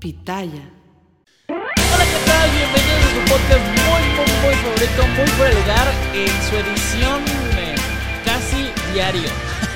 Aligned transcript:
Pitaya. 0.00 0.62
Hola, 1.48 2.04
¿qué 2.06 2.24
tal? 2.24 2.50
Bienvenidos 2.52 3.04
a 3.04 3.10
su 3.10 3.20
podcast 3.30 3.66
muy, 3.84 4.02
muy, 4.16 4.32
muy 4.40 4.54
favorito, 4.54 5.06
muy 5.08 5.26
fuera 5.26 5.54
de 5.54 5.60
lugar, 5.60 5.88
en 6.14 6.42
su 6.48 6.56
edición 6.56 7.24
eh, 7.58 7.74
casi 8.24 8.70
diario. 8.94 9.28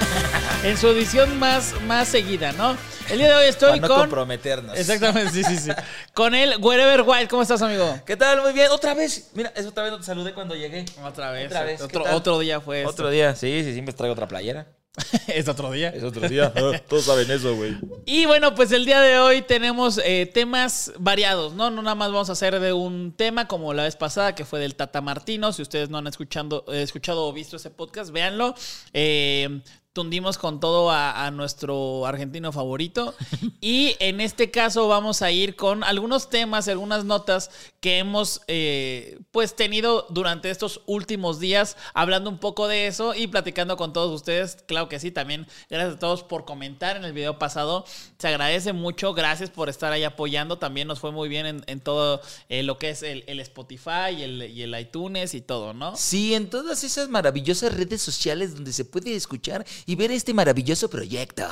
en 0.64 0.78
su 0.78 0.88
edición 0.88 1.38
más, 1.38 1.78
más 1.82 2.08
seguida, 2.08 2.52
¿no? 2.52 2.74
El 3.10 3.18
día 3.18 3.28
de 3.28 3.34
hoy 3.34 3.48
estoy 3.48 3.72
Para 3.72 3.82
no 3.82 3.88
con... 3.88 3.98
comprometernos. 3.98 4.78
Exactamente, 4.78 5.30
sí, 5.30 5.44
sí, 5.44 5.58
sí. 5.58 5.70
Con 6.14 6.34
el 6.34 6.56
Wherever 6.58 7.02
White. 7.06 7.28
¿Cómo 7.28 7.42
estás, 7.42 7.60
amigo? 7.60 8.00
¿Qué 8.06 8.16
tal? 8.16 8.40
Muy 8.40 8.54
bien. 8.54 8.70
Otra 8.70 8.94
vez. 8.94 9.30
Mira, 9.34 9.52
es 9.54 9.66
otra 9.66 9.82
vez 9.82 9.92
no 9.92 9.98
te 9.98 10.04
saludé 10.04 10.32
cuando 10.32 10.54
llegué. 10.54 10.86
Otra 11.04 11.32
vez. 11.32 11.48
Otra 11.48 11.64
vez, 11.64 11.82
¿qué 11.82 11.98
Otro, 11.98 12.38
día 12.38 12.62
fue 12.62 12.78
esto. 12.78 12.90
Otro 12.90 13.10
día. 13.10 13.36
Sí, 13.36 13.62
sí, 13.62 13.74
siempre 13.74 13.92
traigo 13.92 14.14
otra 14.14 14.26
playera. 14.26 14.68
es 15.26 15.48
otro 15.48 15.70
día. 15.72 15.88
Es 15.90 16.04
otro 16.04 16.28
día. 16.28 16.52
Todos 16.88 17.04
saben 17.04 17.30
eso, 17.30 17.56
güey. 17.56 17.76
Y 18.06 18.26
bueno, 18.26 18.54
pues 18.54 18.70
el 18.72 18.84
día 18.84 19.00
de 19.00 19.18
hoy 19.18 19.42
tenemos 19.42 20.00
eh, 20.04 20.30
temas 20.32 20.92
variados, 20.98 21.54
¿no? 21.54 21.70
No 21.70 21.82
nada 21.82 21.94
más 21.94 22.12
vamos 22.12 22.28
a 22.28 22.32
hacer 22.32 22.60
de 22.60 22.72
un 22.72 23.12
tema 23.12 23.48
como 23.48 23.74
la 23.74 23.84
vez 23.84 23.96
pasada, 23.96 24.34
que 24.34 24.44
fue 24.44 24.60
del 24.60 24.76
Tata 24.76 25.00
Martino. 25.00 25.52
Si 25.52 25.62
ustedes 25.62 25.90
no 25.90 25.98
han 25.98 26.06
escuchando, 26.06 26.64
eh, 26.68 26.82
escuchado 26.82 27.26
o 27.26 27.32
visto 27.32 27.56
ese 27.56 27.70
podcast, 27.70 28.10
véanlo. 28.10 28.54
Eh, 28.92 29.60
tundimos 29.94 30.38
con 30.38 30.58
todo 30.58 30.90
a, 30.90 31.30
nuestro 31.30 32.04
argentino 32.04 32.52
favorito. 32.52 33.14
Y 33.60 33.96
en 34.00 34.20
este 34.20 34.50
caso 34.50 34.88
vamos 34.88 35.22
a 35.22 35.30
ir 35.30 35.56
con 35.56 35.84
algunos 35.84 36.28
temas, 36.28 36.68
algunas 36.68 37.04
notas 37.04 37.50
que 37.80 37.98
hemos 37.98 38.42
eh, 38.48 39.20
pues 39.30 39.56
tenido 39.56 40.06
durante 40.10 40.50
estos 40.50 40.82
últimos 40.86 41.38
días, 41.40 41.76
hablando 41.94 42.28
un 42.28 42.38
poco 42.38 42.68
de 42.68 42.88
eso 42.88 43.14
y 43.14 43.28
platicando 43.28 43.76
con 43.76 43.92
todos 43.92 44.14
ustedes. 44.14 44.58
Claro 44.66 44.88
que 44.88 44.98
sí, 44.98 45.10
también 45.10 45.46
gracias 45.70 45.94
a 45.94 45.98
todos 45.98 46.24
por 46.24 46.44
comentar 46.44 46.96
en 46.96 47.04
el 47.04 47.12
video 47.12 47.38
pasado. 47.38 47.86
Se 48.18 48.28
agradece 48.28 48.72
mucho, 48.72 49.14
gracias 49.14 49.50
por 49.50 49.68
estar 49.68 49.92
ahí 49.92 50.02
apoyando. 50.02 50.58
También 50.58 50.88
nos 50.88 50.98
fue 50.98 51.12
muy 51.12 51.28
bien 51.28 51.62
en, 51.66 51.80
todo 51.80 52.20
eh, 52.48 52.64
lo 52.64 52.78
que 52.78 52.90
es 52.90 53.02
el, 53.02 53.24
el 53.28 53.38
Spotify 53.40 54.22
el, 54.22 54.50
y 54.50 54.62
el 54.62 54.78
iTunes 54.78 55.34
y 55.34 55.40
todo, 55.40 55.72
¿no? 55.72 55.96
Sí, 55.96 56.34
en 56.34 56.50
todas 56.50 56.82
esas 56.84 57.08
maravillosas 57.08 57.74
redes 57.74 58.02
sociales 58.02 58.54
donde 58.54 58.72
se 58.72 58.84
puede 58.84 59.14
escuchar 59.14 59.64
y 59.86 59.94
ver 59.96 60.10
este 60.10 60.32
maravilloso 60.34 60.88
proyecto. 60.88 61.44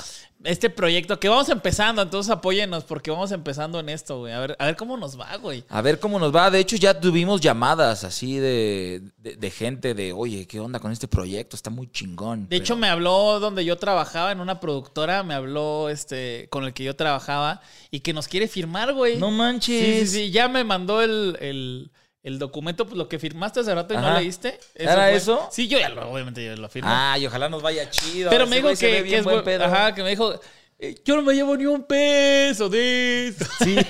Este 0.45 0.71
proyecto 0.71 1.21
que 1.21 1.29
vamos 1.29 1.49
empezando, 1.51 2.03
entonces 2.03 2.29
apóyenos 2.33 2.83
porque 2.83 3.13
vamos 3.13 3.31
empezando 3.31 3.79
en 3.79 3.89
esto, 3.89 4.19
güey. 4.19 4.33
A 4.33 4.41
ver, 4.41 4.57
a 4.59 4.67
ver 4.67 4.75
cómo 4.77 4.97
nos 4.97 5.19
va, 5.19 5.37
güey. 5.37 5.63
A 5.69 5.81
ver 5.83 6.01
cómo 6.01 6.19
nos 6.19 6.35
va. 6.35 6.51
De 6.51 6.59
hecho, 6.59 6.75
ya 6.75 6.99
tuvimos 6.99 7.41
llamadas 7.41 8.03
así 8.03 8.39
de, 8.39 9.03
de, 9.19 9.37
de 9.37 9.51
gente 9.53 9.95
de, 9.95 10.13
oye, 10.13 10.47
¿qué 10.49 10.59
onda 10.59 10.81
con 10.81 10.91
este 10.91 11.07
proyecto? 11.07 11.55
Está 11.55 11.71
muy 11.71 11.89
chingón. 11.93 12.49
De 12.49 12.57
hecho, 12.57 12.75
me 12.77 12.89
habló 12.89 13.39
donde 13.39 13.65
yo 13.65 13.77
trabajaba, 13.79 14.33
en 14.33 14.41
una 14.41 14.59
productora, 14.59 15.23
me 15.23 15.35
habló 15.35 15.89
este 15.89 16.49
con 16.51 16.65
el 16.65 16.73
que 16.75 16.83
yo 16.83 16.97
trabajaba 16.97 17.61
y 17.93 18.01
que 18.01 18.13
nos 18.13 18.27
quiere 18.27 18.49
firmar, 18.49 18.93
güey. 18.95 19.19
No 19.19 19.29
Sí, 19.31 19.37
manches. 19.37 20.11
sí, 20.11 20.19
sí. 20.25 20.31
Ya 20.33 20.49
me 20.49 20.65
mandó 20.65 21.03
el, 21.03 21.37
el, 21.41 21.91
el 22.23 22.39
documento, 22.39 22.85
pues 22.87 22.97
lo 22.97 23.09
que 23.09 23.19
firmaste 23.19 23.61
hace 23.61 23.75
rato 23.75 23.95
y 23.95 23.97
no 23.97 24.19
leíste. 24.19 24.59
¿Era 24.75 24.95
fue- 24.95 25.15
eso? 25.17 25.49
Sí, 25.51 25.67
yo 25.69 25.79
ya 25.79 25.89
lo, 25.89 26.09
obviamente 26.11 26.45
yo 26.45 26.55
lo 26.57 26.69
firmé. 26.69 26.91
Ay, 26.93 27.27
ojalá 27.27 27.49
nos 27.49 27.63
vaya 27.63 27.91
chido. 27.91 28.31
Pero 28.31 28.47
me 28.47 28.57
dijo 28.57 28.69
que, 28.79 29.03
bien 29.03 29.05
que 29.07 29.17
es 29.19 29.25
buen 29.25 29.43
pedo. 29.43 29.65
Ajá, 29.65 29.93
que 29.95 30.03
me 30.05 30.11
dijo, 30.11 30.39
"Eh, 30.79 30.95
yo 31.05 31.17
no 31.17 31.23
me 31.23 31.35
llevo 31.35 31.57
ni 31.57 31.67
un 31.67 31.83
peso 31.85 32.69
de 32.69 33.29
esto. 33.29 33.45
Sí. 33.65 33.77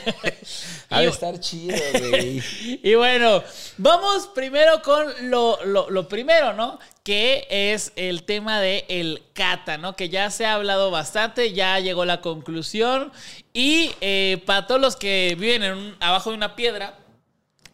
Ha 0.94 1.00
de 1.00 1.06
estar 1.08 1.40
chido, 1.40 1.74
güey. 2.10 2.42
Y 2.82 2.94
bueno, 2.96 3.42
vamos 3.78 4.26
primero 4.34 4.82
con 4.82 5.06
lo, 5.30 5.58
lo- 5.64 5.88
lo 5.88 6.06
primero, 6.06 6.52
¿no? 6.52 6.78
Que 7.02 7.46
es 7.48 7.92
el 7.96 8.24
tema 8.24 8.60
de 8.60 8.84
el 8.90 9.22
kata, 9.32 9.78
¿no? 9.78 9.96
Que 9.96 10.10
ya 10.10 10.28
se 10.30 10.44
ha 10.44 10.52
hablado 10.52 10.90
bastante, 10.90 11.54
ya 11.54 11.78
llegó 11.80 12.04
la 12.04 12.20
conclusión. 12.20 13.10
Y 13.54 13.90
eh, 14.02 14.42
para 14.44 14.66
todos 14.66 14.82
los 14.82 14.96
que 14.96 15.34
viven 15.38 15.62
en 15.62 15.72
un- 15.72 15.96
abajo 16.00 16.28
de 16.28 16.36
una 16.36 16.56
piedra, 16.56 16.98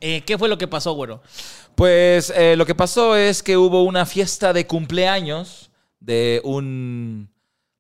eh, 0.01 0.23
¿qué 0.27 0.39
fue 0.39 0.49
lo 0.49 0.59
que 0.59 0.67
pasó, 0.69 0.93
güero? 0.93 1.21
Pues 1.75 2.31
eh, 2.37 2.57
lo 2.57 2.67
que 2.67 2.75
pasó 2.75 3.17
es 3.17 3.43
que 3.43 3.57
hubo 3.57 3.83
una 3.85 4.05
fiesta 4.07 4.53
de 4.53 4.67
cumpleaños 4.67 5.71
de 6.01 6.41
un 6.45 7.31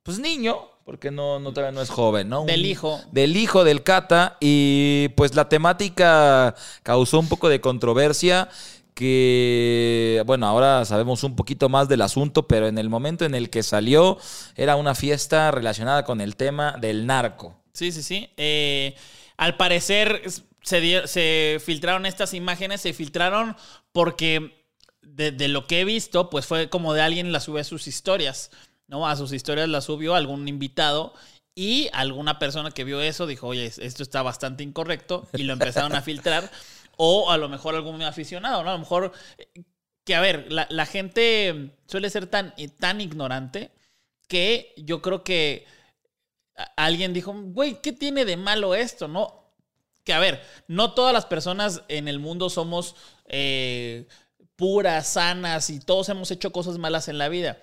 pues 0.02 0.18
niño, 0.18 0.56
porque 0.84 1.10
no, 1.10 1.38
no 1.38 1.52
todavía 1.52 1.72
no 1.74 1.82
es 1.82 1.90
joven, 1.90 2.28
¿no? 2.28 2.40
Un- 2.42 2.46
Del 2.46 2.64
hijo. 2.64 3.00
Del 3.12 3.36
hijo 3.36 3.62
del 3.64 3.82
Cata. 3.82 4.36
Y 4.40 5.08
pues 5.16 5.34
la 5.34 5.48
temática 5.48 6.54
causó 6.82 7.18
un 7.18 7.28
poco 7.28 7.48
de 7.48 7.60
controversia. 7.60 8.48
Que, 8.94 10.22
bueno, 10.26 10.46
ahora 10.46 10.84
sabemos 10.84 11.22
un 11.24 11.36
poquito 11.36 11.68
más 11.68 11.88
del 11.88 12.02
asunto, 12.02 12.48
pero 12.48 12.66
en 12.66 12.78
el 12.78 12.88
momento 12.88 13.24
en 13.24 13.34
el 13.34 13.48
que 13.48 13.62
salió 13.62 14.18
era 14.56 14.76
una 14.76 14.94
fiesta 14.94 15.50
relacionada 15.50 16.04
con 16.04 16.20
el 16.20 16.34
tema 16.36 16.76
del 16.80 17.06
narco. 17.06 17.54
Sí, 17.72 17.92
sí, 17.92 18.02
sí. 18.02 18.28
Eh, 18.36 18.94
al 19.36 19.56
parecer 19.56 20.22
se, 20.68 21.60
filtraron 21.64 22.06
estas 22.06 22.34
imágenes, 22.34 22.80
se 22.80 22.92
filtraron 22.92 23.56
porque 23.92 24.64
de, 25.02 25.48
lo 25.48 25.66
que 25.66 25.80
he 25.80 25.84
visto, 25.84 26.30
pues 26.30 26.46
fue 26.46 26.68
como 26.68 26.94
de 26.94 27.02
alguien 27.02 27.32
las 27.32 27.44
subió 27.44 27.60
a 27.60 27.64
sus 27.64 27.86
historias, 27.86 28.50
¿no? 28.86 29.08
A 29.08 29.16
sus 29.16 29.32
historias 29.32 29.68
las 29.68 29.84
subió 29.84 30.14
algún 30.14 30.46
invitado 30.48 31.14
y 31.54 31.88
alguna 31.92 32.38
persona 32.38 32.70
que 32.70 32.84
vio 32.84 33.00
eso 33.00 33.26
dijo, 33.26 33.48
oye, 33.48 33.66
esto 33.66 34.02
está 34.02 34.22
bastante 34.22 34.62
incorrecto 34.62 35.26
y 35.32 35.44
lo 35.44 35.52
empezaron 35.52 35.94
a 35.94 36.02
filtrar. 36.02 36.50
O 37.00 37.30
a 37.30 37.36
lo 37.38 37.48
mejor 37.48 37.76
algún 37.76 38.02
aficionado, 38.02 38.64
¿no? 38.64 38.70
A 38.70 38.72
lo 38.72 38.80
mejor 38.80 39.12
eh, 39.38 39.62
que, 40.04 40.16
a 40.16 40.20
ver, 40.20 40.50
la, 40.50 40.66
la 40.68 40.84
gente 40.84 41.76
suele 41.86 42.10
ser 42.10 42.26
tan, 42.26 42.52
tan 42.80 43.00
ignorante 43.00 43.70
que 44.26 44.74
yo 44.76 45.00
creo 45.00 45.22
que 45.22 45.64
alguien 46.76 47.12
dijo, 47.12 47.32
güey, 47.32 47.80
¿qué 47.80 47.92
tiene 47.92 48.24
de 48.24 48.36
malo 48.36 48.74
esto? 48.74 49.08
No, 49.08 49.47
que 50.08 50.14
a 50.14 50.20
ver, 50.20 50.42
no 50.68 50.94
todas 50.94 51.12
las 51.12 51.26
personas 51.26 51.82
en 51.88 52.08
el 52.08 52.18
mundo 52.18 52.48
somos 52.48 52.96
eh, 53.26 54.06
puras, 54.56 55.06
sanas 55.06 55.68
y 55.68 55.80
todos 55.80 56.08
hemos 56.08 56.30
hecho 56.30 56.50
cosas 56.50 56.78
malas 56.78 57.08
en 57.08 57.18
la 57.18 57.28
vida. 57.28 57.58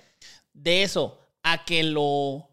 De 0.53 0.83
eso 0.83 1.19
a 1.41 1.65
que 1.65 1.81
lo 1.81 2.47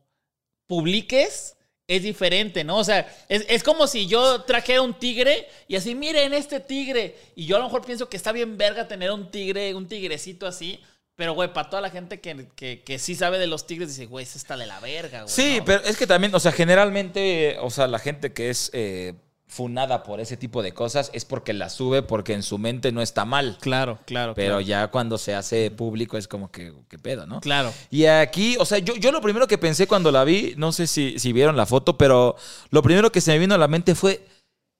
publiques 0.67 1.59
es 1.87 2.03
diferente, 2.05 2.65
¿no? 2.65 2.79
O 2.79 2.85
sea, 2.85 3.07
es, 3.29 3.45
es 3.51 3.63
como 3.63 3.87
si 3.87 4.07
yo 4.07 4.41
trajera 4.45 4.81
un 4.81 4.95
tigre 4.95 5.47
y 5.69 5.77
así, 5.77 5.95
miren 5.95 6.33
este 6.33 6.61
tigre. 6.61 7.15
Y 7.35 7.45
yo 7.45 7.57
a 7.57 7.59
lo 7.59 7.67
mejor 7.67 7.85
pienso 7.85 8.09
que 8.09 8.17
está 8.17 8.33
bien 8.33 8.57
verga 8.57 8.89
tener 8.89 9.11
un 9.11 9.31
tigre, 9.31 9.75
un 9.75 9.89
tigrecito 9.89 10.47
así. 10.47 10.81
Pero, 11.17 11.35
güey, 11.35 11.53
para 11.53 11.69
toda 11.69 11.83
la 11.83 11.91
gente 11.91 12.19
que, 12.19 12.49
que, 12.57 12.83
que 12.83 12.99
sí 12.99 13.15
sabe 13.15 13.39
de 13.39 13.47
los 13.47 13.67
tigres, 13.67 13.91
dice, 13.91 14.07
güey, 14.07 14.23
ese 14.23 14.39
está 14.39 14.57
de 14.57 14.65
la 14.65 14.81
verga, 14.81 15.25
güey. 15.25 15.35
Sí, 15.35 15.59
¿no? 15.59 15.67
pero 15.67 15.85
es 15.85 15.99
que 15.99 16.07
también, 16.07 16.35
o 16.35 16.41
sea, 16.41 16.51
generalmente, 16.51 17.59
o 17.61 17.69
sea, 17.69 17.87
la 17.87 17.99
gente 17.99 18.33
que 18.33 18.49
es 18.49 18.71
eh, 18.73 19.13
funada 19.53 20.03
por 20.03 20.19
ese 20.19 20.39
tipo 20.39 20.63
de 20.63 20.73
cosas 20.73 21.11
es 21.13 21.27
porque 21.27 21.53
la 21.53 21.69
sube 21.69 22.01
porque 22.03 22.33
en 22.33 22.43
su 22.43 22.57
mente 22.57 22.91
no 22.91 23.03
está 23.03 23.27
mal. 23.27 23.59
Claro, 23.61 23.99
claro. 24.07 24.33
Pero 24.35 24.55
claro. 24.55 24.61
ya 24.63 24.89
cuando 24.89 25.19
se 25.19 25.35
hace 25.35 25.71
público 25.71 26.17
es 26.17 26.27
como 26.27 26.51
que, 26.51 26.73
¿qué 26.89 26.99
pedo, 26.99 27.27
no? 27.27 27.41
Claro. 27.43 27.71
Y 27.91 28.07
aquí, 28.07 28.57
o 28.59 28.65
sea, 28.65 28.79
yo, 28.79 28.95
yo 28.97 29.13
lo 29.13 29.21
primero 29.21 29.47
que 29.47 29.59
pensé 29.59 29.87
cuando 29.87 30.11
la 30.11 30.25
vi, 30.25 30.55
no 30.57 30.73
sé 30.73 30.87
si, 30.87 31.19
si 31.19 31.35
vieron 31.35 31.55
la 31.57 31.67
foto, 31.67 31.99
pero 31.99 32.35
lo 32.71 32.83
primero 32.83 33.13
que 33.13 33.21
se 33.21 33.31
me 33.33 33.39
vino 33.39 33.55
a 33.55 33.59
la 33.59 33.69
mente 33.69 33.95
fue, 33.95 34.27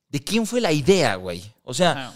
¿de 0.09 0.21
quién 0.25 0.47
fue 0.47 0.63
la 0.63 0.73
idea, 0.73 1.17
güey? 1.17 1.43
O 1.65 1.75
sea, 1.75 2.15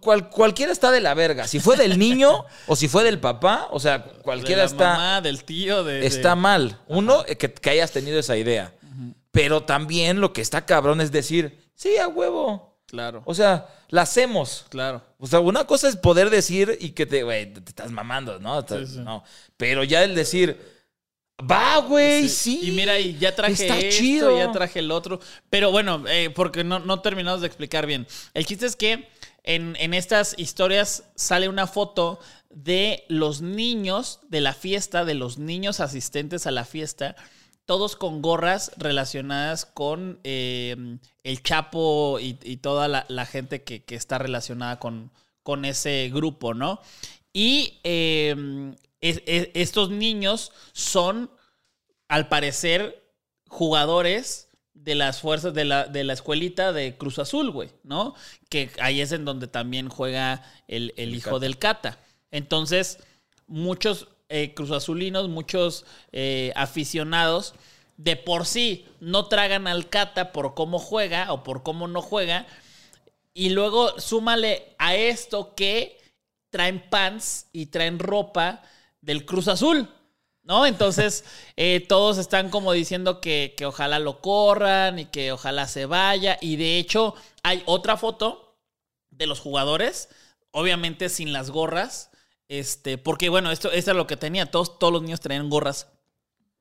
cual- 0.00 0.30
cualquiera 0.30 0.72
está 0.72 0.90
de 0.90 1.00
la 1.00 1.14
verga. 1.14 1.46
Si 1.46 1.60
fue 1.60 1.76
del 1.76 1.98
niño 2.00 2.44
o 2.66 2.74
si 2.74 2.88
fue 2.88 3.04
del 3.04 3.20
papá, 3.20 3.68
o 3.70 3.78
sea, 3.78 4.02
cualquiera 4.02 4.62
de 4.62 4.66
la 4.68 4.72
está, 4.72 4.88
mamá, 4.92 5.20
del 5.20 5.44
tío, 5.44 5.84
de. 5.84 6.04
está 6.06 6.30
de- 6.30 6.34
mal. 6.36 6.80
Uno, 6.88 7.24
eh, 7.28 7.36
que, 7.36 7.52
que 7.52 7.70
hayas 7.70 7.92
tenido 7.92 8.18
esa 8.18 8.36
idea. 8.36 8.72
Pero 9.30 9.62
también 9.64 10.20
lo 10.20 10.32
que 10.32 10.40
está 10.40 10.64
cabrón 10.66 11.00
es 11.00 11.12
decir, 11.12 11.70
sí, 11.74 11.96
a 11.98 12.08
huevo. 12.08 12.66
Claro, 12.86 13.22
O 13.26 13.34
sea, 13.34 13.66
la 13.90 14.02
hacemos. 14.02 14.64
claro. 14.70 15.02
O 15.18 15.26
sea, 15.26 15.40
una 15.40 15.66
cosa 15.66 15.88
es 15.88 15.96
poder 15.96 16.30
decir 16.30 16.78
y 16.80 16.90
que 16.92 17.04
te, 17.04 17.22
güey, 17.22 17.52
te, 17.52 17.60
estás 17.60 17.90
mamando, 17.90 18.38
¿no? 18.40 18.64
Te- 18.64 18.86
Sí, 18.86 18.94
sí. 18.94 18.98
no. 19.00 19.22
Pero 19.58 19.84
ya 19.84 20.02
el 20.04 20.14
decir, 20.14 20.58
va, 21.38 21.78
güey, 21.80 22.28
sí. 22.30 22.60
Y 22.62 22.70
mira, 22.72 22.98
y 22.98 23.18
ya 23.18 23.34
traje 23.34 23.52
Está 23.52 23.78
esto, 23.78 23.98
chido. 24.00 24.38
ya 24.38 24.50
traje 24.52 24.78
el 24.78 24.90
otro. 24.90 25.20
Pero 25.50 25.70
bueno, 25.70 26.02
eh, 26.08 26.30
porque 26.30 26.64
no, 26.64 26.78
no 26.78 27.00
terminamos 27.02 27.42
de 27.42 27.46
explicar 27.46 27.86
bien. 27.86 28.06
El 28.32 28.46
chiste 28.46 28.64
es 28.64 28.74
que 28.76 29.08
en, 29.44 29.76
en 29.78 29.92
estas 29.92 30.34
historias 30.38 31.04
sale 31.14 31.48
una 31.50 31.66
foto 31.66 32.18
de 32.48 33.04
los 33.08 33.42
niños 33.42 34.20
de 34.30 34.40
la 34.40 34.54
fiesta, 34.54 35.04
de 35.04 35.14
los 35.14 35.36
niños 35.36 35.80
asistentes 35.80 36.46
a 36.46 36.50
la 36.50 36.64
fiesta, 36.64 37.16
todos 37.68 37.96
con 37.96 38.22
gorras 38.22 38.72
relacionadas 38.78 39.66
con 39.66 40.20
eh, 40.24 40.96
el 41.22 41.42
Chapo 41.42 42.18
y, 42.18 42.38
y 42.42 42.56
toda 42.56 42.88
la, 42.88 43.04
la 43.10 43.26
gente 43.26 43.62
que, 43.62 43.84
que 43.84 43.94
está 43.94 44.16
relacionada 44.16 44.78
con, 44.78 45.12
con 45.42 45.66
ese 45.66 46.10
grupo, 46.10 46.54
¿no? 46.54 46.80
Y 47.34 47.78
eh, 47.84 48.34
es- 49.02 49.22
es- 49.26 49.50
estos 49.52 49.90
niños 49.90 50.50
son, 50.72 51.30
al 52.08 52.28
parecer, 52.28 53.04
jugadores 53.48 54.48
de 54.72 54.94
las 54.94 55.20
fuerzas 55.20 55.52
de 55.52 55.66
la, 55.66 55.84
de 55.84 56.04
la 56.04 56.14
escuelita 56.14 56.72
de 56.72 56.96
Cruz 56.96 57.18
Azul, 57.18 57.50
güey, 57.50 57.68
¿no? 57.82 58.14
Que 58.48 58.70
ahí 58.80 59.02
es 59.02 59.12
en 59.12 59.26
donde 59.26 59.46
también 59.46 59.90
juega 59.90 60.42
el, 60.68 60.94
el 60.96 61.14
hijo 61.14 61.32
Cata. 61.32 61.38
del 61.40 61.58
Cata. 61.58 61.98
Entonces, 62.30 62.98
muchos 63.46 64.08
eh, 64.28 64.52
Cruz 64.54 64.70
Azulinos, 64.70 65.28
muchos 65.28 65.84
eh, 66.12 66.52
aficionados, 66.54 67.54
de 67.96 68.16
por 68.16 68.46
sí 68.46 68.86
no 69.00 69.26
tragan 69.26 69.66
al 69.66 69.88
Cata 69.88 70.32
por 70.32 70.54
cómo 70.54 70.78
juega 70.78 71.32
o 71.32 71.42
por 71.42 71.62
cómo 71.62 71.88
no 71.88 72.02
juega. 72.02 72.46
Y 73.34 73.50
luego 73.50 73.98
súmale 74.00 74.74
a 74.78 74.94
esto 74.94 75.54
que 75.54 75.98
traen 76.50 76.88
pants 76.90 77.46
y 77.52 77.66
traen 77.66 77.98
ropa 77.98 78.62
del 79.00 79.24
Cruz 79.24 79.48
Azul. 79.48 79.88
¿No? 80.42 80.64
Entonces, 80.64 81.24
eh, 81.56 81.84
todos 81.86 82.18
están 82.18 82.48
como 82.48 82.72
diciendo 82.72 83.20
que, 83.20 83.54
que 83.56 83.66
ojalá 83.66 83.98
lo 83.98 84.20
corran 84.20 84.98
y 84.98 85.04
que 85.06 85.32
ojalá 85.32 85.66
se 85.68 85.86
vaya. 85.86 86.38
Y 86.40 86.56
de 86.56 86.78
hecho, 86.78 87.14
hay 87.42 87.62
otra 87.66 87.96
foto 87.96 88.56
de 89.10 89.26
los 89.26 89.40
jugadores, 89.40 90.08
obviamente 90.50 91.08
sin 91.08 91.32
las 91.32 91.50
gorras. 91.50 92.10
Este, 92.48 92.98
porque 92.98 93.28
bueno, 93.28 93.50
esto, 93.50 93.70
es 93.70 93.86
lo 93.86 94.06
que 94.06 94.16
tenía. 94.16 94.50
Todos, 94.50 94.78
todos 94.78 94.92
los 94.92 95.02
niños 95.02 95.20
traían 95.20 95.50
gorras 95.50 95.88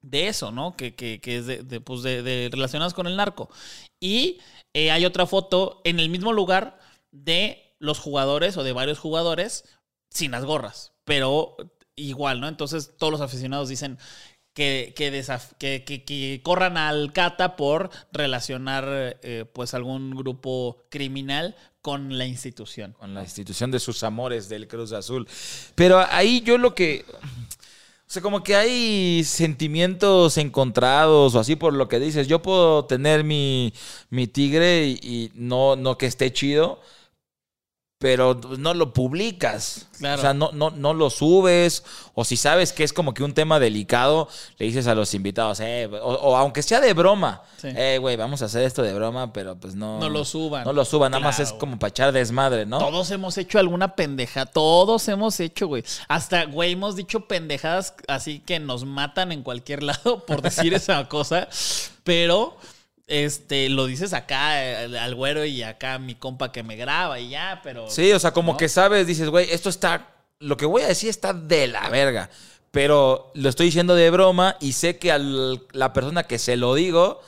de 0.02 0.28
eso, 0.28 0.52
¿no? 0.52 0.76
Que, 0.76 0.96
que- 0.96 1.20
que 1.22 1.38
es 1.38 1.46
de, 1.48 1.64
de, 1.64 1.82
pues 1.82 2.04
de 2.04 2.50
relacionadas 2.52 2.94
con 2.94 3.08
el 3.08 3.16
narco. 3.16 3.50
Y 4.00 4.40
eh, 4.74 4.92
hay 4.92 5.06
otra 5.06 5.26
foto 5.26 5.82
en 5.86 6.00
el 6.00 6.10
mismo 6.10 6.34
lugar 6.34 6.80
de 7.12 7.76
los 7.80 8.00
jugadores 8.00 8.58
o 8.58 8.64
de 8.64 8.74
varios 8.74 9.00
jugadores 9.00 9.66
sin 10.10 10.32
las 10.32 10.46
gorras, 10.46 10.94
pero 11.06 11.56
igual, 11.96 12.42
¿no? 12.42 12.48
Entonces 12.48 12.94
todos 12.98 13.12
los 13.12 13.22
aficionados 13.22 13.70
dicen 13.70 13.98
que, 14.58 14.94
que, 15.86 16.04
que 16.04 16.42
corran 16.42 16.78
al 16.78 17.14
Cata 17.14 17.56
por 17.56 17.92
relacionar 18.12 19.20
eh, 19.22 19.46
pues 19.54 19.76
algún 19.76 20.16
grupo 20.16 20.84
criminal 20.90 21.56
con 21.84 22.18
la 22.18 22.26
institución. 22.26 22.94
Con 22.94 23.14
la 23.14 23.22
institución 23.22 23.70
de 23.70 23.80
sus 23.80 24.02
amores 24.02 24.50
del 24.50 24.68
Cruz 24.68 24.94
Azul. 24.94 25.28
Pero 25.76 26.04
ahí 26.10 26.42
yo 26.42 26.58
lo 26.58 26.74
que. 26.74 27.06
O 27.12 28.10
sea, 28.10 28.24
como 28.24 28.42
que 28.42 28.56
hay 28.56 29.24
sentimientos 29.26 30.38
encontrados 30.40 31.36
o 31.36 31.40
así 31.40 31.56
por 31.56 31.74
lo 31.74 31.88
que 31.88 32.00
dices. 32.00 32.28
Yo 32.28 32.42
puedo 32.42 32.86
tener 32.86 33.24
mi, 33.24 33.72
mi 34.10 34.26
tigre 34.26 34.88
y, 34.88 35.00
y 35.04 35.32
no, 35.36 35.76
no 35.76 36.00
que 36.00 36.08
esté 36.08 36.34
chido, 36.34 36.82
pero 38.00 38.40
no 38.60 38.76
lo 38.76 38.94
publicas. 38.94 39.88
Claro. 39.98 40.20
O 40.20 40.22
sea, 40.22 40.34
no, 40.36 40.52
no, 40.52 40.70
no 40.70 40.94
lo 40.94 41.10
subes. 41.10 41.84
O 42.14 42.24
si 42.24 42.38
sabes 42.38 42.72
que 42.72 42.84
es 42.84 42.94
como 42.94 43.14
que 43.16 43.24
un 43.24 43.34
tema 43.34 43.60
delicado, 43.60 44.28
le 44.60 44.68
dices 44.68 44.86
a 44.86 44.94
los 44.94 45.14
invitados, 45.16 45.60
eh, 45.62 45.90
o, 45.92 45.98
o 46.14 46.36
aunque 46.38 46.62
sea 46.62 46.80
de 46.80 46.94
broma, 46.94 47.42
Sí. 47.58 47.70
eh, 47.76 47.98
güey, 48.00 48.16
vamos 48.16 48.44
a 48.44 48.46
hacer 48.46 48.64
esto 48.64 48.84
de 48.84 48.94
broma, 48.94 49.34
pero 49.34 49.56
pues 49.56 49.74
no. 49.74 50.00
No 50.00 50.10
lo 50.10 50.24
suban. 50.26 50.64
No 50.64 50.74
lo 50.74 50.86
suban, 50.86 51.12
nada 51.12 51.24
más 51.24 51.40
es 51.40 51.52
como 51.54 51.80
para 51.80 51.90
echar 51.90 52.12
desmadre, 52.12 52.68
¿no? 52.68 52.78
Todos 52.78 53.10
hemos 53.10 53.36
hecho 53.40 53.58
alguna 53.58 53.96
pendeja. 53.96 54.46
Todos 54.46 55.08
hemos 55.08 55.40
hecho, 55.40 55.66
güey. 55.68 55.84
Hasta, 56.08 56.46
güey, 56.46 56.74
hemos 56.74 56.96
dicho 56.96 57.22
pendejadas 57.28 57.96
así 58.08 58.40
que 58.40 58.60
nos 58.60 58.86
matan 58.86 59.32
en 59.32 59.42
cualquier 59.42 59.82
lado 59.84 60.24
por 60.26 60.44
decir 60.44 60.76
esa 60.76 61.08
cosa. 61.10 61.48
Pero, 62.04 62.58
este, 63.08 63.70
lo 63.70 63.86
dices 63.86 64.14
acá 64.14 64.52
al 64.84 65.16
güero 65.16 65.46
y 65.46 65.64
acá 65.64 65.98
mi 65.98 66.16
compa 66.16 66.52
que 66.52 66.62
me 66.64 66.76
graba 66.76 67.20
y 67.20 67.30
ya, 67.30 67.62
pero. 67.64 67.90
Sí, 67.90 68.12
o 68.12 68.20
sea, 68.20 68.32
como 68.32 68.54
¿no? 68.54 68.58
que 68.58 68.70
sabes, 68.70 69.08
dices, 69.08 69.30
güey, 69.30 69.50
esto 69.52 69.70
está. 69.70 70.10
Lo 70.40 70.58
que 70.58 70.66
voy 70.66 70.84
a 70.84 70.88
decir 70.88 71.10
está 71.10 71.34
de 71.34 71.68
la 71.68 71.90
verga. 71.90 72.30
Pero 72.72 73.32
lo 73.34 73.50
estoy 73.50 73.68
diciendo 73.68 73.96
de 73.96 74.10
broma 74.12 74.58
y 74.60 74.74
sé 74.74 74.98
que 74.98 75.12
a 75.12 75.18
la 75.18 75.94
persona 75.94 76.24
que 76.24 76.38
se 76.38 76.58
lo 76.58 76.76
digo 76.76 77.22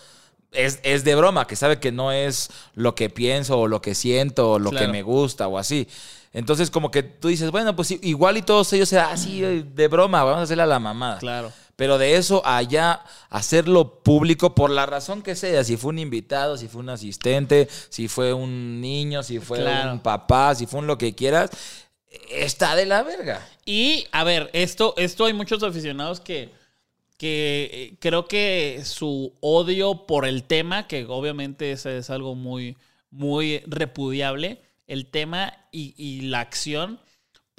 es, 0.51 0.79
es 0.83 1.03
de 1.05 1.15
broma, 1.15 1.47
que 1.47 1.55
sabe 1.55 1.79
que 1.79 1.91
no 1.91 2.11
es 2.11 2.49
lo 2.75 2.93
que 2.93 3.09
pienso 3.09 3.57
o 3.57 3.67
lo 3.67 3.81
que 3.81 3.95
siento 3.95 4.51
o 4.51 4.59
lo 4.59 4.69
Claro. 4.69 4.85
que 4.85 4.91
me 4.91 5.01
gusta 5.01 5.47
o 5.47 5.57
así. 5.57 5.87
Entonces, 6.33 6.69
como 6.69 6.91
que 6.91 7.01
tú 7.01 7.29
dices, 7.29 7.49
bueno, 7.49 7.75
pues 7.75 7.89
igual 7.91 8.37
y 8.37 8.41
todos 8.43 8.71
ellos 8.73 8.89
serán 8.89 9.11
así 9.13 9.41
de 9.73 9.87
broma, 9.87 10.23
vamos 10.23 10.41
a 10.41 10.43
hacerle 10.43 10.63
a 10.63 10.67
la 10.67 10.79
mamada. 10.79 11.17
Claro. 11.19 11.51
Pero 11.79 11.97
de 11.97 12.17
eso 12.17 12.41
a 12.43 12.61
ya 12.61 13.05
hacerlo 13.29 14.03
público 14.03 14.53
por 14.53 14.69
la 14.69 14.85
razón 14.85 15.21
que 15.21 15.33
sea, 15.33 15.63
si 15.63 15.77
fue 15.77 15.91
un 15.91 15.99
invitado, 15.99 16.57
si 16.57 16.67
fue 16.67 16.81
un 16.81 16.89
asistente, 16.89 17.69
si 17.87 18.09
fue 18.09 18.33
un 18.33 18.81
niño, 18.81 19.23
si 19.23 19.39
fue 19.39 19.59
Claro. 19.59 19.93
un 19.93 20.01
papá, 20.01 20.53
si 20.55 20.65
fue 20.65 20.81
un 20.81 20.87
lo 20.87 20.97
que 20.97 21.15
quieras, 21.15 21.51
está 22.29 22.75
de 22.75 22.85
la 22.85 23.01
verga. 23.03 23.47
Y, 23.65 24.05
a 24.11 24.25
ver, 24.25 24.49
esto, 24.51 24.93
esto 24.97 25.23
hay 25.23 25.31
muchos 25.31 25.63
aficionados 25.63 26.19
que, 26.19 26.49
que 27.17 27.69
eh, 27.71 27.95
creo 28.01 28.27
que 28.27 28.81
su 28.83 29.31
odio 29.39 30.05
por 30.05 30.25
el 30.25 30.43
tema, 30.43 30.85
que 30.85 31.05
obviamente 31.05 31.71
es, 31.71 31.85
es 31.85 32.09
algo 32.09 32.35
muy, 32.35 32.75
muy 33.09 33.59
repudiable, 33.67 34.61
el 34.85 35.05
tema 35.05 35.53
y, 35.71 35.93
y 35.95 36.23
la 36.23 36.41
acción, 36.41 36.99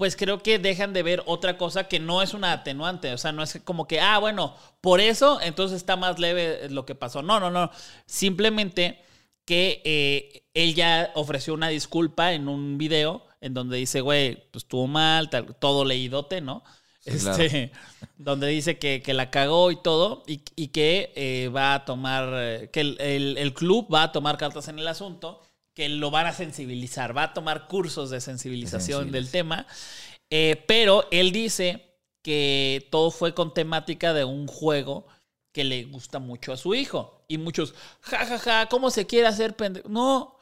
pues 0.00 0.16
creo 0.16 0.42
que 0.42 0.58
dejan 0.58 0.94
de 0.94 1.02
ver 1.02 1.22
otra 1.26 1.58
cosa 1.58 1.84
que 1.86 2.00
no 2.00 2.22
es 2.22 2.32
una 2.32 2.52
atenuante. 2.52 3.12
O 3.12 3.18
sea, 3.18 3.32
no 3.32 3.42
es 3.42 3.60
como 3.64 3.86
que, 3.86 4.00
ah, 4.00 4.18
bueno, 4.18 4.56
por 4.80 4.98
eso 5.00 5.40
entonces 5.42 5.76
está 5.76 5.96
más 5.96 6.18
leve 6.18 6.70
lo 6.70 6.86
que 6.86 6.94
pasó. 6.94 7.20
No, 7.20 7.38
no, 7.38 7.50
no. 7.50 7.70
Simplemente 8.06 9.02
que 9.44 9.82
eh, 9.84 10.44
él 10.54 10.74
ya 10.74 11.10
ofreció 11.14 11.52
una 11.54 11.68
disculpa 11.68 12.32
en 12.32 12.48
un 12.48 12.78
video 12.78 13.26
en 13.42 13.52
donde 13.52 13.76
dice, 13.76 14.00
güey, 14.00 14.36
pues 14.52 14.64
estuvo 14.64 14.86
mal, 14.86 15.28
tal, 15.28 15.54
todo 15.56 15.84
leídote, 15.84 16.40
¿no? 16.40 16.62
Sí, 17.00 17.18
claro. 17.18 17.42
este, 17.42 17.72
donde 18.16 18.46
dice 18.48 18.78
que, 18.78 19.02
que 19.02 19.12
la 19.14 19.30
cagó 19.30 19.70
y 19.70 19.76
todo, 19.82 20.22
y, 20.26 20.42
y 20.56 20.68
que 20.68 21.12
eh, 21.16 21.48
va 21.54 21.74
a 21.74 21.84
tomar, 21.84 22.30
eh, 22.34 22.70
que 22.72 22.80
el, 22.80 22.96
el- 23.00 23.36
el 23.38 23.52
club 23.54 23.86
va 23.92 24.04
a 24.04 24.12
tomar 24.12 24.38
cartas 24.38 24.68
en 24.68 24.78
el 24.78 24.88
asunto, 24.88 25.42
que 25.80 25.88
lo 25.88 26.10
van 26.10 26.26
a 26.26 26.34
sensibilizar, 26.34 27.16
va 27.16 27.22
a 27.22 27.32
tomar 27.32 27.66
cursos 27.66 28.10
de 28.10 28.20
sensibilización 28.20 29.10
del 29.12 29.30
tema, 29.30 29.66
eh, 30.28 30.62
pero 30.68 31.08
él 31.10 31.32
dice 31.32 31.96
que 32.22 32.86
todo 32.90 33.10
fue 33.10 33.32
con 33.32 33.54
temática 33.54 34.12
de 34.12 34.24
un 34.24 34.46
juego 34.46 35.06
que 35.52 35.64
le 35.64 35.84
gusta 35.84 36.18
mucho 36.18 36.52
a 36.52 36.58
su 36.58 36.74
hijo. 36.74 37.24
Y 37.28 37.38
muchos, 37.38 37.72
ja, 38.02 38.26
ja, 38.26 38.38
ja, 38.38 38.66
¿cómo 38.66 38.90
se 38.90 39.06
quiere 39.06 39.26
hacer 39.26 39.56
pendejo? 39.56 39.88
No, 39.88 40.36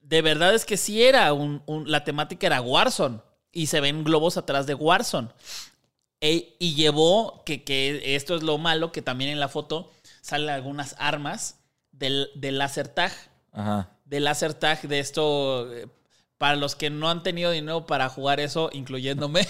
de 0.00 0.22
verdad 0.22 0.54
es 0.54 0.64
que 0.64 0.78
sí 0.78 1.02
era 1.02 1.34
un, 1.34 1.62
un- 1.66 1.90
la 1.90 2.02
temática 2.04 2.46
era 2.46 2.62
Warzone 2.62 3.20
y 3.52 3.66
se 3.66 3.80
ven 3.82 4.04
globos 4.04 4.38
atrás 4.38 4.66
de 4.66 4.72
Warzone. 4.72 5.28
E- 6.22 6.56
y 6.58 6.74
llevó, 6.76 7.42
que, 7.44 7.62
que 7.62 8.16
esto 8.16 8.34
es 8.36 8.42
lo 8.42 8.56
malo, 8.56 8.90
que 8.90 9.02
también 9.02 9.30
en 9.32 9.38
la 9.38 9.48
foto 9.50 9.92
salen 10.22 10.48
algunas 10.48 10.96
armas 10.98 11.60
del, 11.92 12.30
del 12.36 12.56
láser 12.56 12.88
tag. 12.88 13.12
Ajá. 13.52 13.90
Del 14.04 14.24
láser 14.24 14.54
tag, 14.54 14.82
de 14.82 14.98
esto, 14.98 15.72
eh, 15.72 15.88
para 16.38 16.56
los 16.56 16.76
que 16.76 16.90
no 16.90 17.10
han 17.10 17.22
tenido 17.22 17.50
dinero 17.50 17.86
para 17.86 18.08
jugar 18.08 18.40
eso, 18.40 18.70
incluyéndome, 18.72 19.46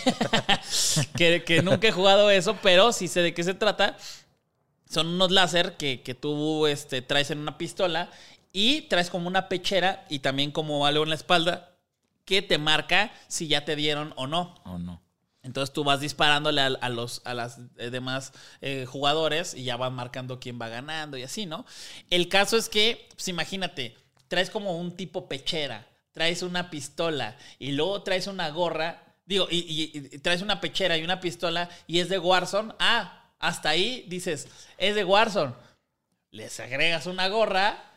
que, 1.16 1.44
que 1.44 1.62
nunca 1.62 1.88
he 1.88 1.92
jugado 1.92 2.30
eso, 2.30 2.56
pero 2.62 2.92
sí 2.92 3.08
sé 3.08 3.20
de 3.20 3.34
qué 3.34 3.44
se 3.44 3.54
trata. 3.54 3.96
Son 4.88 5.06
unos 5.06 5.30
láser 5.30 5.76
que, 5.76 6.02
que 6.02 6.14
tú 6.14 6.66
este, 6.66 7.02
traes 7.02 7.30
en 7.30 7.38
una 7.38 7.58
pistola 7.58 8.10
y 8.52 8.82
traes 8.82 9.10
como 9.10 9.28
una 9.28 9.48
pechera 9.48 10.06
y 10.08 10.20
también 10.20 10.50
como 10.50 10.86
algo 10.86 11.04
en 11.04 11.10
la 11.10 11.14
espalda 11.14 11.74
que 12.24 12.42
te 12.42 12.58
marca 12.58 13.12
si 13.28 13.48
ya 13.48 13.64
te 13.64 13.76
dieron 13.76 14.14
o 14.16 14.26
no. 14.26 14.54
¿O 14.64 14.78
no? 14.78 15.02
Entonces 15.42 15.72
tú 15.72 15.84
vas 15.84 16.00
disparándole 16.00 16.60
a, 16.60 16.88
los 16.88 17.22
a 17.24 17.32
las 17.32 17.58
eh, 17.78 17.90
demás 17.90 18.32
eh, 18.60 18.86
jugadores 18.86 19.54
y 19.54 19.64
ya 19.64 19.76
van 19.76 19.94
marcando 19.94 20.40
quién 20.40 20.60
va 20.60 20.68
ganando 20.68 21.16
y 21.16 21.22
así, 21.22 21.46
¿no? 21.46 21.64
El 22.10 22.28
caso 22.28 22.56
es 22.56 22.68
que, 22.68 23.08
pues 23.14 23.28
imagínate, 23.28 23.96
traes 24.26 24.50
como 24.50 24.76
un 24.76 24.96
tipo 24.96 25.28
pechera, 25.28 25.86
traes 26.12 26.42
una 26.42 26.70
pistola 26.70 27.36
y 27.58 27.72
luego 27.72 28.02
traes 28.02 28.26
una 28.26 28.50
gorra, 28.50 29.02
digo, 29.26 29.46
y- 29.50 29.92
y 29.94 30.18
traes 30.18 30.42
una 30.42 30.60
pechera 30.60 30.96
y 30.98 31.04
una 31.04 31.20
pistola 31.20 31.70
y 31.86 32.00
es 32.00 32.08
de 32.08 32.18
Warzone, 32.18 32.74
ah, 32.80 33.30
hasta 33.38 33.70
ahí 33.70 34.04
dices, 34.08 34.48
es 34.76 34.94
de 34.96 35.04
Warzone. 35.04 35.54
Les 36.30 36.58
agregas 36.60 37.06
una 37.06 37.28
gorra, 37.28 37.87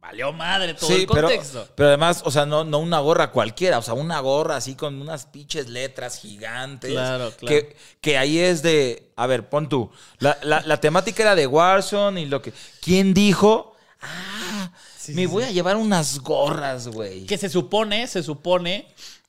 valió 0.00 0.32
madre 0.32 0.74
todo 0.74 0.90
el 0.94 1.06
pero, 1.06 1.28
contexto. 1.28 1.68
pero 1.74 1.88
además, 1.90 2.22
o 2.24 2.30
sea, 2.30 2.46
no, 2.46 2.64
no 2.64 2.78
una 2.78 2.98
gorra 3.00 3.30
cualquiera, 3.30 3.78
o 3.78 3.82
sea, 3.82 3.94
una 3.94 4.18
gorra 4.20 4.56
así 4.56 4.74
con 4.74 5.00
unas 5.00 5.26
pinches 5.26 5.68
letras 5.68 6.18
gigantes. 6.18 6.90
Claro, 6.90 7.30
claro. 7.36 7.46
Que, 7.46 7.76
que 8.00 8.16
ahí 8.18 8.38
es 8.38 8.62
de, 8.62 9.12
a 9.16 9.26
ver, 9.26 9.48
pon 9.48 9.68
tú, 9.68 9.90
la, 10.18 10.38
la- 10.42 10.62
la 10.62 10.80
temática 10.80 11.22
era 11.22 11.34
de 11.34 11.46
Warzone 11.46 12.22
y 12.22 12.26
lo 12.26 12.40
que... 12.42 12.52
¿Quién 12.80 13.12
dijo? 13.14 13.74
Ah, 14.00 14.70
Sí, 14.96 15.12
me 15.14 15.22
sí, 15.22 15.26
voy 15.26 15.44
a 15.44 15.50
llevar 15.50 15.76
unas 15.76 16.18
gorras, 16.20 16.88
güey. 16.88 17.24
Que 17.26 17.38
se 17.38 17.48
supone, 17.48 18.06
se 18.06 18.22
supone, 18.22 18.86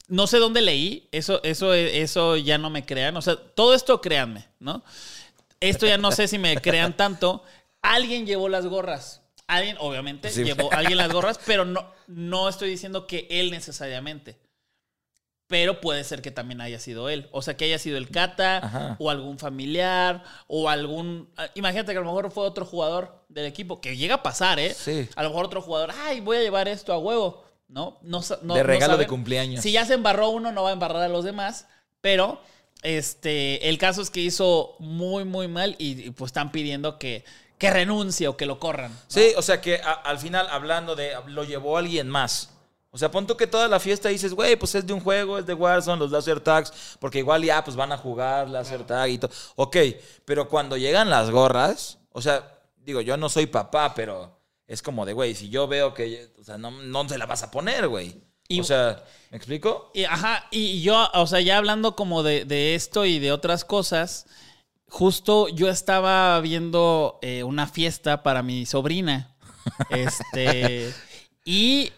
no 0.10 0.28
sé 0.28 0.38
dónde 0.38 0.62
leí, 0.62 1.08
eso, 1.14 1.42
eso, 1.44 1.74
eso 1.74 2.36
ya 2.36 2.58
no 2.58 2.70
me 2.70 2.86
crean, 2.86 3.16
o 3.16 3.22
sea, 3.22 3.36
todo 3.38 3.74
esto 3.74 4.02
créanme, 4.02 4.48
¿no? 4.60 4.84
Esto 5.62 5.86
ya 5.86 5.98
no 5.98 6.12
sé 6.12 6.28
si 6.28 6.38
me 6.40 6.58
crean 6.58 6.98
tanto. 6.98 7.44
Alguien 7.82 8.26
llevó 8.26 8.50
las 8.50 8.66
gorras. 8.66 9.21
Alguien, 9.48 9.76
obviamente, 9.80 10.30
Sí. 10.30 10.44
llevó 10.44 10.72
alguien 10.74 10.98
las 10.98 11.12
gorras, 11.12 11.40
pero 11.46 11.66
no, 11.66 11.86
no 12.08 12.48
estoy 12.50 12.70
diciendo 12.70 13.08
que 13.08 13.28
él 13.30 13.52
necesariamente. 13.52 14.38
Pero 15.48 15.82
puede 15.82 16.06
ser 16.06 16.22
que 16.22 16.32
también 16.32 16.62
haya 16.62 16.80
sido 16.80 17.10
él. 17.10 17.28
O 17.34 17.42
sea, 17.42 17.58
que 17.58 17.66
haya 17.66 17.78
sido 17.78 17.98
el 17.98 18.10
Cata, 18.10 18.60
Ajá. 18.60 18.96
o 19.00 19.10
algún 19.10 19.38
familiar, 19.38 20.24
o 20.48 20.70
algún. 20.70 21.30
ah, 21.36 21.48
Imagínate 21.56 21.92
que 21.92 21.98
a 21.98 22.02
lo 22.02 22.08
mejor 22.08 22.32
fue 22.32 22.46
otro 22.46 22.66
jugador 22.66 23.26
del 23.28 23.46
equipo, 23.48 23.82
que 23.82 23.98
llega 23.98 24.16
a 24.16 24.24
pasar, 24.24 24.60
¿eh? 24.60 24.74
Sí. 24.74 25.10
A 25.16 25.24
lo 25.24 25.30
mejor 25.30 25.46
otro 25.46 25.62
jugador, 25.62 25.92
ay, 26.06 26.22
voy 26.22 26.38
a 26.38 26.42
llevar 26.42 26.70
esto 26.70 26.94
a 26.94 26.98
huevo. 26.98 27.44
No, 27.68 28.00
no, 28.02 28.22
no 28.44 28.54
De 28.54 28.62
no 28.62 28.68
regalo 28.68 28.96
de 28.98 29.08
cumpleaños. 29.08 29.62
Si 29.62 29.74
ya 29.74 29.86
se 29.86 29.94
embarró 29.96 30.30
uno, 30.30 30.54
no 30.54 30.64
va 30.64 30.70
a 30.70 30.74
embarrar 30.74 31.02
a 31.04 31.10
los 31.10 31.26
demás. 31.26 31.68
Pero 32.00 32.42
este, 32.82 33.68
el 33.70 33.78
caso 33.78 34.02
es 34.02 34.10
que 34.10 34.22
hizo 34.22 34.76
muy, 34.80 35.26
muy 35.26 35.48
mal 35.50 35.76
y, 35.80 36.02
y, 36.08 36.10
pues 36.12 36.30
están 36.30 36.52
pidiendo 36.54 36.98
que, 36.98 37.24
que 37.62 37.70
renuncie 37.70 38.28
o 38.28 38.36
que 38.36 38.48
lo 38.48 38.58
corran. 38.60 38.92
¿no? 38.92 38.98
Sí, 39.08 39.34
o 39.38 39.42
sea 39.44 39.62
que 39.62 39.76
a- 39.76 39.92
al 39.94 40.18
final, 40.18 40.48
hablando 40.50 40.96
de, 40.96 41.12
lo 41.28 41.44
llevó 41.44 41.78
alguien 41.78 42.10
más. 42.10 42.50
O 42.90 42.98
sea, 42.98 43.12
pon 43.12 43.28
tú 43.28 43.38
que 43.38 43.46
toda 43.46 43.68
la 43.68 43.80
fiesta 43.80 44.10
dices, 44.10 44.34
güey, 44.34 44.56
pues 44.56 44.74
es 44.74 44.88
de 44.88 44.94
un 44.94 45.00
juego, 45.00 45.38
es 45.38 45.46
de 45.46 45.54
Warzone, 45.54 46.00
los 46.00 46.10
laser 46.10 46.40
tags, 46.40 46.74
porque 47.00 47.20
igual 47.20 47.44
ya 47.44 47.64
pues 47.64 47.76
van 47.78 47.92
a 47.92 47.98
jugar 47.98 48.50
laser 48.50 48.84
tag 48.84 49.10
y 49.12 49.20
todo. 49.20 49.32
Ok, 49.58 49.78
pero 50.26 50.50
cuando 50.50 50.76
llegan 50.76 51.12
las 51.12 51.30
gorras, 51.30 52.00
o 52.12 52.20
sea, 52.20 52.58
digo, 52.78 53.00
yo 53.02 53.16
no 53.16 53.30
soy 53.30 53.46
papá, 53.46 53.94
pero 53.94 54.40
es 54.66 54.82
como 54.82 55.06
de, 55.06 55.14
güey, 55.14 55.36
si 55.36 55.50
yo 55.50 55.68
veo 55.68 55.94
que, 55.94 56.32
o 56.40 56.44
sea, 56.44 56.58
no, 56.58 56.72
no 56.72 57.08
se 57.08 57.20
la 57.20 57.28
vas 57.28 57.44
a 57.44 57.52
poner, 57.52 57.88
güey. 57.88 58.20
Y- 58.48 58.60
o 58.60 58.64
sea, 58.64 59.04
¿me 59.30 59.38
explico? 59.38 59.92
Y, 59.94 60.04
ajá, 60.06 60.48
y 60.50 60.82
yo, 60.82 61.10
o 61.14 61.28
sea, 61.28 61.40
ya 61.42 61.58
hablando 61.60 61.96
como 61.96 62.24
de, 62.24 62.44
de 62.46 62.74
esto 62.74 63.06
y 63.06 63.20
de 63.20 63.32
otras 63.32 63.64
cosas, 63.64 64.26
justo 64.92 65.48
yo 65.48 65.70
estaba 65.70 66.40
viendo 66.42 67.18
eh, 67.22 67.44
una 67.44 67.66
fiesta 67.66 68.22
para 68.24 68.44
mi 68.44 68.66
sobrina. 68.66 69.28
Este. 69.90 70.92
y 71.46 71.92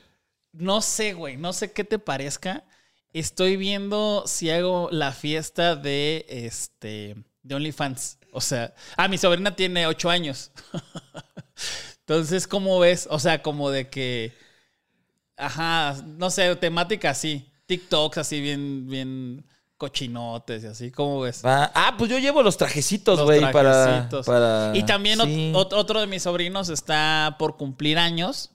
no 0.51 0.81
sé, 0.81 1.13
güey, 1.13 1.37
no 1.37 1.53
sé 1.53 1.71
qué 1.71 1.83
te 1.83 1.97
parezca. 1.97 2.65
Estoy 3.13 3.57
viendo 3.57 4.23
si 4.27 4.49
hago 4.49 4.89
la 4.91 5.11
fiesta 5.11 5.75
de 5.75 6.25
este. 6.27 7.15
de 7.41 7.55
OnlyFans. 7.55 8.19
O 8.31 8.41
sea, 8.41 8.73
ah, 8.97 9.07
mi 9.07 9.17
sobrina 9.17 9.55
tiene 9.55 9.87
ocho 9.87 10.09
años. 10.09 10.51
Entonces, 11.99 12.47
¿cómo 12.47 12.79
ves? 12.79 13.07
O 13.09 13.19
sea, 13.19 13.41
como 13.41 13.69
de 13.69 13.89
que. 13.89 14.33
Ajá, 15.37 15.95
no 16.05 16.29
sé, 16.29 16.55
temática 16.57 17.11
así. 17.11 17.49
TikToks 17.65 18.17
así 18.17 18.41
bien, 18.41 18.87
bien 18.87 19.45
cochinotes 19.87 20.63
y 20.63 20.67
así. 20.67 20.91
¿Cómo 20.91 21.19
ves? 21.21 21.41
Ah, 21.43 21.95
pues 21.97 22.09
yo 22.09 22.17
llevo 22.19 22.41
los 22.41 22.55
trajecitos, 22.57 23.21
güey, 23.21 23.41
para. 23.51 24.09
Y 24.73 24.83
también 24.83 25.19
ot- 25.19 25.25
Sí. 25.25 25.51
ot- 25.53 25.73
otro 25.73 25.99
de 25.99 26.07
mis 26.07 26.23
sobrinos 26.23 26.69
está 26.69 27.35
por 27.37 27.57
cumplir 27.57 27.97
años. 27.97 28.51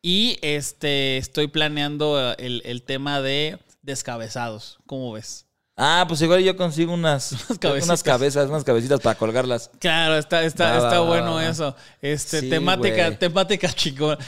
Y 0.00 0.38
este 0.42 1.16
estoy 1.18 1.48
planeando 1.48 2.30
eh, 2.32 2.36
el, 2.38 2.62
el 2.64 2.82
tema 2.82 3.20
de 3.20 3.58
descabezados. 3.82 4.78
¿Cómo 4.86 5.12
ves? 5.12 5.44
Ah, 5.76 6.04
pues 6.08 6.20
igual 6.22 6.42
yo 6.42 6.56
consigo 6.56 6.92
unas, 6.94 7.34
cabezas, 8.04 8.48
unas 8.48 8.64
cabecitas 8.64 9.00
para 9.00 9.18
colgarlas. 9.18 9.70
Claro, 9.80 10.16
está, 10.16 10.42
está, 10.44 10.70
Va, 10.70 10.76
está 10.76 11.00
va, 11.00 11.06
bueno 11.06 11.34
va. 11.34 11.46
eso. 11.48 11.74
Este, 12.00 12.40
Sí, 12.40 12.50
temática, 12.50 13.06
güey. 13.06 13.18
temática 13.18 13.72
chingón. 13.72 14.18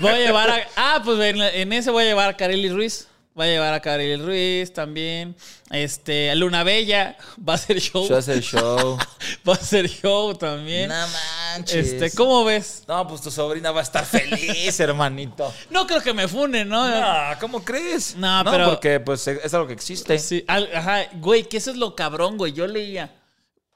Voy 0.00 0.10
a 0.10 0.18
llevar 0.18 0.50
a. 0.50 0.56
Ah, 0.76 1.02
pues 1.04 1.18
en, 1.20 1.40
en 1.40 1.72
ese 1.72 1.90
voy 1.90 2.02
a 2.04 2.06
llevar 2.06 2.28
a 2.30 2.36
Kareli 2.36 2.68
Ruiz. 2.70 3.06
Voy 3.40 3.46
a 3.48 3.52
llevar 3.52 3.72
a 3.72 3.80
Kareli 3.80 4.22
Ruiz 4.22 4.70
también. 4.70 5.34
Este, 5.70 6.30
a 6.30 6.34
Luna 6.34 6.62
Bella. 6.62 7.16
Va 7.48 7.54
a 7.54 7.56
ser 7.56 7.80
show. 7.80 8.06
Yo 8.06 8.18
hacer 8.18 8.42
show. 8.42 8.98
Va 9.48 9.54
a 9.54 9.56
ser 9.56 9.88
show 9.88 10.34
también. 10.34 10.90
no 10.90 11.06
manches. 11.54 11.86
este, 11.94 12.10
¿cómo 12.14 12.44
ves? 12.44 12.84
No, 12.86 13.08
pues 13.08 13.22
tu 13.22 13.30
sobrina 13.30 13.70
va 13.70 13.80
a 13.80 13.82
estar 13.82 14.04
feliz, 14.04 14.78
hermanito. 14.80 15.50
No 15.70 15.86
creo 15.86 16.02
que 16.02 16.12
me 16.12 16.28
funen, 16.28 16.68
¿no? 16.68 16.86
No, 16.86 17.38
¿cómo 17.40 17.64
crees? 17.64 18.14
No, 18.14 18.42
pero- 18.44 18.68
porque 18.72 19.00
pues 19.00 19.26
es 19.26 19.54
algo 19.54 19.66
que 19.68 19.72
existe. 19.72 20.18
Sí, 20.18 20.44
ajá, 20.46 21.06
güey, 21.14 21.44
que 21.44 21.56
eso 21.56 21.70
es 21.70 21.78
lo 21.78 21.96
cabrón, 21.96 22.36
güey. 22.36 22.52
Yo 22.52 22.66
leía. 22.66 23.10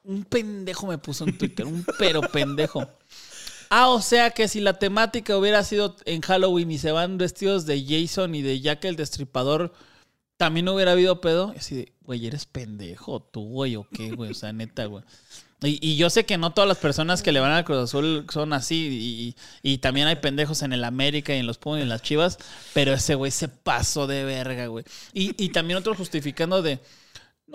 Un 0.02 0.24
pendejo 0.24 0.86
me 0.88 0.98
puso 0.98 1.24
en 1.24 1.38
Twitter, 1.38 1.64
un 1.64 1.86
pero 1.98 2.20
pendejo. 2.20 2.86
Ah, 3.70 3.88
o 3.88 4.00
sea 4.00 4.30
que 4.30 4.48
si 4.48 4.60
la 4.60 4.78
temática 4.78 5.36
hubiera 5.36 5.62
sido 5.64 5.96
en 6.04 6.20
Halloween 6.20 6.70
y 6.70 6.78
se 6.78 6.92
van 6.92 7.18
vestidos 7.18 7.66
de 7.66 7.84
Jason 7.84 8.34
y 8.34 8.42
de 8.42 8.60
Jack 8.60 8.84
el 8.84 8.96
Destripador, 8.96 9.72
también 10.36 10.68
hubiera 10.68 10.92
habido 10.92 11.20
pedo. 11.20 11.54
Así 11.56 11.76
de, 11.76 11.92
güey, 12.02 12.26
eres 12.26 12.46
pendejo 12.46 13.20
tú, 13.22 13.48
güey, 13.48 13.76
o 13.76 13.86
qué, 13.88 14.10
güey. 14.10 14.30
O 14.30 14.34
sea, 14.34 14.52
neta, 14.52 14.86
güey. 14.86 15.04
Y, 15.62 15.78
y 15.80 15.96
yo 15.96 16.10
sé 16.10 16.26
que 16.26 16.36
no 16.36 16.52
todas 16.52 16.68
las 16.68 16.78
personas 16.78 17.22
que 17.22 17.32
le 17.32 17.40
van 17.40 17.52
al 17.52 17.64
Cruz 17.64 17.84
Azul 17.84 18.26
son 18.30 18.52
así. 18.52 19.34
Y, 19.62 19.70
y 19.72 19.78
también 19.78 20.06
hay 20.06 20.16
pendejos 20.16 20.62
en 20.62 20.72
el 20.72 20.84
América 20.84 21.34
y 21.34 21.38
en 21.38 21.46
los 21.46 21.58
Pumas 21.58 21.80
y 21.80 21.82
en 21.82 21.88
las 21.88 22.02
Chivas. 22.02 22.38
Pero 22.74 22.92
ese 22.92 23.14
güey 23.14 23.30
se 23.30 23.48
pasó 23.48 24.06
de 24.06 24.24
verga, 24.24 24.66
güey. 24.66 24.84
Y, 25.12 25.42
y 25.42 25.50
también 25.50 25.78
otros 25.78 25.96
justificando 25.96 26.62
de. 26.62 26.80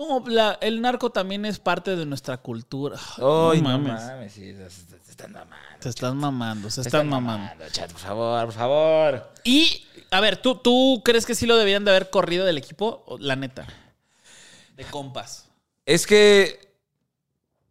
No, 0.00 0.24
la- 0.26 0.56
el 0.62 0.80
narco 0.80 1.10
también 1.10 1.44
es 1.44 1.58
parte 1.58 1.94
de 1.94 2.06
nuestra 2.06 2.38
cultura. 2.38 2.96
Ay, 3.18 3.60
no 3.60 3.68
no 3.72 3.78
mames. 3.78 4.02
mames, 4.02 4.32
sí, 4.32 4.54
se, 4.54 4.66
están 5.10 5.32
mamando. 5.32 5.76
Se 5.82 5.88
están 5.90 6.16
mamando, 6.16 6.70
se 6.70 6.80
están 6.80 7.06
mamando. 7.08 7.64
chat, 7.70 7.92
por 7.92 8.00
favor, 8.00 8.44
por 8.46 8.54
favor. 8.54 9.30
Y, 9.44 9.84
a 10.10 10.20
ver, 10.20 10.38
¿tú, 10.38 10.54
¿tú 10.54 11.02
crees 11.04 11.26
que 11.26 11.34
sí 11.34 11.44
lo 11.44 11.56
deberían 11.58 11.84
de 11.84 11.90
haber 11.90 12.08
corrido 12.08 12.46
del 12.46 12.56
equipo? 12.56 13.04
La 13.20 13.36
neta. 13.36 13.66
De 14.76 14.84
compas. 14.86 15.48
Es 15.84 16.06
que. 16.06 16.70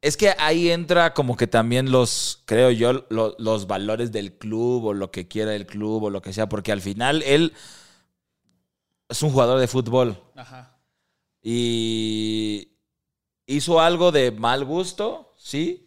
Es 0.02 0.16
que 0.16 0.34
ahí 0.38 0.70
entra 0.70 1.14
como 1.16 1.36
que 1.36 1.48
también 1.48 1.92
los, 1.92 2.44
creo 2.46 2.70
yo, 2.72 3.06
lo- 3.10 3.36
los 3.40 3.66
valores 3.68 4.12
del 4.14 4.32
club 4.38 4.86
o 4.86 4.94
lo 4.94 5.10
que 5.12 5.28
quiera 5.28 5.56
el 5.56 5.66
club 5.66 6.04
o 6.04 6.10
lo 6.12 6.22
que 6.22 6.32
sea, 6.32 6.48
porque 6.48 6.72
al 6.72 6.80
final 6.82 7.22
él 7.24 7.54
es 9.10 9.22
un 9.24 9.32
jugador 9.32 9.60
de 9.60 9.68
fútbol 9.68 10.22
Ajá. 10.38 10.78
Y 11.42 12.72
hizo 13.48 13.80
algo 13.80 14.12
de 14.12 14.32
mal 14.32 14.66
gusto, 14.66 15.34
sí. 15.38 15.86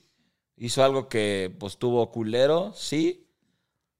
Hizo 0.56 0.84
algo 0.84 1.08
que 1.08 1.54
pues 1.58 1.76
tuvo 1.78 2.10
culero, 2.10 2.72
sí. 2.74 3.26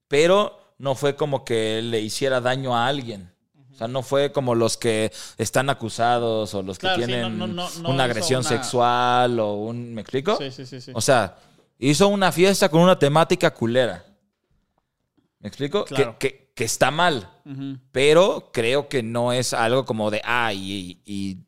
Pero 0.09 0.75
no 0.79 0.95
fue 0.95 1.17
como 1.17 1.45
que 1.45 1.81
le 1.83 2.01
hiciera 2.01 2.41
daño 2.41 2.77
a 2.77 2.87
alguien. 2.87 3.33
O 3.73 3.75
sea, 3.75 3.89
no 3.89 4.03
fue 4.03 4.33
como 4.33 4.55
los 4.55 4.77
que 4.77 5.11
están 5.39 5.71
acusados 5.71 6.55
o 6.55 6.63
los 6.63 6.79
que 6.79 6.83
Claro, 6.87 6.99
tienen 6.99 7.39
no, 7.39 7.47
no, 7.47 7.69
no, 7.71 7.71
no 7.81 7.91
una 7.91 8.05
agresión 8.05 8.41
una- 8.41 8.49
sexual 8.49 9.41
o 9.41 9.55
un... 9.55 9.95
¿Me 9.95 10.03
explico? 10.03 10.37
Sí, 10.37 10.51
sí, 10.51 10.67
sí, 10.67 10.81
sí. 10.81 10.93
O 10.95 11.01
sea, 11.01 11.39
hizo 11.79 12.09
una 12.09 12.31
fiesta 12.33 12.69
con 12.69 12.83
una 12.83 12.99
temática 12.99 13.53
culera. 13.53 14.05
¿Me 15.41 15.49
explico? 15.49 15.85
Claro. 15.85 16.17
Que, 16.19 16.29
que 16.29 16.42
está 16.57 16.91
mal. 16.91 17.29
Pero 17.93 18.51
creo 18.53 18.89
que 18.89 19.03
no 19.03 19.33
es 19.33 19.53
algo 19.53 19.85
como 19.85 20.11
de, 20.11 20.21
ah, 20.25 20.53
y, 20.53 21.01
y 21.05 21.39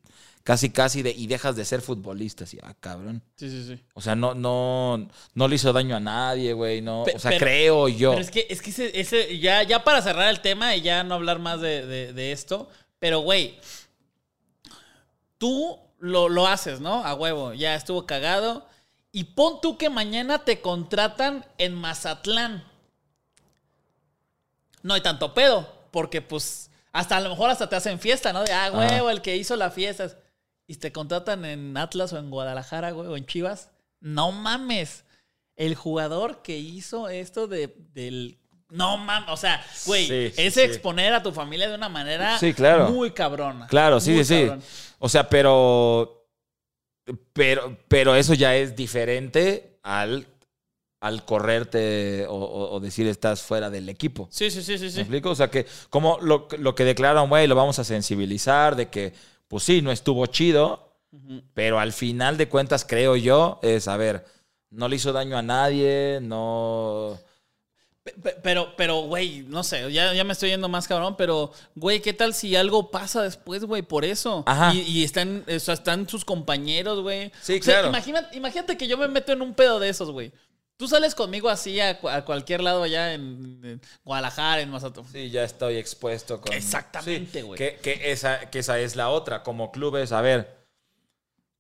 casi, 0.43 0.71
casi 0.71 1.03
de, 1.03 1.11
y 1.13 1.27
dejas 1.27 1.57
de 1.57 1.65
ser 1.65 1.81
futbolista. 1.83 2.45
Así, 2.45 2.59
ah, 2.63 2.75
cabrón. 2.81 3.23
Sí, 3.37 3.49
sí, 3.51 3.65
sí. 3.65 3.81
O 3.95 4.01
sea, 4.01 4.15
no, 4.17 4.35
no, 4.35 5.09
no 5.35 5.49
le 5.49 5.55
hizo 5.57 5.73
daño 5.73 5.97
a 5.97 6.01
nadie, 6.01 6.53
güey. 6.53 6.81
No, 6.83 7.05
Pe- 7.05 7.17
o 7.17 7.19
sea, 7.19 7.31
pero- 7.31 7.45
creo 7.47 7.89
yo. 7.89 8.11
Pero 8.11 8.23
es 8.23 8.31
que, 8.31 8.47
es 8.51 8.61
que 8.63 8.71
ese, 8.71 8.99
ese- 9.01 9.39
ya, 9.39 9.63
ya 9.63 9.85
para 9.85 10.03
cerrar 10.03 10.29
el 10.29 10.41
tema 10.41 10.75
y 10.77 10.81
ya 10.83 11.05
no 11.05 11.15
hablar 11.15 11.39
más 11.39 11.61
de, 11.61 11.87
de- 11.87 12.13
de 12.13 12.33
esto, 12.33 12.69
pero 12.99 13.21
güey, 13.21 13.59
tú 15.39 15.79
lo, 15.99 16.29
lo 16.29 16.47
haces, 16.47 16.81
¿no? 16.81 17.05
A 17.05 17.15
huevo, 17.15 17.53
ya 17.55 17.75
estuvo 17.75 18.07
cagado. 18.07 18.67
Y 19.13 19.25
pon 19.25 19.61
tú 19.63 19.79
que 19.79 19.91
mañana 19.91 20.45
te 20.45 20.61
contratan 20.61 21.47
en 21.59 21.75
Mazatlán. 21.75 22.65
No 24.85 24.95
hay 24.95 25.01
tanto 25.01 25.33
pedo, 25.35 25.67
porque 25.91 26.21
pues 26.23 26.71
hasta 26.93 27.17
a 27.17 27.21
lo 27.21 27.31
mejor 27.31 27.51
hasta 27.51 27.69
te 27.69 27.75
hacen 27.75 27.99
fiesta, 27.99 28.33
¿no? 28.33 28.45
De, 28.45 28.53
ah, 28.53 28.71
huevo, 28.73 29.11
el 29.11 29.21
que 29.23 29.35
hizo 29.37 29.57
la 29.57 29.71
fiesta. 29.73 30.17
Y 30.67 30.77
te 30.77 30.93
contratan 30.93 31.45
en 31.45 31.77
Atlas 31.77 32.13
o 32.13 32.19
en 32.19 32.31
Guadalajara, 32.31 32.93
güey, 32.93 33.09
o 33.09 33.17
en 33.17 33.27
Chivas. 33.27 33.71
No 34.01 34.31
mames. 34.31 35.05
El 35.57 35.75
jugador 35.75 36.43
que 36.43 36.59
hizo 36.59 37.09
esto 37.09 37.47
de, 37.49 37.75
del 37.95 38.39
No 38.69 38.97
mames, 38.99 39.29
o 39.31 39.37
sea, 39.37 39.65
güey, 39.87 40.07
Sí, 40.07 40.33
sí, 40.37 40.43
es 40.43 40.55
sí. 40.55 40.61
exponer 40.61 41.15
a 41.15 41.23
tu 41.23 41.33
familia 41.33 41.69
de 41.69 41.75
una 41.77 41.89
manera 41.89 42.39
Sí, 42.39 42.53
claro. 42.53 42.91
muy 42.91 43.11
cabrona. 43.13 43.67
Claro, 43.69 44.01
sí, 44.01 44.11
Muy 44.13 44.25
sí, 44.25 44.49
sí. 44.49 44.65
O 44.99 45.09
sea, 45.09 45.29
pero, 45.29 46.27
pero, 47.33 47.79
pero 47.89 48.15
eso 48.17 48.35
ya 48.35 48.55
es 48.57 48.75
diferente 48.77 49.79
al, 49.83 50.27
al 51.05 51.25
correrte 51.25 52.27
o, 52.29 52.35
o- 52.35 52.75
o 52.75 52.81
decir 52.81 53.07
estás 53.07 53.43
fuera 53.43 53.69
del 53.71 53.89
equipo. 53.89 54.27
Sí, 54.31 54.51
sí, 54.51 54.63
sí, 54.63 54.79
sí, 54.79 54.85
¿Me 54.95 55.01
explico? 55.03 55.31
O 55.31 55.35
sea, 55.35 55.51
que 55.51 55.67
como 55.91 56.19
lo, 56.23 56.49
lo 56.59 56.75
que 56.75 56.85
declaran, 56.85 57.29
güey, 57.29 57.47
lo 57.47 57.55
vamos 57.55 57.79
a 57.79 57.85
sensibilizar 57.85 58.75
de 58.75 58.89
que, 58.89 59.13
pues 59.49 59.63
sí, 59.65 59.83
no 59.83 59.93
estuvo 59.93 60.25
chido, 60.27 60.97
pero 61.53 61.79
al 61.79 61.93
final 61.93 62.37
de 62.39 62.49
cuentas, 62.49 62.85
creo 62.89 63.17
yo, 63.17 63.61
es, 63.63 63.87
a 63.87 63.97
ver, 63.97 64.25
no 64.71 64.89
le 64.89 64.97
hizo 64.97 65.13
daño 65.13 65.37
a 65.37 65.43
nadie, 65.43 66.21
no... 66.23 67.19
Pe- 68.03 68.13
pe- 68.23 68.37
Pero, 68.43 68.75
pero, 68.77 69.03
güey, 69.03 69.45
no 69.49 69.63
sé, 69.63 69.91
ya, 69.93 70.13
ya 70.13 70.25
me 70.25 70.33
estoy 70.33 70.51
yendo 70.51 70.69
más 70.69 70.87
cabrón, 70.89 71.17
pero, 71.17 71.53
güey, 71.75 72.01
¿qué 72.01 72.13
tal 72.13 72.35
si 72.35 72.55
algo 72.57 72.91
pasa 72.91 73.23
después, 73.23 73.65
güey, 73.65 73.83
por 73.83 74.05
eso? 74.05 74.43
Ajá. 74.47 74.75
Y, 74.75 74.81
y 74.81 75.05
están, 75.05 75.45
o 75.49 75.59
sea, 75.59 75.75
están 75.75 76.07
sus 76.09 76.25
compañeros, 76.25 77.01
güey. 77.01 77.31
Sí, 77.41 77.59
O 77.61 77.63
sea, 77.63 77.75
claro. 77.75 77.89
imagínate, 77.89 78.37
imagínate 78.37 78.77
que 78.77 78.87
yo 78.89 78.99
me 78.99 79.09
meto 79.09 79.33
en 79.33 79.41
un 79.43 79.55
pedo 79.55 79.79
de 79.81 79.89
esos, 79.89 80.11
güey. 80.11 80.33
Tú 80.77 80.89
sales 80.89 81.15
conmigo 81.15 81.49
así 81.49 81.81
a, 81.81 82.01
a 82.11 82.25
cualquier 82.25 82.61
lado 82.61 82.83
allá 82.83 83.15
en, 83.15 83.61
en 83.63 83.81
Guadalajara, 84.05 84.61
en 84.61 84.71
Mazatlán. 84.71 85.07
Sí, 85.11 85.31
ya 85.31 85.45
estoy 85.45 85.77
expuesto 85.77 86.41
con... 86.41 86.53
Exactamente, 86.53 87.41
Sí, 87.41 87.47
güey. 87.47 87.59
Que, 87.59 87.77
que 87.77 88.11
esa, 88.11 88.51
que 88.51 88.59
esa 88.59 88.79
es 88.81 88.97
la 88.97 89.11
otra. 89.11 89.43
Como 89.43 89.71
club 89.71 89.97
es, 89.97 90.11
a 90.11 90.21
ver, 90.21 90.67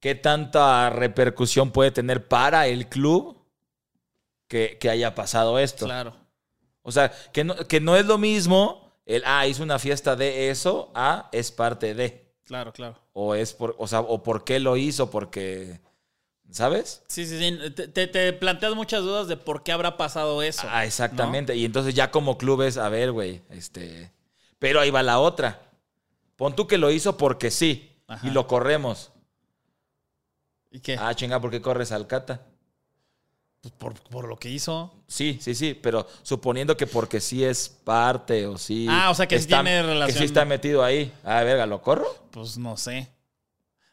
¿qué 0.01 0.15
tanta 0.15 0.91
repercusión 0.91 1.71
puede 1.71 1.93
tener 1.93 2.27
para 2.27 2.67
el 2.67 2.89
club 2.89 3.41
que, 4.49 4.79
que 4.81 4.91
haya 4.91 5.15
pasado 5.15 5.59
esto? 5.59 5.85
Claro. 5.85 6.17
O 6.83 6.91
sea, 6.91 7.13
que 7.33 7.45
no, 7.45 7.55
que 7.55 7.81
no 7.81 7.97
es 7.97 8.07
lo 8.07 8.19
mismo 8.19 8.85
el, 9.07 9.23
ah, 9.27 9.47
hizo 9.47 9.63
una 9.63 9.79
fiesta 9.79 10.17
de 10.17 10.51
eso, 10.51 10.91
a 10.95 11.29
es 11.33 11.53
parte 11.53 11.95
de. 11.95 12.33
Claro, 12.45 12.73
claro. 12.73 12.99
O 13.13 13.35
es 13.35 13.53
por, 13.53 13.75
o 13.79 13.87
sea, 13.87 14.01
o 14.01 14.23
por 14.23 14.45
qué 14.45 14.61
lo 14.61 14.77
hizo, 14.77 15.11
porque, 15.11 15.81
¿sabes? 16.55 17.03
Sí, 17.09 17.27
sí, 17.27 17.39
sí. 17.39 17.71
Te, 17.73 17.89
te- 17.89 18.07
te 18.07 18.33
planteas 18.33 18.75
muchas 18.75 19.03
dudas 19.03 19.27
de 19.27 19.37
por 19.37 19.63
qué 19.65 19.73
habrá 19.73 19.97
pasado 19.97 20.41
eso. 20.43 20.67
Ah, 20.71 20.85
exactamente. 20.85 21.57
Y 21.57 21.65
entonces 21.65 21.95
ya 21.95 22.11
como 22.11 22.39
clubes, 22.39 22.77
a 22.77 22.89
ver, 22.89 23.11
güey, 23.13 23.43
este. 23.51 24.13
Pero 24.59 24.81
ahí 24.81 24.91
va 24.91 25.03
la 25.03 25.19
otra. 25.19 25.61
Pon 26.37 26.55
tú 26.55 26.67
que 26.67 26.79
lo 26.79 26.91
hizo 26.91 27.17
porque 27.17 27.51
sí. 27.51 27.91
Ajá. 28.07 28.27
Y 28.27 28.31
lo 28.31 28.47
corremos. 28.47 29.11
¿Y 30.71 30.81
qué? 30.81 30.97
Ah, 30.99 31.15
chinga, 31.15 31.41
¿por 31.41 31.51
qué 31.51 31.61
corres 31.61 31.91
al 31.93 32.07
Cata? 32.07 32.43
Pues 33.61 33.73
por, 33.79 33.95
por 34.11 34.29
lo 34.29 34.37
que 34.37 34.51
hizo. 34.51 34.93
Sí, 35.09 35.39
sí, 35.41 35.55
sí, 35.55 35.75
pero 35.75 36.07
suponiendo 36.23 36.77
que 36.77 36.87
porque 36.87 37.21
sí 37.21 37.43
es 37.45 37.69
parte 37.69 38.47
o 38.47 38.59
sí. 38.59 38.87
Ah, 38.91 39.11
o 39.11 39.15
sea, 39.15 39.27
que 39.27 39.41
sí 39.41 39.47
tiene 39.47 39.71
Que 39.71 39.83
relación. 39.83 40.19
sí 40.19 40.25
está 40.25 40.45
metido 40.45 40.85
ahí. 40.85 41.13
Ah, 41.25 41.43
verga, 41.45 41.65
¿lo 41.67 41.81
corro? 41.81 42.07
Pues 42.31 42.59
no 42.59 42.77
sé. 42.77 43.09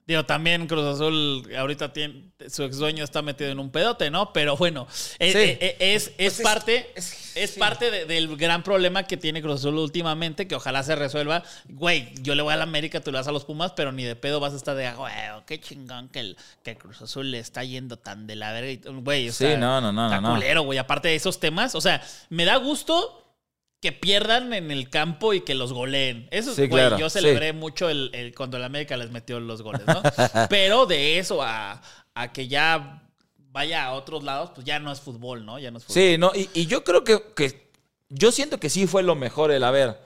Digo, 0.08 0.26
también 0.26 0.68
Cruz 0.68 0.84
Azul 0.96 1.48
ahorita 1.58 1.94
tiene, 1.94 2.32
su 2.50 2.64
ex 2.64 2.78
dueño 2.78 3.04
está 3.04 3.22
metido 3.22 3.50
en 3.52 3.60
un 3.60 3.70
pedote, 3.72 4.10
¿no? 4.10 4.34
Pero 4.34 4.58
bueno, 4.58 4.88
es, 5.20 5.34
Sí. 5.34 5.58
es, 5.60 5.76
es- 5.80 6.08
es 6.08 6.14
Pues 6.18 6.40
es- 6.40 6.42
parte, 6.42 6.92
es- 6.96 7.52
sí. 7.52 7.60
parte 7.60 7.92
de- 7.92 8.06
del 8.06 8.36
gran 8.36 8.64
problema 8.64 9.04
que 9.04 9.16
tiene 9.16 9.42
Cruz 9.42 9.62
Azul 9.62 9.78
últimamente, 9.78 10.48
que 10.48 10.56
ojalá 10.56 10.82
se 10.84 10.96
resuelva. 10.96 11.44
Güey, 11.70 12.10
yo 12.22 12.36
le 12.36 12.42
voy 12.42 12.52
a 12.54 12.58
la 12.58 12.64
América, 12.64 13.00
tú 13.00 13.12
le 13.12 13.20
vas 13.20 13.28
a 13.28 13.32
los 13.32 13.46
Pumas, 13.46 13.74
pero 13.74 13.92
ni 13.92 14.04
de 14.04 14.16
pedo 14.16 14.40
vas 14.40 14.54
a 14.54 14.58
estar 14.58 14.76
de, 14.76 14.88
"Ah, 14.88 14.96
güey, 14.96 15.14
qué 15.46 15.60
chingón 15.62 16.10
que, 16.10 16.20
el, 16.20 16.38
que 16.64 16.76
Cruz 16.76 17.02
Azul 17.02 17.30
le 17.32 17.40
está 17.40 17.64
yendo 17.64 17.98
tan 17.98 18.26
de 18.28 18.36
la 18.36 18.52
verga. 18.52 18.92
Güey, 18.92 19.30
o 19.30 19.32
Sí, 19.32 19.46
sea, 19.46 19.58
no, 19.58 19.80
no, 19.82 19.94
no, 19.94 20.06
está 20.08 20.20
no, 20.20 20.30
no. 20.30 20.34
culero, 20.36 20.64
güey. 20.64 20.80
Aparte 20.80 21.10
de 21.10 21.16
esos 21.16 21.40
temas, 21.40 21.76
o 21.76 21.80
sea, 21.82 22.02
me 22.30 22.44
da 22.46 22.56
gusto 22.58 23.21
que 23.82 23.92
pierdan 23.92 24.54
en 24.54 24.70
el 24.72 24.90
campo 24.90 25.34
y 25.34 25.42
que 25.42 25.56
los 25.56 25.74
goleen. 25.74 26.28
Eso, 26.32 26.54
Sí, 26.54 26.68
güey, 26.68 26.82
claro, 26.84 26.98
yo 27.00 27.10
sí. 27.10 27.20
celebré 27.20 27.52
mucho 27.52 27.90
el, 27.90 28.12
el- 28.14 28.36
cuando 28.36 28.58
el 28.58 28.64
América 28.64 28.96
les 28.96 29.10
metió 29.12 29.40
los 29.40 29.62
goles, 29.64 29.82
¿no? 29.88 30.02
Pero 30.50 30.86
de 30.86 31.18
eso 31.18 31.42
a, 31.42 31.82
a 32.14 32.32
que 32.32 32.48
ya 32.48 33.10
vaya 33.54 33.86
a 33.86 33.94
otros 33.94 34.24
lados, 34.24 34.52
pues 34.54 34.66
ya 34.66 34.80
no 34.80 34.92
es 34.92 35.02
fútbol, 35.02 35.46
¿no? 35.46 35.58
Ya 35.60 35.72
no 35.72 35.80
es 35.80 35.84
fútbol. 35.86 35.94
Sí, 35.96 36.18
no, 36.18 36.32
y, 36.36 36.48
y 36.54 36.68
yo 36.68 36.84
creo 36.84 37.04
que, 37.04 37.22
que- 37.36 37.72
Yo 38.10 38.32
siento 38.32 38.60
que 38.60 38.70
sí 38.70 38.86
fue 38.88 39.02
lo 39.04 39.16
mejor 39.16 39.52
el, 39.52 39.64
a 39.64 39.72
ver, 39.72 40.00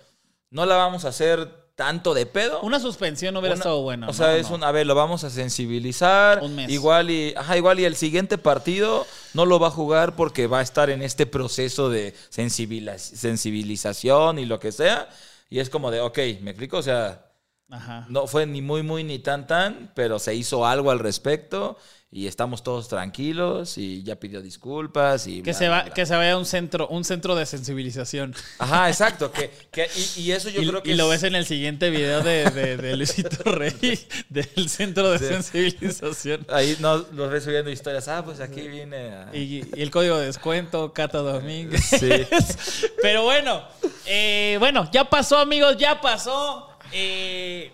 no 0.52 0.66
la 0.66 0.76
vamos 0.78 1.04
a 1.06 1.10
hacer 1.10 1.65
tanto 1.76 2.14
de 2.14 2.26
pedo. 2.26 2.62
Una 2.62 2.80
suspensión 2.80 3.36
hubiera 3.36 3.56
Una- 3.56 3.60
estado 3.62 3.82
buena. 3.82 4.08
O 4.08 4.10
¿no? 4.10 4.14
sea, 4.14 4.38
es 4.38 4.50
No. 4.50 4.56
un, 4.56 4.64
a 4.64 4.72
ver, 4.72 4.88
lo 4.88 4.96
vamos 4.96 5.24
a 5.26 5.30
sensibilizar. 5.30 6.42
Un 6.42 6.56
mes. 6.56 6.70
Igual 6.70 7.10
y, 7.12 7.34
ajá, 7.36 7.58
igual 7.58 7.80
y 7.80 7.86
el 7.86 7.96
siguiente 7.98 8.38
partido 8.38 9.06
no 9.34 9.46
lo 9.46 9.60
va 9.60 9.68
a 9.68 9.72
jugar 9.72 10.16
porque 10.16 10.48
va 10.48 10.60
a 10.60 10.62
estar 10.62 10.90
en 10.90 11.02
este 11.02 11.26
proceso 11.26 11.90
de 11.90 12.14
sensibila- 12.30 12.98
sensibilización 12.98 14.40
y 14.40 14.46
lo 14.46 14.60
que 14.60 14.72
sea. 14.72 15.10
Y 15.50 15.60
es 15.60 15.70
como 15.70 15.92
de, 15.92 16.02
ok, 16.02 16.18
me 16.42 16.52
explico, 16.52 16.78
o 16.78 16.82
sea, 16.84 17.26
Ajá. 17.70 18.06
no 18.10 18.28
fue 18.28 18.46
ni 18.46 18.62
muy, 18.62 18.82
muy, 18.84 19.04
ni 19.04 19.20
tan, 19.20 19.46
tan, 19.48 19.92
pero 19.96 20.20
se 20.20 20.34
hizo 20.36 20.66
algo 20.66 20.92
al 20.92 21.00
respecto 21.00 21.78
y 22.18 22.28
estamos 22.28 22.64
todos 22.64 22.88
tranquilos 22.88 23.78
y 23.78 24.02
ya 24.04 24.16
pidió 24.16 24.42
disculpas 24.42 25.28
y... 25.28 25.42
Que 25.42 25.52
bla, 25.52 25.54
se, 25.54 25.68
va, 25.68 25.84
bla. 25.84 25.94
que 25.94 26.06
se 26.06 26.16
vaya 26.16 26.32
a 26.32 26.38
un 26.38 26.46
centro, 26.46 26.88
un 26.88 27.04
centro 27.04 27.36
de 27.36 27.46
sensibilización. 27.46 28.34
Ajá, 28.58 28.88
exacto. 28.88 29.34
Que, 29.34 29.52
que- 29.70 29.90
y, 30.16 30.22
y 30.22 30.32
eso 30.32 30.48
yo 30.50 30.62
y 30.62 30.68
creo 30.70 30.82
que 30.82 30.92
y 30.92 30.96
lo 30.96 31.12
es- 31.12 31.22
ves 31.22 31.24
en 31.28 31.36
el 31.36 31.46
siguiente 31.46 31.90
video 31.90 32.22
de, 32.22 32.50
de, 32.52 32.78
de 32.78 32.96
Luisito 32.96 33.44
Rey, 33.52 34.00
del 34.30 34.70
centro 34.70 35.12
de 35.12 35.20
sensibilización. 35.20 36.46
Ahí 36.50 36.78
nos 36.80 37.12
los 37.12 37.30
ves 37.30 37.44
subiendo 37.44 37.70
historias. 37.70 38.08
Ah, 38.08 38.24
pues 38.24 38.40
aquí 38.40 38.66
viene 38.66 39.10
a... 39.10 39.30
Y, 39.36 39.66
y 39.76 39.82
el 39.82 39.92
código 39.92 40.18
de 40.18 40.28
descuento, 40.28 40.94
Cata 40.94 41.18
Domínguez. 41.18 41.84
Sí. 41.84 42.10
Pero 43.02 43.24
bueno, 43.24 43.62
eh, 44.06 44.56
bueno, 44.60 44.90
ya 44.90 45.10
pasó, 45.10 45.38
amigos, 45.40 45.76
ya 45.78 46.00
pasó. 46.00 46.70
Eh, 46.94 47.74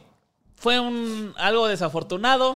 fue 0.56 0.80
un 0.80 1.34
algo 1.38 1.68
desafortunado. 1.68 2.56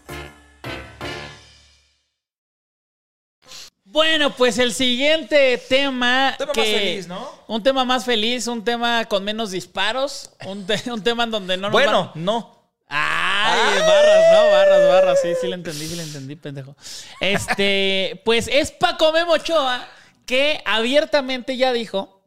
Bueno, 3.91 4.33
pues 4.35 4.57
el 4.57 4.73
siguiente 4.73 5.57
tema. 5.67 6.33
Tema 6.37 6.53
más 6.55 6.65
feliz, 6.65 7.07
¿no? 7.07 7.29
Un 7.47 7.61
tema 7.61 7.83
más 7.83 8.05
feliz, 8.05 8.47
un 8.47 8.63
tema 8.63 9.03
con 9.05 9.23
menos 9.25 9.51
disparos, 9.51 10.31
un, 10.45 10.65
te- 10.65 10.89
un 10.91 11.03
tema 11.03 11.25
en 11.25 11.31
donde 11.31 11.57
no 11.57 11.63
nos 11.63 11.71
Bueno, 11.73 12.11
van- 12.15 12.23
no. 12.25 12.61
Ay, 12.87 13.79
barras, 13.81 14.33
¿no? 14.33 14.51
Barras, 14.51 14.87
barras. 14.89 15.19
Sí, 15.21 15.29
sí 15.41 15.47
le 15.47 15.55
entendí, 15.55 15.87
sí 15.87 15.95
le 15.97 16.03
entendí, 16.03 16.35
pendejo. 16.37 16.75
Este, 17.19 18.21
pues 18.25 18.47
es 18.47 18.71
Paco 18.71 19.11
Memo 19.11 19.33
Ochoa 19.33 19.85
que 20.25 20.61
abiertamente 20.65 21.57
ya 21.57 21.73
dijo 21.73 22.21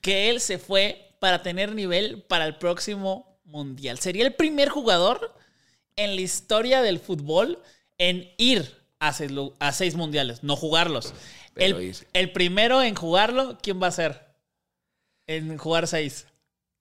que 0.00 0.30
él 0.30 0.40
se 0.40 0.58
fue 0.58 1.14
para 1.20 1.42
tener 1.42 1.74
nivel 1.76 2.22
para 2.22 2.44
el 2.44 2.56
próximo 2.56 3.38
mundial. 3.44 4.00
Sería 4.00 4.24
el 4.26 4.34
primer 4.34 4.68
jugador 4.68 5.32
en 5.94 6.16
la 6.16 6.22
historia 6.22 6.82
del 6.82 6.98
fútbol 6.98 7.62
en 7.98 8.32
ir 8.36 8.77
a 9.00 9.12
seis, 9.12 9.32
a 9.58 9.72
seis 9.72 9.94
mundiales, 9.94 10.42
no 10.42 10.56
jugarlos. 10.56 11.14
El, 11.56 11.94
el 12.12 12.32
primero 12.32 12.82
en 12.82 12.94
jugarlo, 12.94 13.58
¿quién 13.62 13.82
va 13.82 13.88
a 13.88 13.92
ser? 13.92 14.26
En 15.26 15.56
jugar 15.58 15.86
seis. 15.86 16.26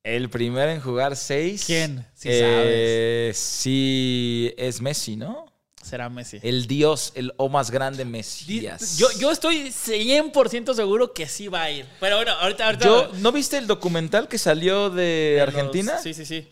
El 0.04 0.30
primero 0.30 0.72
en 0.72 0.80
jugar 0.80 1.16
seis. 1.16 1.64
¿Quién? 1.66 2.06
Si 2.14 2.30
Eh, 2.32 3.32
Sí, 3.36 4.54
es 4.58 4.82
Messi, 4.82 5.16
¿no? 5.16 5.46
Será 5.82 6.10
Messi. 6.10 6.40
El 6.44 6.68
dios, 6.68 7.12
el 7.16 7.34
o 7.38 7.50
más 7.50 7.72
grande 7.72 8.04
Mesías. 8.06 8.98
Yo, 8.98 9.08
yo 9.20 9.32
estoy 9.32 9.70
100% 9.72 10.74
seguro 10.74 11.14
que 11.14 11.28
sí 11.28 11.48
va 11.48 11.64
a 11.64 11.72
ir. 11.72 11.86
Pero 12.00 12.18
bueno, 12.18 12.32
ahorita. 12.34 12.66
ahorita 12.66 12.86
Yo- 12.86 13.12
¿No 13.20 13.32
viste 13.32 13.58
el 13.58 13.68
documental 13.68 14.28
que 14.28 14.38
salió 14.38 14.90
de 14.90 15.04
de 15.04 15.36
los- 15.46 15.48
Argentina? 15.56 15.98
Sí, 15.98 16.14
sí, 16.14 16.26
sí. 16.26 16.48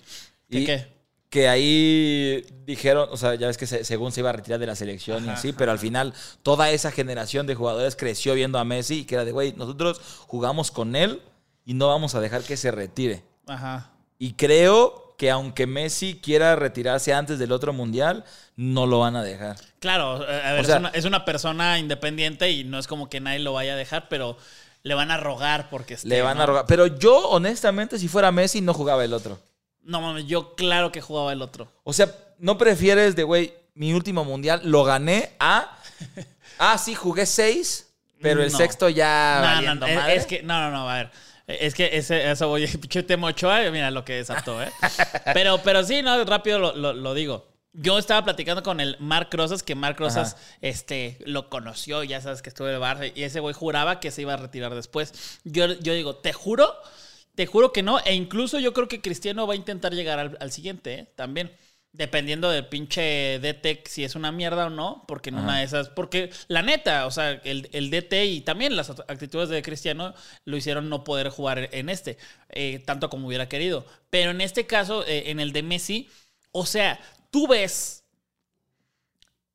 ¿Qué 0.49 0.59
Y- 0.59 0.65
qué? 0.65 0.94
Que 1.35 1.49
ahí 1.49 2.45
dijeron, 2.65 3.09
o 3.11 3.17
sea, 3.17 3.35
ya 3.35 3.47
ves 3.47 3.57
que 3.57 3.67
se- 3.67 3.83
según 3.83 4.13
se 4.13 4.21
iba 4.21 4.29
a 4.29 4.31
retirar 4.31 4.57
de 4.57 4.67
la 4.67 4.75
selección 4.77 5.25
y 5.25 5.29
así, 5.29 5.51
pero 5.51 5.69
al 5.73 5.79
final 5.79 6.13
toda 6.43 6.69
esa 6.71 6.91
generación 6.91 7.45
de 7.45 7.55
jugadores 7.55 7.97
creció 7.97 8.35
viendo 8.35 8.57
a 8.57 8.63
Messi 8.63 8.99
y 8.99 9.03
que 9.03 9.15
era 9.15 9.25
de, 9.25 9.33
güey, 9.33 9.51
nosotros 9.57 9.99
jugamos 10.27 10.71
con 10.71 10.95
él 10.95 11.21
y 11.65 11.73
no 11.73 11.89
vamos 11.89 12.15
a 12.15 12.21
dejar 12.21 12.41
que 12.43 12.55
se 12.55 12.71
retire. 12.71 13.21
Ajá. 13.47 13.89
Y 14.17 14.35
creo 14.35 15.13
que 15.17 15.29
aunque 15.29 15.67
Messi 15.67 16.21
quiera 16.23 16.55
retirarse 16.55 17.13
antes 17.13 17.37
del 17.37 17.51
otro 17.51 17.73
mundial, 17.73 18.23
no 18.55 18.85
lo 18.85 18.99
van 18.99 19.17
a 19.17 19.21
dejar. 19.21 19.57
Claro, 19.79 20.23
eh, 20.25 20.41
a 20.41 20.53
ver, 20.53 20.61
O 20.61 20.63
sea- 20.63 20.75
es, 20.75 20.79
una, 20.79 20.89
es 20.91 21.03
una 21.03 21.25
persona 21.25 21.79
independiente 21.79 22.49
y 22.49 22.63
no 22.63 22.79
es 22.79 22.87
como 22.87 23.09
que 23.09 23.19
nadie 23.19 23.39
lo 23.39 23.51
vaya 23.51 23.73
a 23.73 23.75
dejar, 23.75 24.07
pero 24.07 24.37
le 24.83 24.93
van 24.93 25.11
a 25.11 25.17
rogar 25.17 25.69
porque 25.69 25.95
esté, 25.95 26.07
Le 26.07 26.21
van 26.21 26.37
¿no? 26.37 26.43
a 26.43 26.45
rogar. 26.45 26.65
Pero 26.65 26.87
yo, 26.87 27.27
honestamente, 27.27 27.99
si 27.99 28.07
fuera 28.07 28.31
Messi, 28.31 28.61
no 28.61 28.73
jugaba 28.73 29.03
el 29.03 29.11
otro. 29.11 29.37
No 29.85 30.01
mames, 30.01 30.25
yo 30.25 30.55
claro 30.55 30.91
que 30.91 30.99
jugaba 30.99 31.31
el 31.31 31.41
otro. 31.41 31.71
O 31.83 31.93
sea, 31.93 32.11
¿no 32.39 32.57
prefieres 32.57 33.15
de, 33.15 33.23
güey, 33.23 33.53
mi 33.75 33.93
último 33.93 34.25
mundial 34.25 34.61
lo 34.63 34.83
gané 34.83 35.31
a... 35.39 35.77
Ah, 36.59 36.77
sí, 36.77 36.93
jugué 36.95 37.25
seis, 37.25 37.93
pero 38.21 38.41
el 38.43 38.51
No. 38.51 38.57
sexto 38.57 38.89
ya 38.89 39.37
No, 39.41 39.47
no, 39.47 39.55
valiendo 39.55 39.85
no, 39.87 39.91
es, 39.93 39.97
madre. 39.99 40.15
es 40.15 40.25
que, 40.25 40.43
no, 40.43 40.59
no, 40.61 40.71
no, 40.71 40.89
a 40.89 40.95
ver. 40.95 41.11
Es 41.47 41.73
que 41.75 41.95
ese, 41.97 42.31
eso 42.31 42.47
voy, 42.47 42.65
pinche 42.81 43.03
Temo 43.03 43.27
Ochoa, 43.27 43.59
mira 43.71 43.91
lo 43.91 44.03
que 44.03 44.13
desató, 44.13 44.61
¿eh? 44.63 44.71
Pero, 45.33 45.59
pero 45.63 45.83
sí, 45.83 46.01
no, 46.01 46.23
rápido 46.25 46.57
lo, 46.59 46.75
lo- 46.75 46.93
lo 46.93 47.13
digo. 47.13 47.47
Yo 47.73 47.97
estaba 47.99 48.23
platicando 48.23 48.63
con 48.63 48.79
el 48.79 48.95
Mark 48.99 49.27
Rosas, 49.33 49.61
que 49.61 49.75
Mark 49.75 49.97
Rosas 49.99 50.33
Ajá. 50.35 50.43
este, 50.61 51.19
lo 51.25 51.49
conoció, 51.49 52.03
ya 52.03 52.21
sabes 52.21 52.41
que 52.41 52.47
estuvo 52.49 52.69
en 52.69 52.75
el 52.75 52.79
Barça, 52.81 53.11
y 53.13 53.23
ese 53.23 53.41
güey 53.41 53.53
juraba 53.53 53.99
que 53.99 54.11
se 54.11 54.21
iba 54.21 54.33
a 54.33 54.37
retirar 54.37 54.73
después. 54.73 55.39
Yo, 55.43 55.65
yo 55.73 55.93
digo, 55.93 56.15
te 56.15 56.31
juro, 56.31 56.73
te 57.35 57.45
juro 57.45 57.71
que 57.73 57.83
no, 57.83 57.99
e 57.99 58.13
incluso 58.15 58.59
yo 58.59 58.73
creo 58.73 58.87
que 58.87 59.01
Cristiano 59.01 59.45
va 59.45 59.53
a 59.53 59.57
intentar 59.57 59.93
llegar 59.93 60.19
al, 60.19 60.37
al 60.39 60.51
siguiente, 60.51 60.93
¿eh? 60.93 61.13
También. 61.15 61.51
Dependiendo 61.91 62.49
del 62.49 62.67
pinche 62.67 63.39
DT, 63.39 63.87
si 63.87 64.03
es 64.03 64.15
una 64.15 64.33
mierda 64.33 64.65
o 64.65 64.69
no, 64.69 65.05
porque 65.07 65.29
en 65.29 65.37
una 65.37 65.59
de 65.59 65.63
esas. 65.63 65.87
Porque 65.87 66.29
la 66.49 66.61
neta, 66.61 67.05
o 67.05 67.11
sea, 67.11 67.31
el, 67.45 67.69
el 67.71 67.89
DT 67.89 68.25
y 68.25 68.41
también 68.41 68.75
las 68.75 68.89
actitudes 68.89 69.47
de 69.47 69.61
Cristiano 69.61 70.13
lo 70.43 70.57
hicieron 70.57 70.89
no 70.89 71.05
poder 71.05 71.29
jugar 71.29 71.69
en 71.71 71.87
este, 71.87 72.17
eh, 72.49 72.79
tanto 72.79 73.09
como 73.09 73.27
hubiera 73.27 73.47
querido. 73.47 73.85
Pero 74.09 74.31
en 74.31 74.41
este 74.41 74.67
caso, 74.67 75.05
eh, 75.07 75.31
en 75.31 75.39
el 75.39 75.53
de 75.53 75.63
Messi, 75.63 76.09
o 76.51 76.65
sea, 76.65 76.99
tú 77.31 77.47
ves, 77.47 78.03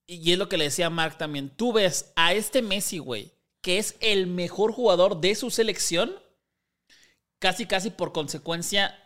y 0.06 0.32
es 0.32 0.38
lo 0.38 0.48
que 0.48 0.56
le 0.56 0.64
decía 0.64 0.88
Mark 0.88 1.18
también, 1.18 1.50
tú 1.50 1.74
ves 1.74 2.12
a 2.16 2.32
este 2.32 2.62
Messi, 2.62 2.96
güey, 2.98 3.32
que 3.60 3.76
es 3.76 3.96
el 4.00 4.26
mejor 4.26 4.72
jugador 4.72 5.20
de 5.20 5.34
su 5.34 5.50
selección, 5.50 6.14
casi, 7.40 7.66
casi 7.66 7.90
por 7.90 8.12
consecuencia 8.12 8.96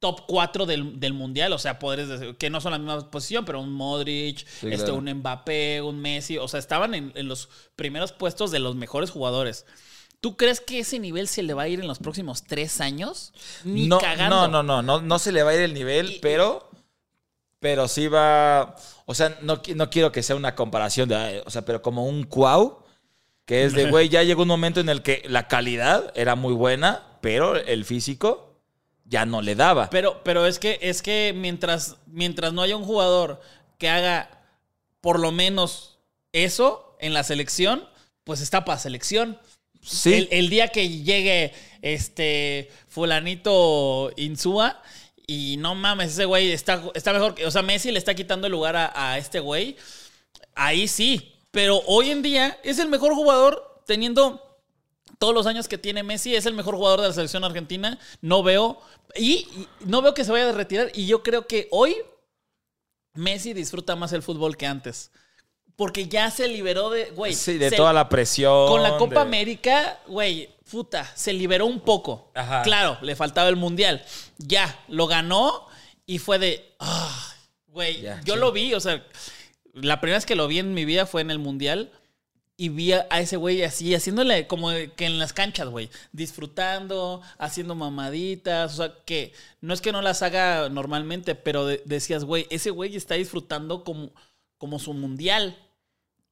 top 0.00 0.22
4 0.26 0.66
del, 0.66 0.98
del 1.00 1.12
mundial. 1.14 1.52
O 1.52 1.58
sea, 1.58 1.78
podrías 1.78 2.08
decir 2.08 2.36
que 2.36 2.50
no 2.50 2.60
son 2.60 2.72
la 2.72 2.78
misma 2.78 3.10
posición, 3.10 3.44
pero 3.44 3.60
un 3.60 3.72
Modric, 3.72 4.38
Sí, 4.46 4.66
este, 4.66 4.76
claro. 4.86 4.96
un 4.96 5.10
Mbappé, 5.10 5.80
un 5.80 6.00
Messi. 6.00 6.36
O 6.38 6.48
sea, 6.48 6.58
estaban 6.60 6.94
en, 6.94 7.12
en 7.14 7.28
los 7.28 7.48
primeros 7.76 8.12
puestos 8.12 8.50
de 8.50 8.58
los 8.58 8.74
mejores 8.76 9.10
jugadores. 9.10 9.64
¿Tú 10.20 10.36
crees 10.36 10.60
que 10.60 10.80
ese 10.80 10.98
nivel 10.98 11.28
se 11.28 11.42
le 11.42 11.54
va 11.54 11.62
a 11.64 11.68
ir 11.68 11.80
en 11.80 11.86
los 11.86 11.98
próximos 11.98 12.44
tres 12.44 12.80
años? 12.80 13.32
Ni 13.62 13.86
no, 13.86 13.98
cagando. 13.98 14.48
no, 14.48 14.48
no, 14.48 14.62
no, 14.62 14.82
no, 14.82 15.00
no 15.02 15.18
se 15.18 15.32
le 15.32 15.42
va 15.42 15.50
a 15.50 15.54
ir 15.54 15.60
el 15.60 15.74
nivel, 15.74 16.12
Y- 16.12 16.18
pero, 16.20 16.70
pero 17.60 17.88
sí 17.88 18.08
va, 18.08 18.74
o 19.06 19.14
sea, 19.14 19.38
no, 19.42 19.60
no 19.74 19.90
quiero 19.90 20.12
que 20.12 20.22
sea 20.22 20.36
una 20.36 20.54
comparación 20.54 21.08
de, 21.10 21.42
o 21.46 21.50
sea, 21.50 21.62
pero 21.66 21.82
como 21.82 22.06
un 22.06 22.24
cuau, 22.24 22.84
que 23.46 23.64
es 23.64 23.74
de, 23.74 23.84
güey, 23.90 24.08
ya 24.08 24.22
llegó 24.22 24.42
un 24.42 24.48
momento 24.48 24.80
en 24.80 24.88
el 24.88 25.02
que 25.02 25.22
la 25.28 25.46
calidad 25.48 26.10
era 26.14 26.34
muy 26.36 26.54
buena, 26.54 27.02
pero 27.24 27.56
el 27.56 27.84
físico 27.84 28.60
ya 29.04 29.26
no 29.26 29.42
le 29.42 29.54
daba. 29.54 29.90
Pero, 29.90 30.22
pero 30.24 30.46
es 30.46 30.58
que, 30.58 30.78
es 30.82 31.02
que 31.02 31.32
mientras, 31.36 31.96
mientras 32.06 32.52
no 32.52 32.62
haya 32.62 32.76
un 32.76 32.84
jugador 32.84 33.40
que 33.78 33.88
haga 33.88 34.30
por 35.00 35.18
lo 35.18 35.32
menos 35.32 35.98
eso 36.32 36.96
en 37.00 37.12
la 37.14 37.24
selección, 37.24 37.88
pues 38.24 38.40
está 38.40 38.64
para 38.64 38.78
selección. 38.78 39.38
sí, 39.82 40.14
El, 40.14 40.28
el 40.30 40.48
día 40.50 40.68
que 40.68 40.88
llegue 40.88 41.52
este 41.82 42.70
fulanito 42.88 44.10
Insúa 44.16 44.80
y 45.26 45.56
no 45.58 45.74
mames, 45.74 46.12
ese 46.12 46.24
güey 46.26 46.52
está, 46.52 46.82
está 46.94 47.12
mejor. 47.12 47.34
que- 47.34 47.46
O 47.46 47.50
sea, 47.50 47.62
Messi 47.62 47.90
le 47.92 47.98
está 47.98 48.14
quitando 48.14 48.46
el 48.46 48.52
lugar 48.52 48.76
a, 48.76 48.92
a 49.12 49.18
este 49.18 49.40
güey. 49.40 49.76
Ahí 50.54 50.88
sí. 50.88 51.32
Pero 51.50 51.80
hoy 51.86 52.10
en 52.10 52.20
día 52.22 52.58
es 52.64 52.78
el 52.78 52.88
mejor 52.88 53.14
jugador 53.14 53.80
teniendo 53.86 54.43
todos 55.18 55.34
los 55.34 55.46
años 55.46 55.68
que 55.68 55.78
tiene 55.78 56.02
Messi. 56.02 56.34
Es 56.34 56.46
el 56.46 56.54
mejor 56.54 56.76
jugador 56.76 57.00
de 57.00 57.08
la 57.08 57.14
selección 57.14 57.44
argentina. 57.44 57.98
No 58.20 58.42
veo. 58.42 58.80
Y, 59.16 59.32
y 59.32 59.68
no 59.86 60.02
veo 60.02 60.14
que 60.14 60.24
se 60.24 60.32
vaya 60.32 60.48
a 60.48 60.52
retirar. 60.52 60.90
Y 60.94 61.06
yo 61.06 61.22
creo 61.22 61.46
que 61.46 61.68
hoy 61.70 61.96
Messi 63.14 63.52
disfruta 63.52 63.96
más 63.96 64.12
el 64.12 64.22
fútbol 64.22 64.56
que 64.56 64.66
antes. 64.66 65.10
Porque 65.76 66.06
ya 66.08 66.30
se 66.30 66.48
liberó 66.48 66.90
de. 66.90 67.10
Güey. 67.10 67.34
sí, 67.34 67.58
de 67.58 67.70
se- 67.70 67.76
toda 67.76 67.92
la 67.92 68.08
presión. 68.08 68.68
con 68.68 68.82
la 68.82 68.96
Copa 68.96 69.16
de- 69.16 69.20
América, 69.22 69.98
güey, 70.06 70.48
puta, 70.70 71.04
se 71.16 71.32
liberó 71.32 71.66
un 71.66 71.80
poco. 71.80 72.30
Ajá. 72.34 72.62
Claro, 72.62 72.96
le 73.02 73.16
faltaba 73.16 73.48
el 73.48 73.56
Mundial. 73.56 74.04
Ya, 74.38 74.84
lo 74.88 75.06
ganó 75.08 75.66
y 76.06 76.18
fue 76.18 76.38
de, 76.38 76.74
ah, 76.78 77.34
güey, 77.66 78.02
yo 78.24 78.34
sí. 78.34 78.40
lo 78.40 78.52
vi, 78.52 78.72
o 78.74 78.78
sea, 78.80 79.04
la 79.72 80.00
primera 80.00 80.18
vez 80.18 80.26
que 80.26 80.36
lo 80.36 80.46
vi 80.46 80.60
en 80.60 80.74
mi 80.74 80.84
vida 80.84 81.06
fue 81.06 81.22
en 81.22 81.30
el 81.32 81.40
Mundial 81.40 81.90
y 82.56 82.68
vi 82.68 82.92
a, 82.92 83.00
ese 83.18 83.36
güey 83.36 83.62
así, 83.64 83.94
haciéndole 83.94 84.46
como 84.46 84.70
que 84.96 85.06
en 85.06 85.18
las 85.18 85.32
canchas, 85.32 85.68
güey, 85.68 85.90
disfrutando, 86.12 87.20
haciendo 87.38 87.74
mamaditas, 87.74 88.74
o 88.74 88.76
sea, 88.76 88.94
que 89.04 89.32
no 89.60 89.74
es 89.74 89.80
que 89.80 89.92
no 89.92 90.02
las 90.02 90.22
haga 90.22 90.68
normalmente, 90.68 91.34
pero 91.34 91.66
de- 91.66 91.82
decías, 91.84 92.24
güey, 92.24 92.46
ese 92.50 92.70
güey 92.70 92.94
está 92.96 93.14
disfrutando 93.16 93.82
como, 93.84 94.12
como 94.58 94.78
su 94.78 94.92
Mundial. 94.94 95.56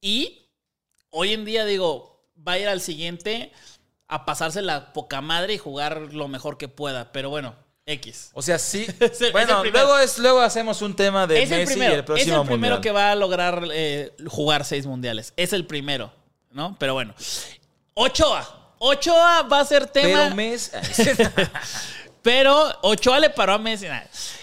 Y 0.01 0.47
hoy 1.09 1.33
en 1.33 1.45
día 1.45 1.65
digo, 1.65 2.25
va 2.45 2.53
a 2.53 2.59
ir 2.59 2.67
al 2.67 2.81
siguiente 2.81 3.51
a 4.07 4.25
pasarse 4.25 4.61
la 4.61 4.93
poca 4.93 5.21
madre 5.21 5.53
y 5.55 5.57
jugar 5.57 6.13
lo 6.13 6.27
mejor 6.27 6.57
que 6.57 6.67
pueda. 6.67 7.11
Pero 7.11 7.29
bueno, 7.29 7.55
X. 7.85 8.31
O 8.33 8.41
sea, 8.41 8.57
sí. 8.59 8.85
El- 8.99 9.11
el 9.25 9.31
bueno, 9.31 9.63
luego, 9.65 9.99
es, 9.99 10.17
luego 10.19 10.41
hacemos 10.41 10.81
un 10.81 10.95
tema 10.95 11.27
de 11.27 11.43
Es 11.43 11.51
el 11.51 11.59
Messi 11.59 11.73
primero, 11.73 11.93
y 11.93 11.95
el 11.97 12.05
próximo 12.05 12.35
es 12.35 12.41
el 12.41 12.45
primero 12.47 12.75
mundial. 12.75 12.81
que 12.81 12.91
va 12.91 13.11
a 13.11 13.15
lograr 13.15 13.63
eh, 13.73 14.13
jugar 14.27 14.63
seis 14.65 14.85
mundiales. 14.85 15.33
Es 15.35 15.51
el 15.53 15.65
primero, 15.65 16.13
¿no? 16.51 16.75
Pero 16.79 16.93
bueno. 16.93 17.13
Ochoa. 17.93 18.75
Ochoa 18.79 19.43
va 19.43 19.59
a 19.61 19.65
ser 19.65 19.87
tema. 19.87 20.23
Pero 20.25 20.35
Messi... 20.35 20.71
Pero 22.21 22.71
Ochoa 22.83 23.19
le 23.19 23.29
paró 23.29 23.53
a 23.53 23.57
Messi. 23.57 23.85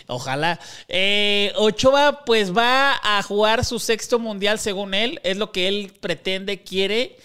Ojalá. 0.07 0.61
Eh, 0.87 1.51
Ochoa, 1.57 2.25
pues 2.27 2.55
va 2.55 3.01
a 3.03 3.23
jugar 3.23 3.65
su 3.65 3.79
sexto 3.79 4.19
mundial 4.19 4.59
según 4.59 4.93
él. 4.93 5.19
Es 5.25 5.39
lo 5.39 5.51
que 5.51 5.67
él 5.67 5.93
pretende, 5.99 6.63
quiere. 6.63 7.17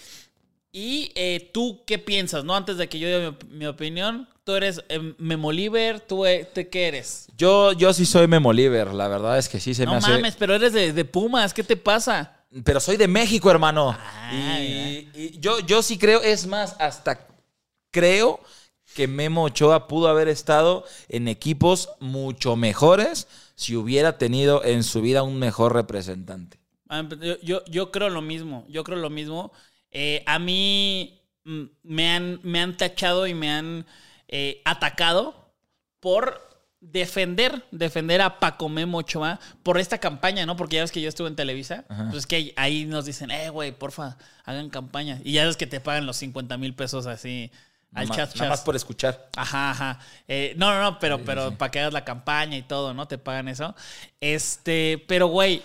Y 0.72 1.12
eh, 1.14 1.50
tú, 1.52 1.84
¿qué 1.86 1.98
piensas? 1.98 2.42
No, 2.44 2.56
antes 2.56 2.78
de 2.78 2.88
que 2.88 2.98
yo 2.98 3.06
diga 3.06 3.30
mi, 3.48 3.58
mi 3.58 3.66
opinión, 3.66 4.28
tú 4.46 4.54
eres 4.54 4.80
eh, 4.88 5.12
Memoliver, 5.18 5.98
¿tú, 5.98 6.24
eh, 6.24 6.48
¿tú 6.54 6.60
qué 6.70 6.86
eres? 6.86 7.26
Yo, 7.36 7.72
yo 7.72 7.92
sí 7.92 8.06
soy 8.06 8.28
Memo 8.28 8.50
Oliver, 8.50 8.94
la 8.94 9.08
verdad 9.08 9.38
es 9.38 9.48
que 9.48 9.58
sí 9.58 9.74
se 9.74 9.84
no 9.84 9.90
me 9.90 9.96
hace... 9.98 10.12
mames, 10.12 10.36
pero 10.36 10.54
eres 10.54 10.72
de, 10.72 10.92
de 10.92 11.04
Pumas, 11.04 11.52
¿qué 11.52 11.64
te 11.64 11.76
pasa? 11.76 12.44
Pero 12.62 12.78
soy 12.78 12.96
de 12.96 13.08
México, 13.08 13.50
hermano. 13.50 13.96
Ah, 13.98 14.60
y 14.62 15.10
y 15.14 15.40
yo, 15.40 15.58
yo 15.66 15.82
sí 15.82 15.98
creo, 15.98 16.22
es 16.22 16.46
más, 16.46 16.76
hasta 16.78 17.26
creo 17.90 18.38
que 18.94 19.08
Memo 19.08 19.42
Ochoa 19.42 19.88
pudo 19.88 20.06
haber 20.06 20.28
estado 20.28 20.84
en 21.08 21.26
equipos 21.26 21.90
mucho 21.98 22.54
mejores 22.54 23.26
si 23.56 23.74
hubiera 23.74 24.16
tenido 24.16 24.64
en 24.64 24.84
su 24.84 25.02
vida 25.02 25.24
un 25.24 25.40
mejor 25.40 25.74
representante. 25.74 26.60
Ah, 26.88 27.04
Yo, 27.20 27.40
yo, 27.42 27.64
yo 27.64 27.90
creo 27.90 28.10
lo 28.10 28.22
mismo, 28.22 28.64
yo 28.68 28.84
creo 28.84 28.98
lo 28.98 29.10
mismo. 29.10 29.50
Eh, 29.90 30.22
a 30.24 30.38
mí 30.38 31.20
mm, 31.42 31.62
me 31.82 32.10
han, 32.12 32.40
me 32.44 32.60
han 32.60 32.76
tachado 32.76 33.26
y 33.26 33.34
me 33.34 33.50
han 33.50 33.84
eh, 34.28 34.62
atacado 34.64 35.52
por 36.00 36.46
defender, 36.80 37.64
defender 37.70 38.20
a 38.20 38.38
Paco 38.38 38.68
Memo 38.68 38.98
Ochoa 38.98 39.40
por 39.62 39.78
esta 39.78 39.98
campaña, 39.98 40.46
¿no? 40.46 40.56
Porque 40.56 40.76
ya 40.76 40.82
ves 40.82 40.92
que 40.92 41.00
yo 41.00 41.08
estuve 41.08 41.28
en 41.28 41.36
Televisa, 41.36 41.84
pues 42.10 42.26
que 42.26 42.52
ahí, 42.56 42.84
nos 42.84 43.04
dicen, 43.06 43.30
eh, 43.30 43.50
güey, 43.50 43.72
porfa, 43.72 44.16
hagan 44.44 44.70
campaña. 44.70 45.20
Y 45.24 45.32
ya 45.32 45.46
ves 45.46 45.56
que 45.56 45.66
te 45.66 45.80
pagan 45.80 46.06
los 46.06 46.16
50 46.16 46.56
mil 46.58 46.74
pesos 46.74 47.06
así 47.06 47.50
al 47.92 48.08
chat, 48.10 48.28
más, 48.28 48.36
nada 48.36 48.50
más 48.50 48.60
por 48.60 48.76
escuchar. 48.76 49.28
Ajá, 49.36 49.70
ajá. 49.70 49.98
Eh, 50.28 50.54
no, 50.56 50.72
no, 50.72 50.82
no, 50.82 50.98
pero, 50.98 51.24
pero 51.24 51.56
para 51.56 51.70
que 51.70 51.80
hagas 51.80 51.92
la 51.92 52.04
campaña 52.04 52.56
y 52.56 52.62
todo, 52.62 52.94
¿no? 52.94 53.08
Te 53.08 53.18
pagan 53.18 53.48
eso. 53.48 53.74
Este, 54.20 55.04
pero 55.08 55.28
güey, 55.28 55.62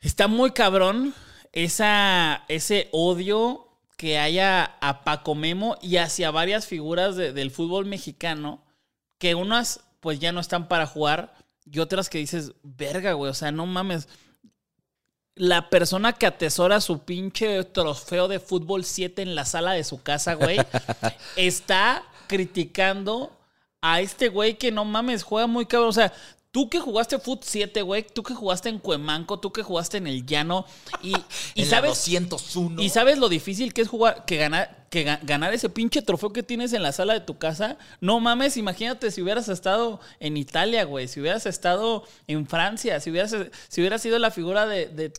está 0.00 0.28
muy 0.28 0.50
cabrón 0.52 1.14
esa, 1.52 2.44
ese 2.48 2.88
odio 2.92 3.66
que 4.04 4.18
haya 4.18 4.76
a 4.82 5.02
Paco 5.02 5.34
Memo 5.34 5.78
y 5.80 5.96
hacia 5.96 6.30
varias 6.30 6.66
figuras 6.66 7.16
de- 7.16 7.32
del 7.32 7.50
fútbol 7.50 7.86
mexicano, 7.86 8.62
que 9.16 9.34
unas 9.34 9.80
pues 10.00 10.18
ya 10.18 10.30
no 10.30 10.40
están 10.40 10.68
para 10.68 10.86
jugar 10.86 11.32
y 11.64 11.78
otras 11.78 12.10
que 12.10 12.18
dices, 12.18 12.52
verga, 12.62 13.14
güey, 13.14 13.30
o 13.30 13.34
sea, 13.34 13.50
no 13.50 13.64
mames. 13.64 14.06
La 15.36 15.70
persona 15.70 16.12
que 16.12 16.26
atesora 16.26 16.82
su 16.82 16.98
pinche 17.04 17.64
trofeo 17.64 18.28
de 18.28 18.40
fútbol 18.40 18.84
7 18.84 19.22
en 19.22 19.34
la 19.34 19.46
sala 19.46 19.72
de 19.72 19.84
su 19.84 20.02
casa, 20.02 20.34
güey, 20.34 20.58
está 21.36 22.02
criticando 22.26 23.32
a 23.80 24.02
este 24.02 24.28
güey 24.28 24.58
que 24.58 24.70
no 24.70 24.84
mames, 24.84 25.22
juega 25.22 25.46
muy 25.46 25.64
cabrón. 25.64 25.88
O 25.88 25.92
sea, 25.94 26.12
tú 26.54 26.70
que 26.70 26.78
jugaste 26.78 27.18
Foot 27.18 27.42
7, 27.42 27.82
güey, 27.82 28.06
tú 28.06 28.22
que 28.22 28.32
jugaste 28.32 28.68
en 28.68 28.78
Cuemanco, 28.78 29.40
tú 29.40 29.50
que 29.52 29.64
jugaste 29.64 29.96
en 29.96 30.06
el 30.06 30.24
Llano 30.24 30.64
y, 31.02 31.08
y 31.56 31.62
en 31.62 31.70
la 31.70 31.76
sabes 31.78 31.90
201. 31.90 32.80
y 32.80 32.88
sabes 32.90 33.18
lo 33.18 33.28
difícil 33.28 33.74
que 33.74 33.82
es 33.82 33.88
jugar, 33.88 34.24
que 34.24 34.36
ganar, 34.36 34.86
que 34.88 35.04
ga- 35.04 35.18
ganar 35.24 35.52
ese 35.52 35.68
pinche 35.68 36.00
trofeo 36.00 36.32
que 36.32 36.44
tienes 36.44 36.72
en 36.72 36.84
la 36.84 36.92
sala 36.92 37.14
de 37.14 37.20
tu 37.22 37.38
casa. 37.38 37.76
No 38.00 38.20
mames, 38.20 38.56
imagínate 38.56 39.10
si 39.10 39.20
hubieras 39.20 39.48
estado 39.48 39.98
en 40.20 40.36
Italia, 40.36 40.84
güey, 40.84 41.08
si 41.08 41.18
hubieras 41.20 41.44
estado 41.46 42.04
en 42.28 42.46
Francia, 42.46 43.00
si 43.00 43.10
hubieras, 43.10 43.34
si 43.68 43.80
hubieras 43.80 44.00
sido 44.00 44.20
la 44.20 44.30
figura 44.30 44.66
de, 44.66 44.86
de 44.86 45.12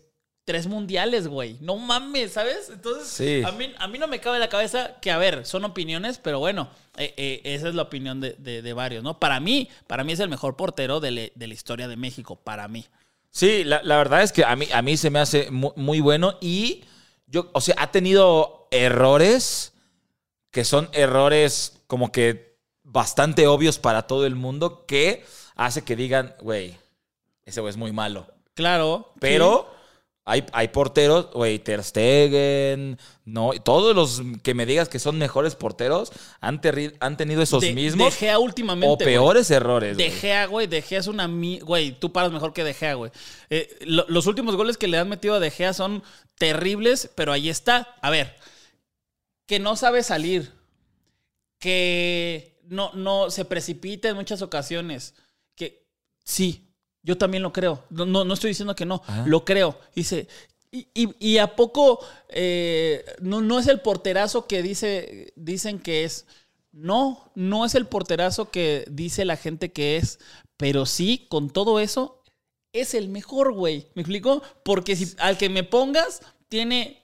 tres 0.45 0.67
mundiales, 0.67 1.27
güey. 1.27 1.57
No 1.59 1.75
mames, 1.77 2.33
¿sabes? 2.33 2.69
Entonces, 2.69 3.07
Sí. 3.07 3.43
a, 3.45 3.51
mí, 3.51 3.73
a 3.77 3.87
mí 3.87 3.97
no 3.97 4.07
me 4.07 4.19
cabe 4.19 4.37
en 4.37 4.41
la 4.41 4.49
cabeza 4.49 4.99
que, 5.01 5.09
a 5.11 5.17
ver, 5.17 5.45
son 5.45 5.65
opiniones, 5.65 6.19
pero 6.19 6.39
bueno, 6.39 6.69
eh, 6.97 7.13
eh, 7.17 7.41
esa 7.43 7.67
es 7.69 7.75
la 7.75 7.81
opinión 7.81 8.21
de, 8.21 8.33
de- 8.37 8.61
de 8.61 8.73
varios, 8.73 9.03
¿no? 9.03 9.19
Para 9.19 9.39
mí, 9.39 9.69
para 9.87 10.03
mí 10.03 10.13
es 10.13 10.19
el 10.19 10.29
mejor 10.29 10.55
portero 10.55 10.99
de, 10.99 11.11
le- 11.11 11.31
de 11.35 11.47
la 11.47 11.53
historia 11.55 11.87
de 11.87 11.97
México, 11.97 12.35
para 12.35 12.67
mí. 12.67 12.85
Sí, 13.31 13.63
la, 13.63 13.81
la 13.83 13.97
verdad 13.97 14.21
es 14.21 14.31
que 14.31 14.45
a 14.45 14.55
mí, 14.55 14.67
a 14.71 14.81
mí 14.81 14.95
se 14.97 15.09
me 15.09 15.19
hace 15.19 15.49
mu- 15.51 15.73
muy, 15.75 15.99
bueno 15.99 16.37
y 16.39 16.83
yo, 17.27 17.49
o 17.53 17.59
sea, 17.59 17.75
ha 17.79 17.91
tenido 17.91 18.67
errores 18.71 19.73
que 20.51 20.63
son 20.63 20.89
errores 20.93 21.81
como 21.87 22.11
que 22.11 22.55
bastante 22.83 23.47
obvios 23.47 23.79
para 23.79 24.03
todo 24.03 24.25
el 24.25 24.35
mundo 24.35 24.85
que 24.85 25.25
hace 25.55 25.83
que 25.83 25.95
digan, 25.95 26.35
güey, 26.39 26.77
ese 27.45 27.59
güey 27.61 27.71
es 27.71 27.77
muy 27.77 27.91
malo. 27.91 28.27
Claro. 28.53 29.11
Pero 29.19 29.74
hay, 30.27 30.43
hay 30.53 30.69
porteros, 30.69 31.29
güey, 31.33 31.59
Ter 31.59 31.83
Stegen, 31.83 32.97
no, 33.25 33.51
todos 33.63 33.95
los 33.95 34.23
que 34.41 34.55
me 34.55 34.65
digas 34.65 34.89
que 34.89 34.97
son 34.97 35.19
mejores 35.19 35.55
porteros 35.55 36.11
han, 36.41 36.59
tenido 36.61 37.41
esos 37.43 37.61
De- 37.61 37.73
mismos 37.73 38.11
De 38.13 38.19
Gea 38.19 38.39
últimamente. 38.39 38.91
o 38.91 38.97
peores 38.97 39.51
errores. 39.51 39.95
De. 39.97 40.09
Gea, 40.09 40.47
güey. 40.47 40.65
De 40.65 40.81
Gea 40.81 40.99
es 40.99 41.07
una. 41.07 41.27
Güey, 41.27 41.91
tú 41.99 42.11
paras 42.11 42.31
mejor 42.31 42.53
que 42.53 42.63
De 42.63 42.73
Gea, 42.73 42.95
güey. 42.95 43.11
Eh, 43.51 43.69
lo- 43.81 44.05
los 44.07 44.25
últimos 44.25 44.55
goles 44.55 44.77
que 44.77 44.87
le 44.87 44.97
han 44.97 45.09
metido 45.09 45.35
a 45.35 45.39
De 45.39 45.51
Gea 45.51 45.73
son 45.73 46.01
terribles, 46.39 47.09
pero 47.15 47.31
ahí 47.31 47.47
está. 47.49 47.95
A 48.01 48.09
ver. 48.09 48.35
Que 49.45 49.59
no 49.59 49.75
sabe 49.75 50.01
salir. 50.01 50.51
Que 51.59 52.59
no, 52.67 52.91
no 52.93 53.29
se 53.29 53.45
precipita 53.45 54.09
en 54.09 54.15
muchas 54.15 54.41
ocasiones. 54.41 55.13
Que 55.55 55.85
sí, 56.23 56.64
yo 57.05 57.17
también 57.17 57.43
lo 57.43 57.53
creo. 57.53 57.83
No, 57.89 58.05
no, 58.05 58.25
no 58.25 58.33
estoy 58.33 58.49
diciendo 58.49 58.75
que 58.75 58.85
no. 58.85 59.01
Ajá. 59.07 59.23
Lo 59.25 59.45
creo. 59.45 59.79
Dice. 59.95 60.27
Y, 60.71 60.87
y- 60.93 61.15
y 61.19 61.37
a 61.37 61.55
poco 61.55 61.99
eh, 62.27 63.05
no, 63.21 63.39
no 63.39 63.59
es 63.59 63.67
el 63.67 63.79
porterazo 63.79 64.45
que 64.47 64.61
dice, 64.61 65.31
dicen 65.37 65.79
que 65.79 66.03
es. 66.03 66.25
No, 66.73 67.31
no 67.35 67.63
es 67.63 67.73
el 67.75 67.85
porterazo 67.87 68.51
que 68.51 68.83
dice 68.89 69.23
la 69.23 69.37
gente 69.37 69.71
que 69.71 69.95
es, 69.95 70.19
pero 70.57 70.85
sí, 70.85 71.25
con 71.29 71.49
todo 71.49 71.79
eso, 71.79 72.21
es 72.73 72.93
el 72.93 73.07
mejor, 73.07 73.53
güey. 73.53 73.87
¿Me 73.93 74.01
explico? 74.01 74.41
Porque 74.63 74.97
si 74.97 75.13
al 75.19 75.37
que 75.37 75.47
me 75.47 75.63
pongas 75.63 76.19
tiene 76.49 77.01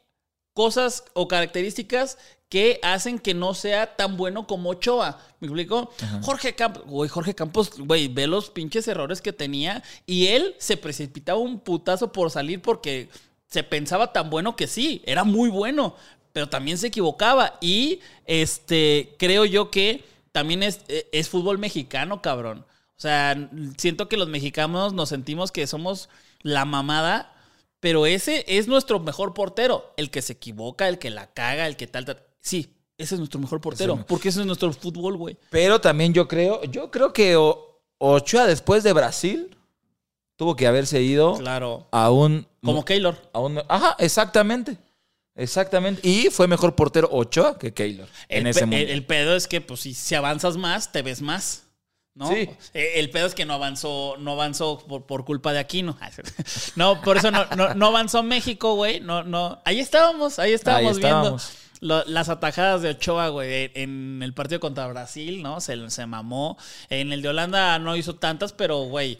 cosas 0.54 1.06
o 1.14 1.30
características 1.30 2.18
que 2.52 2.82
hacen 2.84 3.18
que 3.18 3.34
no 3.34 3.54
sea 3.54 3.96
tan 3.96 4.18
bueno 4.18 4.46
como 4.46 4.72
Ochoa. 4.72 5.18
¿Me 5.40 5.48
explico? 5.48 5.90
Jorge 6.22 6.54
Campos, 6.54 6.84
güey, 6.86 7.10
Jorge 7.10 7.34
Campos, 7.34 7.72
güey, 7.78 8.10
ve 8.10 8.28
los 8.28 8.50
pinches 8.50 8.90
errores 8.90 9.22
que 9.22 9.32
tenía 9.32 9.82
y 10.06 10.28
él 10.28 10.54
se 10.60 10.76
precipitaba 10.76 11.40
un 11.40 11.62
putazo 11.62 12.12
por 12.12 12.30
salir 12.30 12.62
porque 12.62 13.08
se 13.48 13.64
pensaba 13.64 14.12
tan 14.12 14.30
bueno 14.30 14.58
que 14.58 14.68
sí, 14.68 15.02
era 15.06 15.24
muy 15.24 15.50
bueno, 15.50 15.96
pero 16.34 16.50
también 16.50 16.78
se 16.78 16.88
equivocaba 16.88 17.58
y 17.62 18.02
este 18.26 19.16
creo 19.18 19.46
yo 19.46 19.72
que 19.72 20.04
también 20.34 20.62
es, 20.62 20.82
es 20.90 21.30
fútbol 21.30 21.58
mexicano, 21.58 22.22
cabrón. 22.22 22.66
O 22.98 23.02
sea, 23.02 23.50
siento 23.78 24.10
que 24.10 24.18
los 24.18 24.28
mexicanos 24.28 24.92
nos 24.92 25.08
sentimos 25.08 25.54
que 25.54 25.68
somos 25.68 26.10
la 26.42 26.66
mamada, 26.66 27.34
pero 27.80 28.06
ese 28.06 28.44
es 28.46 28.68
nuestro 28.68 29.00
mejor 29.00 29.34
portero. 29.34 29.94
El 29.96 30.10
que 30.10 30.22
se 30.22 30.34
equivoca, 30.34 30.90
el 30.90 31.00
que 31.00 31.12
la 31.12 31.28
caga, 31.28 31.66
el 31.66 31.78
que 31.78 31.88
tal, 31.88 32.04
tal. 32.04 32.26
Sí, 32.42 32.74
ese 32.98 33.16
es 33.16 33.20
nuestro 33.20 33.40
mejor 33.40 33.62
portero. 33.62 33.94
Ese- 33.96 34.04
Porque 34.04 34.30
ese 34.30 34.42
es 34.42 34.46
nuestro 34.46 34.74
fútbol, 34.74 35.16
güey. 35.18 35.38
Pero 35.50 35.80
también 35.80 36.14
yo 36.14 36.28
creo, 36.28 36.64
yo 36.66 36.92
creo 36.92 37.14
que 37.14 37.38
Ochoa 38.00 38.46
después 38.48 38.84
de 38.84 38.94
Brasil 38.94 39.56
tuvo 40.36 40.56
que 40.56 40.66
haberse 40.68 41.02
ido 41.02 41.36
Claro. 41.38 41.88
a 41.92 42.10
un 42.12 42.48
Como 42.64 42.84
Keylor. 42.84 43.16
a 43.34 43.40
un- 43.40 43.62
ajá, 43.68 43.96
exactamente. 44.00 44.78
Exactamente. 45.36 46.06
Y 46.08 46.30
fue 46.30 46.48
mejor 46.48 46.76
portero 46.76 47.08
Ochoa 47.12 47.58
que 47.58 47.74
Keylor 47.74 48.08
en 48.28 48.42
El, 48.46 48.48
ese 48.52 48.60
pe- 48.62 48.66
mundo. 48.66 48.78
el- 48.84 48.90
el 48.90 49.06
pedo 49.06 49.36
es 49.36 49.48
que, 49.48 49.62
pues, 49.62 49.80
si, 49.82 49.94
si 49.94 50.14
avanzas 50.16 50.58
más, 50.58 50.92
te 50.92 51.02
ves 51.02 51.22
más. 51.22 51.64
¿No? 52.14 52.28
Sí. 52.28 52.50
Eh, 52.74 52.94
El 52.96 53.10
pedo 53.10 53.26
es 53.26 53.34
que 53.34 53.46
no 53.46 53.54
avanzó, 53.54 54.16
no 54.20 54.34
avanzó 54.34 54.80
por, 54.80 55.06
por 55.06 55.24
culpa 55.24 55.54
de 55.54 55.60
Aquino. 55.60 55.98
No, 56.76 57.02
por 57.02 57.16
eso 57.18 57.32
no, 57.32 57.46
no, 57.56 57.74
no 57.74 57.86
avanzó 57.88 58.22
México, 58.22 58.76
güey. 58.76 59.00
No, 59.00 59.24
no. 59.24 59.62
Ahí 59.64 59.80
estábamos, 59.80 60.38
ahí 60.38 60.52
estábamos, 60.52 60.98
estábamos. 60.98 61.48
viendo 61.48 61.62
las 61.82 62.30
atajadas 62.30 62.84
de 62.84 62.90
Ochoa, 62.92 63.30
güey, 63.30 63.72
en 63.74 64.22
el 64.24 64.34
partido 64.34 64.60
contra 64.60 64.88
Brasil, 64.88 65.42
¿no? 65.42 65.60
Se, 65.60 65.90
se 65.90 66.06
mamó. 66.06 66.58
En 66.90 67.12
el 67.12 67.22
de 67.22 67.30
Holanda 67.30 67.78
no 67.80 67.96
hizo 67.96 68.16
tantas, 68.16 68.54
pero, 68.54 68.84
güey, 68.84 69.18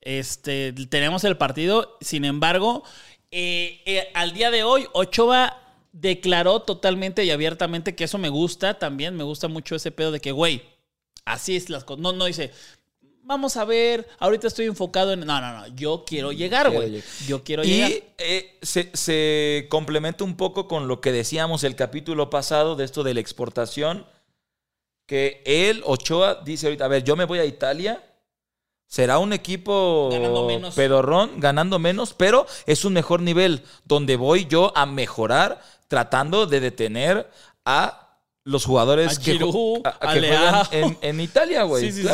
este, 0.00 0.72
tenemos 0.72 1.24
el 1.24 1.36
partido. 1.36 1.98
Sin 2.00 2.24
embargo, 2.24 2.84
eh, 3.30 3.82
eh, 3.84 4.08
al 4.14 4.32
día 4.32 4.52
de 4.52 4.62
hoy, 4.62 4.86
Ochoa 4.92 5.60
declaró 5.92 6.60
totalmente 6.62 7.24
y 7.24 7.30
abiertamente 7.30 7.96
que 7.96 8.04
eso 8.04 8.18
me 8.18 8.28
gusta 8.28 8.78
también. 8.78 9.16
Me 9.16 9.24
gusta 9.24 9.48
mucho 9.48 9.74
ese 9.74 9.90
pedo 9.90 10.12
de 10.12 10.20
que, 10.20 10.30
güey, 10.30 10.62
así 11.24 11.56
es 11.56 11.68
las 11.68 11.82
cosas. 11.82 12.00
No, 12.02 12.12
no 12.12 12.26
dice, 12.26 12.52
vamos 13.24 13.56
a 13.56 13.64
ver, 13.64 14.06
ahorita 14.18 14.46
estoy 14.46 14.66
enfocado 14.66 15.12
en. 15.12 15.20
No, 15.20 15.40
no, 15.40 15.52
no, 15.60 15.66
yo 15.68 16.04
quiero 16.06 16.30
llegar, 16.32 16.70
güey. 16.70 17.02
Yo 17.26 17.42
quiero 17.42 17.64
y 17.64 17.68
llegar. 17.68 17.90
eh, 18.18 18.58
se, 18.62 18.90
se 18.94 19.66
complementa 19.70 20.24
un 20.24 20.36
poco 20.36 20.68
con 20.68 20.86
lo 20.88 21.00
que 21.00 21.10
decíamos 21.12 21.64
el 21.64 21.74
capítulo 21.76 22.30
pasado 22.30 22.76
de 22.76 22.84
esto 22.84 23.02
de 23.02 23.14
la 23.14 23.20
exportación. 23.20 24.06
Que 25.06 25.42
él, 25.44 25.82
Ochoa, 25.84 26.36
dice 26.44 26.66
ahorita, 26.66 26.86
a 26.86 26.88
ver, 26.88 27.04
yo 27.04 27.14
me 27.16 27.24
voy 27.26 27.38
a 27.38 27.44
Italia. 27.44 28.02
Será 28.86 29.18
un 29.18 29.32
equipo 29.32 30.08
Ganando 30.12 30.46
menos. 30.46 30.74
pedorrón, 30.74 31.40
ganando 31.40 31.78
menos, 31.78 32.14
pero 32.14 32.46
es 32.66 32.84
un 32.84 32.92
mejor 32.92 33.20
nivel 33.22 33.62
donde 33.84 34.16
voy 34.16 34.46
yo 34.46 34.72
a 34.76 34.86
mejorar 34.86 35.60
tratando 35.88 36.46
de 36.46 36.60
detener 36.60 37.28
a 37.64 38.18
los 38.44 38.64
jugadores 38.66 39.18
A 39.18 39.20
que, 39.22 39.32
Giroud, 39.32 39.80
a- 39.84 39.96
a 40.00 40.14
que 40.14 40.20
juegan 40.20 40.66
en, 40.70 40.98
en 41.00 41.20
Italia, 41.20 41.62
güey. 41.64 41.82
Sí, 41.90 41.92
sí, 41.92 42.02
sí. 42.02 42.08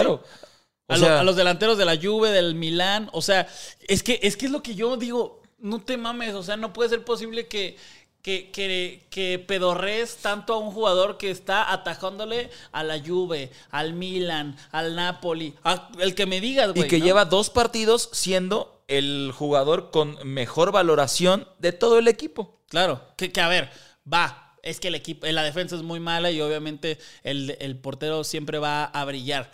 O 0.90 0.94
A, 0.94 0.96
lo- 0.98 1.06
sea, 1.06 1.20
a 1.20 1.24
los 1.24 1.36
delanteros 1.36 1.78
de 1.78 1.84
la 1.84 1.96
Juve, 1.96 2.30
del 2.30 2.54
Milán. 2.54 3.08
O 3.12 3.22
sea, 3.22 3.46
es 3.88 4.02
que, 4.02 4.20
es 4.22 4.36
que 4.36 4.46
es 4.46 4.52
lo 4.52 4.62
que 4.62 4.74
yo 4.74 4.96
digo. 4.96 5.40
No 5.58 5.80
te 5.80 5.96
mames. 5.96 6.34
O 6.34 6.42
sea, 6.42 6.56
no 6.56 6.72
puede 6.72 6.90
ser 6.90 7.04
posible 7.04 7.46
que, 7.48 7.76
que, 8.22 8.50
que, 8.50 9.06
que 9.10 9.38
pedorrees 9.38 10.16
tanto 10.16 10.54
a 10.54 10.58
un 10.58 10.70
jugador 10.72 11.16
que 11.18 11.30
está 11.30 11.72
atajándole 11.72 12.50
a 12.72 12.82
la 12.82 12.98
Juve, 13.00 13.50
al 13.70 13.92
Milan, 13.94 14.56
al 14.72 14.94
Napoli. 14.96 15.54
a- 15.64 15.90
el 16.00 16.14
que 16.14 16.26
me 16.26 16.40
digas, 16.40 16.72
güey. 16.72 16.84
Y 16.86 16.88
que 16.88 16.98
¿no? 16.98 17.04
lleva 17.04 17.24
dos 17.24 17.50
partidos 17.50 18.08
siendo 18.12 18.82
el 18.88 19.32
jugador 19.34 19.90
con 19.90 20.18
mejor 20.26 20.72
valoración 20.72 21.46
de 21.58 21.72
todo 21.72 21.98
el 21.98 22.08
equipo. 22.08 22.58
Claro, 22.68 23.00
que, 23.16 23.30
que 23.32 23.40
a 23.40 23.48
ver, 23.48 23.70
va. 24.12 24.56
Es 24.62 24.78
que 24.80 24.88
el 24.88 24.94
equipo, 24.94 25.26
la 25.26 25.42
defensa 25.42 25.74
es 25.76 25.82
muy 25.82 26.00
mala 26.00 26.30
y 26.30 26.40
obviamente 26.42 26.98
el, 27.22 27.56
el 27.60 27.76
portero 27.78 28.24
siempre 28.24 28.58
va 28.58 28.84
a 28.84 29.04
brillar. 29.06 29.50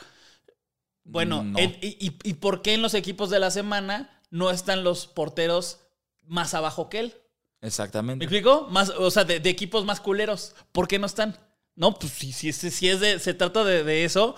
Bueno, 1.09 1.43
No. 1.45 1.59
en- 1.59 1.79
y, 1.81 2.07
y- 2.07 2.17
y 2.25 2.35
por 2.35 2.63
qué 2.63 2.75
en 2.75 2.83
los 2.83 2.95
equipos 2.95 3.31
de 3.31 3.39
la 3.39 3.51
semana 3.51 4.21
no 4.31 4.51
están 4.51 4.85
los 4.85 5.07
porteros 5.07 5.81
más 6.27 6.53
abajo 6.55 6.89
que 6.89 6.99
él? 7.01 7.15
¿Me 7.61 7.69
Exactamente. 7.69 8.25
explico? 8.25 8.67
Más, 8.71 8.91
o 8.91 9.11
sea, 9.11 9.25
de, 9.25 9.41
de 9.41 9.49
equipos 9.51 9.85
más 9.85 10.01
culeros. 10.01 10.55
¿Por 10.73 10.89
qué 10.89 10.99
no 10.99 11.07
están? 11.07 11.39
No, 11.75 11.95
pues 11.99 12.13
si, 12.13 12.33
si, 12.33 12.53
si, 12.53 12.89
es 12.89 13.01
de, 13.01 13.19
se 13.19 13.35
trata 13.35 13.63
de, 13.65 13.85
de 13.85 14.05
eso, 14.05 14.35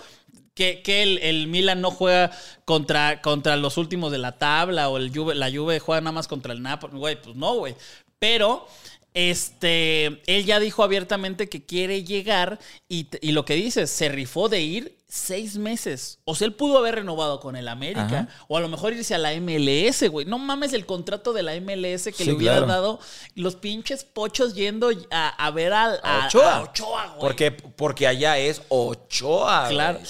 que, 0.53 0.81
que 0.81 1.03
el, 1.03 1.17
el 1.19 1.47
Milan 1.47 1.81
no 1.81 1.89
juega 1.89 2.31
contra, 2.65 3.21
contra 3.21 3.55
los 3.55 3.77
últimos 3.77 4.11
de 4.11 4.17
la 4.17 4.37
tabla 4.37 4.89
o 4.89 4.97
el 4.97 5.11
Juve, 5.15 5.35
la 5.35 5.49
Juve 5.51 5.79
juega 5.79 6.01
nada 6.01 6.11
más 6.11 6.27
contra 6.27 6.53
el 6.53 6.61
Napoli. 6.61 6.97
Güey, 6.97 7.21
pues 7.21 7.35
no, 7.35 7.55
güey. 7.55 7.75
Pero 8.19 8.67
este, 9.13 10.21
él 10.27 10.45
ya 10.45 10.59
dijo 10.59 10.83
abiertamente 10.83 11.49
que 11.49 11.65
quiere 11.65 12.03
llegar 12.03 12.59
y, 12.87 13.07
y 13.21 13.31
lo 13.31 13.45
que 13.45 13.55
dice, 13.55 13.87
se 13.87 14.09
rifó 14.09 14.49
de 14.49 14.61
ir 14.61 14.97
seis 15.11 15.57
meses. 15.57 16.19
O 16.23 16.35
sea, 16.35 16.45
él 16.45 16.53
pudo 16.53 16.77
haber 16.77 16.95
renovado 16.95 17.39
con 17.39 17.55
el 17.55 17.67
América 17.67 18.05
Ajá. 18.05 18.27
o 18.47 18.55
a 18.57 18.61
lo 18.61 18.69
mejor 18.69 18.93
irse 18.93 19.15
a 19.15 19.17
la 19.17 19.31
MLS, 19.33 20.07
güey. 20.09 20.25
No 20.27 20.37
mames 20.37 20.71
el 20.73 20.85
contrato 20.85 21.33
de 21.33 21.41
la 21.43 21.55
MLS 21.59 22.03
que 22.05 22.11
Sí, 22.13 22.25
le 22.25 22.33
hubiera 22.33 22.57
claro. 22.57 22.67
dado 22.71 22.99
los 23.33 23.55
pinches 23.55 24.03
pochos 24.03 24.53
yendo 24.53 24.91
a, 25.09 25.29
a 25.29 25.51
ver 25.51 25.73
al, 25.73 25.99
a, 26.03 26.23
A 26.23 26.27
Ochoa. 26.27 26.55
a 26.57 26.61
Ochoa, 26.61 27.07
güey. 27.07 27.19
Porque, 27.19 27.51
porque 27.51 28.05
allá 28.07 28.37
es 28.37 28.61
Ochoa. 28.69 29.67
Claro. 29.69 29.99
O 29.99 30.01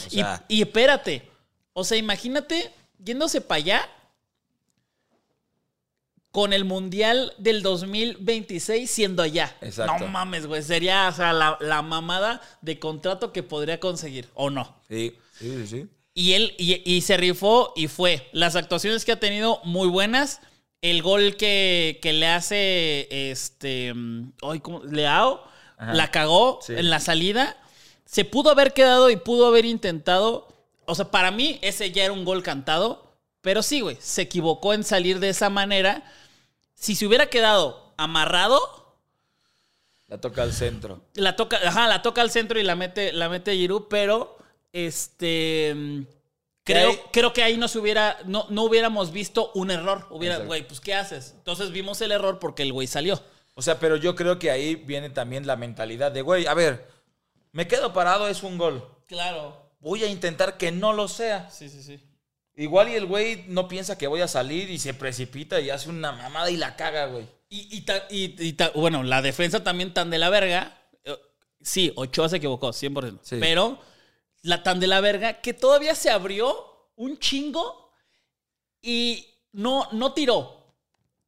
Y- 0.50 0.58
y, 0.58 0.62
espérate. 0.62 1.30
O 1.74 1.84
sea, 1.86 1.98
imagínate 1.98 2.74
yéndose 3.02 3.40
para 3.40 3.58
allá 3.60 3.90
con 6.40 6.54
el 6.54 6.64
Mundial 6.64 7.34
del 7.38 7.62
2026 7.62 8.90
siendo 8.90 9.22
allá. 9.24 9.58
Exacto. 9.60 10.00
No 10.00 10.08
mames, 10.08 10.48
güey. 10.48 10.64
Sería, 10.64 11.10
o 11.10 11.12
sea, 11.12 11.34
la, 11.34 11.58
la 11.60 11.82
mamada 11.82 12.40
de 12.62 12.80
contrato 12.80 13.34
que 13.34 13.44
podría 13.44 13.78
conseguir. 13.82 14.30
¿O 14.36 14.50
no? 14.50 14.74
sí, 14.88 15.18
sí, 15.38 15.52
sí, 15.52 15.68
sí. 15.68 15.88
Y 16.14 16.34
él 16.34 16.56
y, 16.58 16.82
y 16.90 17.02
se 17.02 17.18
rifó 17.18 17.74
y 17.76 17.88
fue. 17.88 18.30
Las 18.32 18.56
actuaciones 18.56 19.04
que 19.04 19.12
ha 19.12 19.20
tenido 19.20 19.60
muy 19.66 19.90
buenas. 19.90 20.40
El 20.82 21.02
gol 21.02 21.36
que, 21.36 22.00
que 22.02 22.14
le 22.14 22.28
hace 22.28 23.08
este. 23.32 23.94
mm, 23.94 24.32
Ay, 24.42 24.62
¿cómo? 24.62 24.82
Leao. 24.86 25.44
Ajá. 25.78 25.94
La 25.94 26.10
cagó 26.10 26.60
Sí. 26.66 26.72
en 26.78 26.90
la 26.90 27.02
salida. 27.02 27.58
Se 28.06 28.24
pudo 28.24 28.50
haber 28.50 28.72
quedado 28.74 29.10
y 29.10 29.18
pudo 29.18 29.46
haber 29.48 29.66
intentado. 29.66 30.48
O 30.86 30.96
sea, 30.96 31.12
para 31.12 31.32
mí, 31.32 31.60
ese 31.62 31.92
ya 31.92 32.06
era 32.06 32.14
un 32.14 32.24
gol 32.24 32.44
cantado. 32.44 33.14
Pero 33.42 33.62
sí, 33.62 33.82
güey. 33.82 33.98
Se 34.00 34.22
equivocó 34.24 34.74
en 34.74 34.84
salir 34.86 35.20
de 35.20 35.30
esa 35.30 35.50
manera. 35.50 36.04
Si 36.80 36.96
se 36.96 37.06
hubiera 37.06 37.28
quedado 37.28 37.94
amarrado, 37.98 38.96
La 40.08 40.20
toca 40.20 40.42
al 40.44 40.54
centro. 40.54 41.02
la 41.16 41.36
toca, 41.36 41.58
ajá, 41.58 41.88
la 41.88 42.02
toca 42.02 42.22
al 42.22 42.32
centro 42.32 42.60
y 42.60 42.64
la 42.64 42.76
mete, 42.76 43.12
la 43.12 43.28
mete 43.30 43.54
Giroud, 43.56 43.88
pero 43.90 44.38
este 44.72 45.74
mm, 45.76 46.02
creo, 46.64 46.92
creo 47.12 47.34
que 47.34 47.44
ahí 47.44 47.58
no 47.58 47.68
se 47.68 47.80
hubiera, 47.80 48.18
no, 48.26 48.46
no 48.50 48.64
hubiéramos 48.64 49.12
visto 49.12 49.52
un 49.56 49.72
error. 49.72 50.08
Hubiera, 50.10 50.38
güey, 50.40 50.66
pues 50.66 50.80
¿qué 50.80 50.96
haces? 50.96 51.34
Entonces 51.38 51.72
vimos 51.72 52.00
el 52.02 52.12
error 52.12 52.40
porque 52.40 52.64
el 52.64 52.72
güey 52.74 52.88
salió. 52.88 53.22
O 53.56 53.62
sea, 53.62 53.78
pero 53.78 53.98
yo 53.98 54.16
creo 54.16 54.40
que 54.40 54.50
ahí 54.50 54.76
viene 54.76 55.10
también 55.10 55.46
la 55.46 55.58
mentalidad 55.58 56.14
de, 56.14 56.22
güey, 56.22 56.48
a 56.48 56.54
ver, 56.54 56.88
me 57.52 57.68
quedo 57.68 57.92
parado, 57.92 58.30
es 58.30 58.42
un 58.42 58.58
gol. 58.58 58.88
Claro. 59.06 59.70
Voy 59.82 60.04
a 60.04 60.08
intentar 60.08 60.58
que 60.58 60.72
no 60.72 60.94
lo 60.94 61.08
sea. 61.10 61.50
Sí, 61.50 61.68
sí, 61.68 61.84
sí. 61.84 62.00
Igual 62.62 62.90
y 62.90 62.96
el 62.96 63.06
güey 63.06 63.46
no 63.48 63.68
piensa 63.70 63.98
que 63.98 64.08
voy 64.08 64.20
a 64.22 64.28
salir 64.28 64.70
y 64.70 64.80
se 64.80 64.94
precipita 64.94 65.62
y 65.62 65.70
hace 65.70 65.90
una 65.90 66.12
mamada 66.12 66.52
y 66.52 66.58
la 66.58 66.76
caga, 66.76 67.06
güey. 67.06 67.26
Y, 67.50 67.78
y 67.78 67.82
ta- 67.82 68.06
y- 68.10 68.36
y 68.38 68.54
ta- 68.54 68.72
bueno, 68.76 69.02
la 69.02 69.22
defensa 69.22 69.64
también 69.64 69.94
tan 69.94 70.10
de 70.10 70.18
la 70.18 70.30
verga. 70.30 70.78
eh, 71.06 71.16
Sí, 71.62 71.94
Ochoa 71.96 72.28
se 72.28 72.38
equivocó, 72.38 72.74
100%. 72.74 73.20
Sí. 73.24 73.38
Pero 73.40 73.80
la 74.42 74.62
tan 74.62 74.80
de 74.82 74.88
la 74.88 75.00
verga 75.00 75.42
que 75.42 75.54
todavía 75.54 75.96
se 75.96 76.10
abrió 76.10 76.90
un 76.98 77.18
chingo 77.18 77.94
y 78.82 79.26
no, 79.54 79.88
no 79.94 80.14
tiró. 80.14 80.76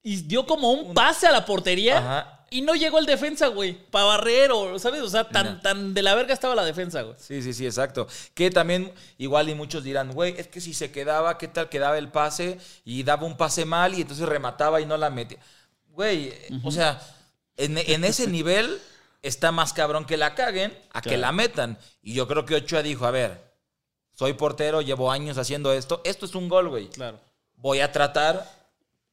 Y 0.03 0.17
dio 0.23 0.45
como 0.45 0.71
un 0.71 0.93
pase 0.93 1.27
a 1.27 1.31
la 1.31 1.45
portería 1.45 1.97
Ajá. 1.97 2.40
Y 2.51 2.61
no 2.61 2.75
llegó 2.75 2.99
el 2.99 3.07
defensa, 3.07 3.47
güey. 3.47 3.73
Para 3.89 4.05
barrer 4.05 4.51
o, 4.51 4.77
¿sabes? 4.77 5.01
O 5.01 5.09
sea, 5.09 5.27
tan, 5.27 5.45
No. 5.55 5.61
tan 5.61 5.93
de 5.95 6.03
la 6.03 6.13
verga 6.13 6.33
estaba 6.33 6.53
la 6.53 6.65
defensa, 6.65 7.01
güey. 7.01 7.15
Sí, 7.17 7.41
sí, 7.41 7.53
sí, 7.53 7.65
exacto. 7.65 8.07
Que 8.35 8.51
también, 8.51 8.93
igual 9.17 9.49
y 9.49 9.55
muchos 9.55 9.83
dirán, 9.83 10.11
güey, 10.11 10.35
es 10.37 10.47
que 10.47 10.61
si 10.61 10.73
se 10.73 10.91
quedaba, 10.91 11.37
¿qué 11.39 11.47
tal 11.47 11.69
quedaba 11.69 11.97
el 11.97 12.09
pase? 12.09 12.59
Y 12.85 13.01
daba 13.03 13.25
un 13.25 13.37
pase 13.37 13.65
mal 13.65 13.95
y 13.95 14.01
entonces 14.01 14.27
remataba 14.27 14.81
y 14.81 14.85
no 14.85 14.97
la 14.97 15.09
metía. 15.09 15.39
Güey, 15.87 16.33
o 16.63 16.71
sea, 16.71 17.01
en, 17.57 17.77
en 17.77 18.03
ese 18.03 18.27
nivel 18.27 18.79
está 19.21 19.51
más 19.51 19.71
cabrón 19.73 20.05
que 20.05 20.17
la 20.17 20.35
caguen 20.35 20.77
a 20.93 21.01
que 21.01 21.17
la 21.17 21.31
metan. 21.31 21.77
Y 22.03 22.13
yo 22.13 22.27
creo 22.27 22.45
que 22.45 22.55
Ochoa 22.55 22.81
dijo, 22.83 23.05
a 23.05 23.11
ver, 23.11 23.41
soy 24.13 24.33
portero, 24.33 24.81
llevo 24.81 25.11
años 25.11 25.37
haciendo 25.37 25.71
esto, 25.73 26.01
esto 26.03 26.25
es 26.25 26.35
un 26.35 26.49
gol, 26.49 26.69
güey. 26.69 26.89
Claro. 26.89 27.19
Voy 27.55 27.79
a 27.79 27.91
tratar 27.91 28.45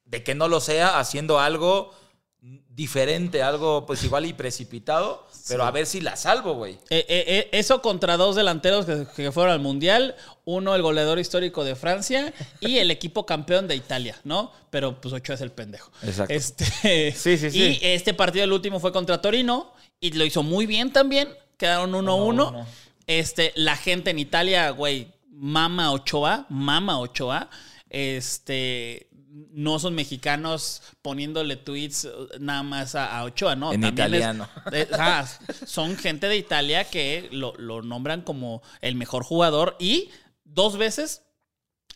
de 0.04 0.24
que 0.24 0.34
no 0.34 0.48
lo 0.48 0.60
sea 0.60 0.98
haciendo 0.98 1.38
algo 1.38 1.94
diferente, 2.40 3.42
algo 3.42 3.84
pues 3.84 4.04
igual 4.04 4.24
y 4.24 4.32
precipitado, 4.32 5.26
pero 5.48 5.64
a 5.64 5.70
ver 5.72 5.86
si 5.86 6.00
la 6.00 6.14
salvo, 6.16 6.54
güey. 6.54 6.74
Eh, 6.90 7.04
eh, 7.08 7.24
eh, 7.26 7.48
eso 7.52 7.82
contra 7.82 8.16
dos 8.16 8.36
delanteros 8.36 8.86
que, 8.86 9.06
que 9.16 9.32
fueron 9.32 9.52
al 9.52 9.58
Mundial. 9.58 10.14
Uno, 10.44 10.74
el 10.74 10.82
goleador 10.82 11.18
histórico 11.18 11.64
de 11.64 11.74
Francia 11.74 12.32
y 12.60 12.78
el 12.78 12.90
equipo 12.90 13.26
campeón 13.26 13.66
de 13.66 13.74
Italia, 13.74 14.16
¿no? 14.24 14.52
Pero 14.70 15.00
pues 15.00 15.12
Ochoa 15.12 15.34
es 15.34 15.40
el 15.40 15.50
pendejo. 15.50 15.90
Exacto. 16.02 16.32
Este, 16.32 17.12
Sí, 17.12 17.36
sí, 17.36 17.50
sí. 17.50 17.58
Y 17.58 17.78
este 17.82 18.14
partido, 18.14 18.44
el 18.44 18.52
último, 18.52 18.78
fue 18.78 18.92
contra 18.92 19.20
Torino 19.20 19.72
y 20.00 20.12
lo 20.12 20.24
hizo 20.24 20.42
muy 20.42 20.66
bien 20.66 20.92
también. 20.92 21.28
Quedaron 21.56 21.92
1-1. 21.92 22.26
Uno, 22.26 22.66
Este, 23.08 23.52
la 23.56 23.76
gente 23.76 24.10
en 24.10 24.20
Italia, 24.20 24.70
güey, 24.70 25.08
mama 25.30 25.90
Ochoa, 25.90 26.46
mama 26.48 27.00
Ochoa. 27.00 27.50
Este, 27.90 29.07
no 29.50 29.78
son 29.78 29.94
mexicanos 29.94 30.82
poniéndole 31.02 31.56
tweets 31.56 32.04
eh, 32.06 32.10
nada 32.40 32.62
más 32.62 32.94
a, 32.94 33.18
a 33.18 33.24
Ochoa, 33.24 33.56
¿no? 33.56 33.72
En 33.72 33.80
También 33.80 34.06
es- 34.14 34.20
italiano. 34.20 34.48
ah, 34.98 35.26
son 35.66 35.96
gente 35.96 36.28
de 36.28 36.36
Italia 36.36 36.84
que 36.84 37.28
lo, 37.32 37.54
lo 37.56 37.82
nombran 37.82 38.22
como 38.22 38.62
el 38.80 38.94
mejor 38.94 39.24
jugador 39.24 39.76
y 39.78 40.10
dos 40.44 40.76
veces 40.76 41.22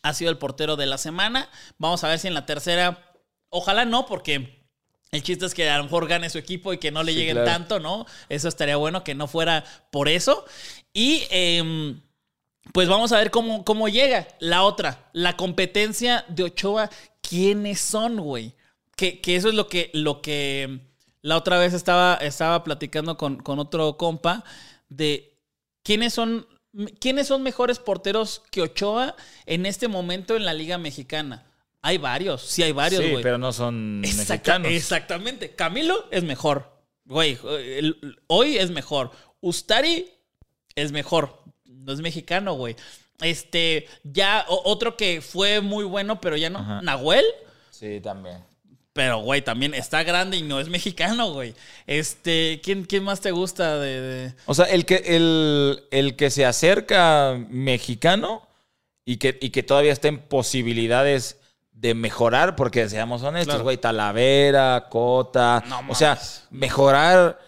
ha 0.02 0.14
sido 0.14 0.30
el 0.30 0.38
portero 0.38 0.76
de 0.76 0.86
la 0.86 0.98
semana. 0.98 1.48
Vamos 1.78 2.02
a 2.04 2.08
ver 2.08 2.18
si 2.18 2.28
en 2.28 2.34
la 2.34 2.44
tercera, 2.46 3.12
ojalá 3.50 3.84
no, 3.84 4.06
porque 4.06 4.62
el 5.12 5.22
chiste 5.22 5.46
es 5.46 5.54
que 5.54 5.68
a 5.70 5.78
lo 5.78 5.84
mejor 5.84 6.08
gane 6.08 6.30
su 6.30 6.38
equipo 6.38 6.72
y 6.72 6.78
que 6.78 6.90
no 6.90 7.02
le 7.02 7.12
Sí, 7.12 7.18
lleguen 7.18 7.36
claro. 7.36 7.50
tanto, 7.50 7.80
¿no? 7.80 8.06
Eso 8.28 8.48
estaría 8.48 8.76
bueno 8.76 9.04
que 9.04 9.14
no 9.14 9.28
fuera 9.28 9.62
por 9.90 10.08
eso. 10.08 10.44
Y 10.92 11.22
em, 11.30 12.00
pues 12.72 12.88
vamos 12.88 13.12
a 13.12 13.18
ver 13.18 13.30
cómo, 13.30 13.64
cómo 13.64 13.88
llega. 13.88 14.26
La 14.40 14.62
otra, 14.64 15.10
la 15.12 15.36
competencia 15.36 16.24
de 16.28 16.44
Ochoa, 16.44 16.90
¿quiénes 17.22 17.80
son, 17.80 18.18
güey? 18.18 18.54
Que, 18.96 19.20
que 19.20 19.36
eso 19.36 19.48
es 19.48 19.54
lo 19.54 19.68
que, 19.68 19.90
lo 19.94 20.20
que 20.20 20.80
la 21.22 21.36
otra 21.36 21.58
vez 21.58 21.72
estaba, 21.72 22.16
estaba 22.16 22.62
platicando 22.64 23.16
con, 23.16 23.36
con 23.42 23.58
otro 23.58 23.96
compa 23.96 24.44
de 24.88 25.38
quiénes 25.82 26.12
son, 26.12 26.46
quiénes 27.00 27.26
son 27.28 27.42
mejores 27.42 27.78
porteros 27.78 28.42
que 28.50 28.60
Ochoa 28.62 29.16
en 29.46 29.64
este 29.66 29.88
momento 29.88 30.36
en 30.36 30.44
la 30.44 30.52
Liga 30.54 30.78
Mexicana. 30.78 31.46
Hay 31.80 31.98
varios, 31.98 32.42
sí 32.42 32.62
hay 32.62 32.72
varios, 32.72 33.02
sí, 33.02 33.10
güey. 33.10 33.22
pero 33.22 33.38
no 33.38 33.52
son 33.52 34.02
Exacta- 34.04 34.32
mexicanos. 34.34 34.72
Exactamente. 34.72 35.54
Camilo 35.54 36.06
es 36.10 36.22
mejor. 36.22 36.70
Güey, 37.04 37.38
el- 37.44 38.18
hoy 38.28 38.56
es 38.58 38.70
mejor. 38.70 39.10
Ustari 39.40 40.10
es 40.76 40.92
mejor. 40.92 41.42
No 41.64 41.92
es 41.92 42.00
mexicano, 42.00 42.54
güey. 42.54 42.76
Este, 43.22 43.86
ya 44.04 44.44
o- 44.48 44.62
otro 44.70 44.96
que 44.96 45.20
fue 45.20 45.60
muy 45.60 45.84
bueno, 45.84 46.20
pero 46.20 46.36
ya 46.36 46.50
no. 46.50 46.58
Ajá. 46.60 46.80
Nahuel. 46.82 47.24
Sí, 47.70 48.00
también. 48.00 48.38
Pero, 48.92 49.20
güey, 49.22 49.40
también 49.40 49.72
está 49.72 50.02
grande 50.02 50.36
y 50.36 50.42
no 50.42 50.60
es 50.60 50.68
mexicano, 50.68 51.32
güey. 51.32 51.54
Este, 51.86 52.60
¿quién, 52.62 52.84
quién 52.84 53.02
más 53.04 53.20
te 53.22 53.30
gusta 53.30 53.78
de, 53.78 54.00
de- 54.00 54.34
O 54.44 54.54
sea, 54.54 54.66
el 54.66 54.84
que, 54.84 54.96
el, 55.06 55.84
el 55.90 56.14
que 56.14 56.30
se 56.30 56.44
acerca 56.44 57.34
mexicano 57.48 58.46
y 59.06 59.16
que, 59.16 59.38
y 59.40 59.48
que 59.50 59.62
todavía 59.62 59.92
está 59.92 60.08
en 60.08 60.18
posibilidades 60.18 61.38
de 61.72 61.94
mejorar, 61.94 62.54
porque 62.54 62.88
seamos 62.88 63.22
honestos, 63.22 63.46
Claro. 63.54 63.64
güey, 63.64 63.76
Talavera, 63.78 64.86
Cota, 64.90 65.64
No 65.66 65.80
o 65.88 65.94
sea, 65.94 66.18
mejorar, 66.50 67.40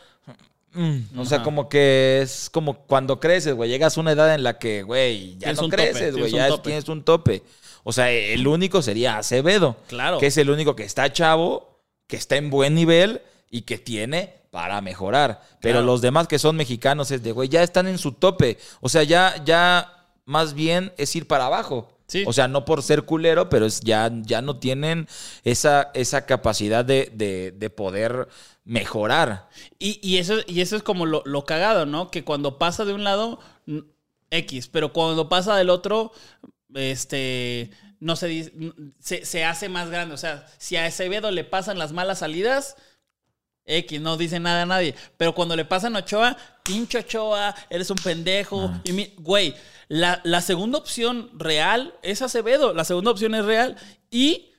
mm, 0.74 1.18
o 1.18 1.24
sea, 1.24 1.38
Ajá. 1.38 1.44
como 1.44 1.68
que 1.68 2.20
es 2.22 2.50
como 2.50 2.74
cuando 2.86 3.20
creces, 3.20 3.54
güey, 3.54 3.70
llegas 3.70 3.96
a 3.96 4.00
una 4.00 4.12
edad 4.12 4.34
en 4.34 4.42
la 4.42 4.58
que, 4.58 4.82
güey, 4.82 5.36
ya 5.38 5.52
no 5.52 5.62
tope, 5.62 5.76
creces, 5.76 6.16
güey, 6.16 6.30
ya 6.32 6.44
es- 6.46 6.50
tope. 6.50 6.62
tienes 6.70 6.88
un 6.88 7.02
tope. 7.04 7.42
O 7.82 7.92
sea, 7.92 8.10
el 8.10 8.46
único 8.46 8.80
sería 8.82 9.18
Acevedo, 9.18 9.76
Claro. 9.88 10.18
que 10.18 10.26
es 10.28 10.36
el 10.38 10.50
único 10.50 10.74
que 10.74 10.84
está 10.84 11.12
chavo, 11.12 11.80
que 12.06 12.16
está 12.16 12.36
en 12.36 12.50
buen 12.50 12.74
nivel 12.74 13.20
y 13.50 13.62
que 13.62 13.78
tiene 13.78 14.34
para 14.50 14.80
mejorar. 14.80 15.42
Pero 15.60 15.74
Claro. 15.80 15.86
los 15.86 16.00
demás 16.00 16.26
que 16.28 16.38
son 16.38 16.56
mexicanos 16.56 17.10
es 17.10 17.22
de, 17.22 17.32
güey, 17.32 17.48
ya 17.48 17.62
están 17.62 17.86
en 17.88 17.98
su 17.98 18.12
tope. 18.12 18.56
O 18.80 18.88
sea, 18.88 19.02
ya, 19.02 19.34
ya 19.44 20.06
más 20.24 20.54
bien 20.54 20.92
es 20.96 21.14
ir 21.16 21.26
para 21.26 21.46
abajo. 21.46 21.90
Sí. 22.06 22.24
O 22.26 22.32
sea, 22.32 22.48
no 22.48 22.64
por 22.64 22.82
ser 22.82 23.02
culero, 23.04 23.48
pero 23.48 23.64
es 23.66 23.80
ya, 23.80 24.10
ya 24.22 24.42
no 24.42 24.58
tienen 24.58 25.08
esa, 25.42 25.90
esa 25.94 26.26
capacidad 26.26 26.84
de, 26.84 27.10
de- 27.14 27.52
de 27.52 27.70
poder 27.70 28.28
mejorar. 28.64 29.48
Y, 29.78 29.98
y 30.06 30.18
eso, 30.18 30.36
y 30.46 30.60
eso 30.60 30.76
es 30.76 30.82
como 30.82 31.06
lo, 31.06 31.22
lo 31.24 31.44
cagado, 31.44 31.86
¿no? 31.86 32.10
Que 32.10 32.22
cuando 32.24 32.58
pasa 32.58 32.84
de 32.84 32.92
un 32.92 33.04
lado, 33.04 33.40
X, 34.30 34.68
pero 34.68 34.92
cuando 34.92 35.28
pasa 35.28 35.56
del 35.56 35.70
otro, 35.70 36.12
este, 36.74 37.70
no 38.00 38.16
se, 38.16 38.26
dice- 38.28 38.52
se, 39.00 39.24
se 39.24 39.44
hace 39.44 39.68
más 39.68 39.90
grande. 39.90 40.14
O 40.14 40.18
sea, 40.18 40.46
si 40.58 40.76
a 40.76 40.86
Acevedo 40.86 41.30
le 41.30 41.44
pasan 41.44 41.78
las 41.78 41.92
malas 41.92 42.18
salidas, 42.20 42.76
X, 43.66 44.00
no 44.00 44.16
dice 44.18 44.40
nada 44.40 44.62
a 44.62 44.66
nadie. 44.66 44.94
Pero 45.16 45.34
cuando 45.34 45.56
le 45.56 45.64
pasan 45.64 45.96
a 45.96 46.00
Ochoa, 46.00 46.36
pinche 46.62 46.98
Ochoa, 46.98 47.54
eres 47.70 47.88
un 47.90 47.96
pendejo. 47.96 48.70
Y 48.84 48.92
mi, 48.92 49.14
güey, 49.18 49.54
la, 49.88 50.20
la 50.24 50.40
segunda 50.40 50.78
opción 50.78 51.30
real 51.38 51.94
es 52.02 52.22
Acevedo. 52.22 52.72
La 52.74 52.84
segunda 52.84 53.10
opción 53.10 53.34
es 53.34 53.44
real. 53.44 53.76
Y 54.10 54.52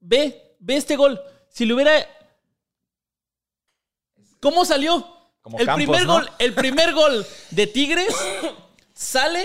ve, 0.00 0.56
ve 0.60 0.76
este 0.76 0.96
gol. 0.96 1.20
Si 1.48 1.64
le 1.66 1.74
hubiera. 1.74 1.92
¿Cómo 4.40 4.64
salió? 4.64 5.06
Como 5.42 5.58
el 5.58 5.66
Campos, 5.66 5.84
primer 5.84 6.06
¿no? 6.06 6.12
gol, 6.14 6.30
el 6.38 6.54
primer 6.54 6.92
gol 6.94 7.26
de 7.50 7.66
Tigres 7.66 8.14
sale 8.94 9.44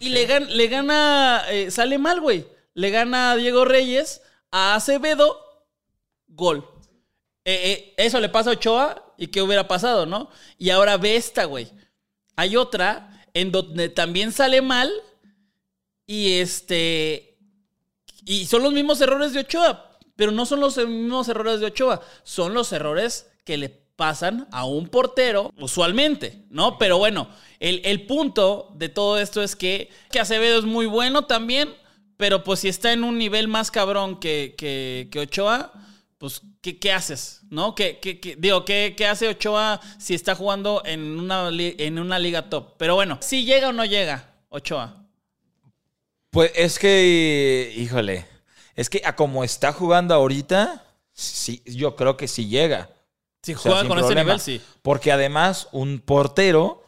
y 0.00 0.08
le, 0.10 0.28
gan- 0.28 0.46
le 0.48 0.66
gana, 0.68 1.44
eh, 1.50 1.70
sale 1.70 1.98
mal, 1.98 2.20
güey. 2.20 2.46
Le 2.74 2.90
gana 2.90 3.32
a 3.32 3.36
Diego 3.36 3.64
Reyes, 3.64 4.22
a 4.50 4.74
Acevedo, 4.74 5.40
gol. 6.28 6.68
Eh, 7.44 7.72
eh, 7.72 7.94
eso 7.96 8.20
le 8.20 8.28
pasa 8.28 8.50
a 8.50 8.52
Ochoa 8.54 9.14
y 9.16 9.28
qué 9.28 9.42
hubiera 9.42 9.66
pasado, 9.66 10.06
¿no? 10.06 10.30
Y 10.58 10.70
ahora 10.70 10.96
ve 10.96 11.16
esta, 11.16 11.44
güey. 11.44 11.68
Hay 12.36 12.56
otra 12.56 13.17
en 13.40 13.52
donde 13.52 13.88
también 13.88 14.32
sale 14.32 14.62
mal 14.62 14.92
y 16.06 16.34
este... 16.40 17.36
Y 18.24 18.46
son 18.46 18.62
los 18.62 18.72
mismos 18.72 19.00
errores 19.00 19.32
de 19.32 19.40
Ochoa, 19.40 19.96
pero 20.16 20.32
no 20.32 20.44
son 20.44 20.60
los 20.60 20.76
mismos 20.76 21.28
errores 21.28 21.60
de 21.60 21.66
Ochoa, 21.66 22.02
son 22.24 22.52
los 22.52 22.72
errores 22.72 23.30
que 23.44 23.56
le 23.56 23.68
pasan 23.68 24.48
a 24.50 24.64
un 24.64 24.88
portero 24.88 25.52
usualmente, 25.58 26.44
¿no? 26.50 26.78
Pero 26.78 26.98
bueno, 26.98 27.28
el, 27.58 27.80
el 27.84 28.06
punto 28.06 28.74
de 28.76 28.88
todo 28.88 29.18
esto 29.18 29.42
es 29.42 29.56
que, 29.56 29.88
que 30.10 30.20
Acevedo 30.20 30.58
es 30.58 30.64
muy 30.64 30.86
bueno 30.86 31.26
también, 31.26 31.74
pero 32.16 32.44
pues 32.44 32.60
si 32.60 32.68
está 32.68 32.92
en 32.92 33.04
un 33.04 33.16
nivel 33.16 33.48
más 33.48 33.70
cabrón 33.70 34.20
que, 34.20 34.54
que, 34.58 35.08
que 35.10 35.20
Ochoa, 35.20 35.72
pues 36.18 36.42
¿qué, 36.60 36.78
qué 36.78 36.92
haces? 36.92 37.40
¿No? 37.50 37.74
¿Qué, 37.74 37.98
qué- 38.00 38.18
qué- 38.20 38.36
digo, 38.36 38.64
¿qué, 38.64 38.94
qué 38.96 39.06
hace 39.06 39.28
Ochoa 39.28 39.80
si 39.98 40.14
está 40.14 40.34
jugando 40.34 40.82
en 40.84 41.18
una, 41.18 41.48
en 41.52 41.98
una 41.98 42.18
liga 42.18 42.50
top? 42.50 42.74
Pero 42.76 42.94
bueno, 42.96 43.18
si 43.20 43.44
llega 43.44 43.68
o 43.68 43.72
no 43.72 43.84
llega 43.84 44.34
Ochoa. 44.48 45.04
Pues 46.30 46.52
es 46.54 46.78
que, 46.78 47.72
híjole, 47.76 48.26
es 48.74 48.90
que 48.90 49.00
a 49.04 49.16
como 49.16 49.44
está 49.44 49.72
jugando 49.72 50.14
ahorita, 50.14 50.84
sí, 51.12 51.62
yo 51.64 51.96
creo 51.96 52.16
que 52.16 52.28
sí 52.28 52.48
llega. 52.48 52.90
Si 53.42 53.54
O 53.54 53.58
sea, 53.58 53.72
juega 53.72 53.88
con 53.88 53.98
ese 53.98 54.14
nivel, 54.14 54.40
sí. 54.40 54.60
Porque 54.82 55.10
además, 55.12 55.68
un 55.72 56.00
portero, 56.00 56.84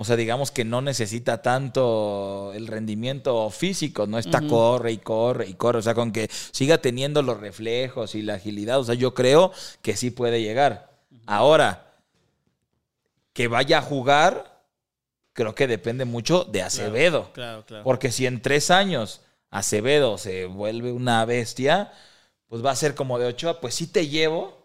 o 0.00 0.04
sea, 0.04 0.16
digamos 0.16 0.50
que 0.50 0.64
no 0.64 0.80
necesita 0.80 1.42
tanto 1.42 2.52
el 2.54 2.68
rendimiento 2.68 3.50
físico, 3.50 4.06
no 4.06 4.16
está 4.16 4.40
corre 4.40 4.92
y 4.92 4.96
corre 4.96 5.46
y 5.46 5.52
corre. 5.52 5.80
O 5.80 5.82
sea, 5.82 5.92
con 5.92 6.10
que 6.10 6.30
siga 6.30 6.78
teniendo 6.78 7.20
los 7.20 7.38
reflejos 7.38 8.14
y 8.14 8.22
la 8.22 8.36
agilidad, 8.36 8.78
o 8.80 8.84
sea, 8.84 8.94
yo 8.94 9.12
creo 9.12 9.52
que 9.82 9.98
sí 9.98 10.10
puede 10.10 10.40
llegar. 10.40 10.88
Ahora, 11.26 11.92
que 13.34 13.46
vaya 13.46 13.80
a 13.80 13.82
jugar, 13.82 14.64
creo 15.34 15.54
que 15.54 15.66
depende 15.66 16.06
mucho 16.06 16.44
de 16.44 16.62
Acevedo. 16.62 17.30
Claro, 17.34 17.66
claro. 17.66 17.84
Porque 17.84 18.10
si 18.10 18.24
en 18.24 18.40
tres 18.40 18.70
años 18.70 19.20
Acevedo 19.50 20.16
se 20.16 20.46
vuelve 20.46 20.92
una 20.92 21.26
bestia, 21.26 21.92
pues 22.48 22.64
va 22.64 22.70
a 22.70 22.76
ser 22.76 22.94
como 22.94 23.18
de 23.18 23.26
Ochoa, 23.26 23.60
pues 23.60 23.74
sí 23.74 23.86
te 23.86 24.08
llevo, 24.08 24.64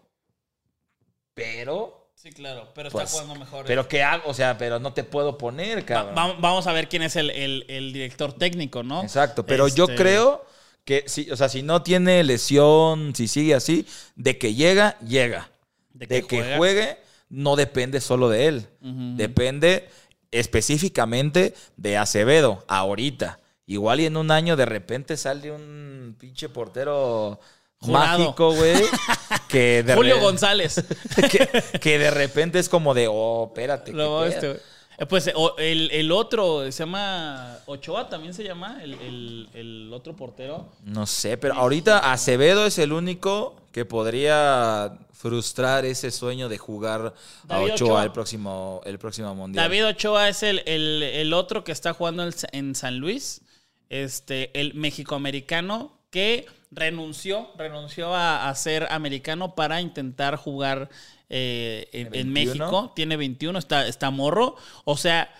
pero 1.34 2.05
Sí, 2.26 2.32
claro, 2.32 2.66
pero 2.74 2.90
Pues, 2.90 3.04
está 3.04 3.20
jugando 3.22 3.44
mejor. 3.44 3.66
pero 3.66 3.86
¿qué 3.86 4.02
hago? 4.02 4.24
O 4.28 4.34
sea, 4.34 4.58
pero 4.58 4.80
no 4.80 4.92
te 4.92 5.04
puedo 5.04 5.38
poner, 5.38 5.84
cabrón. 5.84 6.16
va- 6.18 6.32
vamos 6.40 6.66
a 6.66 6.72
ver 6.72 6.88
quién 6.88 7.02
es 7.02 7.14
el, 7.14 7.30
el- 7.30 7.64
el 7.68 7.92
director 7.92 8.32
técnico, 8.32 8.82
¿no? 8.82 9.04
Exacto, 9.04 9.46
pero 9.46 9.68
yo 9.68 9.84
Este, 9.84 9.94
creo 9.94 10.44
que 10.84 11.04
si, 11.06 11.30
o 11.30 11.36
sea, 11.36 11.48
si 11.48 11.62
no 11.62 11.82
tiene 11.84 12.24
lesión, 12.24 13.14
si 13.14 13.28
sigue 13.28 13.54
así, 13.54 13.86
de 14.16 14.38
que 14.38 14.54
llega, 14.54 14.98
llega. 14.98 15.50
De 15.92 16.06
De, 16.08 16.22
que 16.26 16.56
juegue, 16.56 16.98
no 17.28 17.54
depende 17.54 18.00
solo 18.00 18.28
de 18.28 18.46
él. 18.48 18.66
Depende 18.80 19.88
específicamente 20.32 21.54
de 21.76 21.96
Acevedo, 21.96 22.64
ahorita. 22.66 23.38
Igual 23.66 24.00
y 24.00 24.06
en 24.06 24.16
un 24.16 24.32
año 24.32 24.56
de 24.56 24.66
repente 24.66 25.16
sale 25.16 25.52
un 25.52 26.16
pinche 26.18 26.48
portero 26.48 27.38
Jurado. 27.78 28.18
mágico, 28.18 28.52
güey. 28.52 28.74
que 29.48 29.82
de 29.82 29.94
Julio 29.94 30.16
re- 30.16 30.20
González. 30.20 30.84
que, 31.30 31.78
que 31.78 31.98
de 31.98 32.10
repente 32.10 32.58
es 32.58 32.68
como 32.68 32.94
de, 32.94 33.08
oh, 33.10 33.46
espérate. 33.48 33.90
¿qué 33.92 33.96
Lo- 33.96 34.20
pedo? 34.20 34.24
este. 34.26 34.60
Eh, 34.98 35.04
pues 35.06 35.26
eh, 35.26 35.34
el, 35.58 35.90
el 35.92 36.10
otro 36.10 36.64
se 36.72 36.78
llama 36.78 37.58
Ochoa, 37.66 38.08
también 38.08 38.32
se 38.32 38.42
llama, 38.44 38.78
el, 38.82 38.94
el- 38.94 39.48
el 39.52 39.92
otro 39.92 40.16
portero. 40.16 40.68
No 40.84 41.06
sé, 41.06 41.36
pero 41.36 41.54
ahorita 41.54 42.12
Acevedo 42.12 42.64
es 42.66 42.78
el 42.78 42.92
único 42.94 43.56
que 43.72 43.84
podría 43.84 44.96
frustrar 45.12 45.84
ese 45.84 46.10
sueño 46.10 46.48
de 46.48 46.56
jugar 46.56 47.12
a 47.48 47.58
Ochoa, 47.60 47.74
Ochoa. 47.74 48.04
el 48.04 48.12
próximo, 48.12 48.80
el 48.86 48.98
próximo 48.98 49.34
mundial. 49.34 49.64
David 49.64 49.86
Ochoa 49.88 50.28
es 50.30 50.42
el, 50.42 50.62
el- 50.66 51.02
el 51.02 51.32
otro 51.34 51.62
que 51.62 51.72
está 51.72 51.92
jugando 51.92 52.22
en, 52.26 52.32
en 52.52 52.74
San 52.74 52.96
Luis, 52.98 53.42
este, 53.90 54.50
el 54.58 54.72
mexicoamericano 54.74 55.92
que 56.10 56.46
renunció, 56.70 57.50
renunció 57.56 58.14
a, 58.14 58.48
a 58.48 58.54
ser 58.54 58.86
americano 58.90 59.54
para 59.54 59.80
intentar 59.80 60.36
jugar 60.36 60.88
eh, 61.28 61.88
en, 61.92 62.06
en 62.14 62.32
21. 62.34 62.54
México. 62.54 62.92
Tiene 62.94 63.16
21, 63.16 63.58
está, 63.58 63.86
está 63.86 64.10
morro. 64.10 64.56
O 64.84 64.96
sea, 64.96 65.32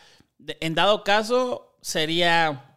en 0.60 0.74
dado 0.74 1.04
caso, 1.04 1.76
sería, 1.80 2.76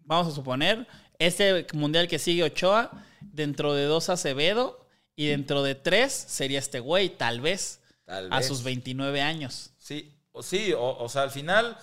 vamos 0.00 0.28
a 0.28 0.34
suponer, 0.34 0.86
este 1.18 1.66
mundial 1.72 2.08
que 2.08 2.18
sigue 2.18 2.42
Ochoa, 2.44 2.90
dentro 3.20 3.74
de 3.74 3.84
dos 3.84 4.08
Acevedo 4.08 4.86
y 5.14 5.26
dentro 5.26 5.62
de 5.62 5.74
tres 5.74 6.12
sería 6.12 6.58
este 6.58 6.80
güey, 6.80 7.10
tal 7.10 7.40
vez, 7.40 7.80
Tal 8.04 8.32
a 8.32 8.38
vez. 8.38 8.46
sus 8.46 8.62
29 8.62 9.20
años. 9.20 9.70
Sí, 9.78 10.12
o, 10.32 10.42
sí 10.42 10.72
o, 10.72 10.96
o 10.98 11.08
sea, 11.08 11.22
al 11.22 11.30
final, 11.30 11.76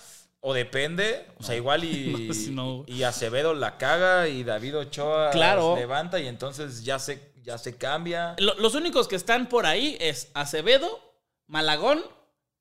o 0.46 0.52
depende, 0.52 1.26
o 1.38 1.42
sea, 1.42 1.56
igual 1.56 1.84
y, 1.84 2.26
No, 2.28 2.34
sí, 2.34 2.50
no. 2.50 2.84
y 2.86 3.02
Acevedo 3.04 3.54
la 3.54 3.78
caga 3.78 4.28
y 4.28 4.44
David 4.44 4.76
Ochoa 4.76 5.30
Claro. 5.30 5.74
levanta 5.74 6.20
y 6.20 6.26
entonces 6.28 6.84
ya 6.84 6.98
se, 6.98 7.32
ya 7.42 7.56
se 7.56 7.76
cambia. 7.78 8.34
Lo- 8.38 8.54
los 8.58 8.74
únicos 8.74 9.08
que 9.08 9.16
están 9.16 9.48
por 9.48 9.64
ahí 9.64 9.96
es 10.00 10.30
Acevedo, 10.34 11.00
Malagón 11.46 12.02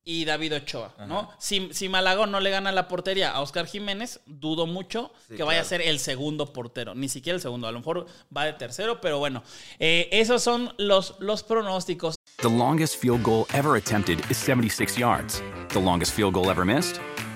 y 0.05 0.25
David 0.25 0.55
Ochoa, 0.55 0.93
¿no? 1.07 1.29
Si, 1.39 1.69
si 1.73 1.88
Malagón 1.89 2.29
no 2.31 2.39
le 2.41 2.49
gana 2.49 2.71
la 2.73 2.88
portería 2.89 3.31
a 3.31 3.41
Oscar 3.41 3.65
Jiménez, 3.67 4.19
dudo 4.25 4.65
mucho 4.65 5.11
Sí, 5.29 5.36
que 5.36 5.43
vaya 5.43 5.61
a 5.61 5.63
ser 5.63 5.81
el 5.81 5.99
segundo 5.99 6.51
portero, 6.51 6.93
ni 6.93 7.07
siquiera 7.09 7.36
el 7.36 7.41
segundo, 7.41 7.67
a 7.67 7.71
lo 7.71 7.79
mejor 7.79 8.05
va 8.36 8.43
de 8.45 8.53
tercero, 8.53 8.99
pero 9.01 9.19
bueno, 9.19 9.43
eh, 9.79 10.09
esos 10.11 10.41
son 10.43 10.73
los, 10.77 11.15
los 11.19 11.43
pronósticos. 11.43 12.15
The 12.41 12.49
longest 12.49 12.97
field 13.01 13.23
goal 13.23 13.45
ever 13.53 13.75
attempted 13.77 14.19
is 14.29 14.38
76 14.38 14.97
yards. 14.97 15.41
The 15.69 15.79
longest 15.81 16.13
field 16.13 16.34
goal 16.34 16.49
ever 16.49 16.65
missed? 16.65 16.99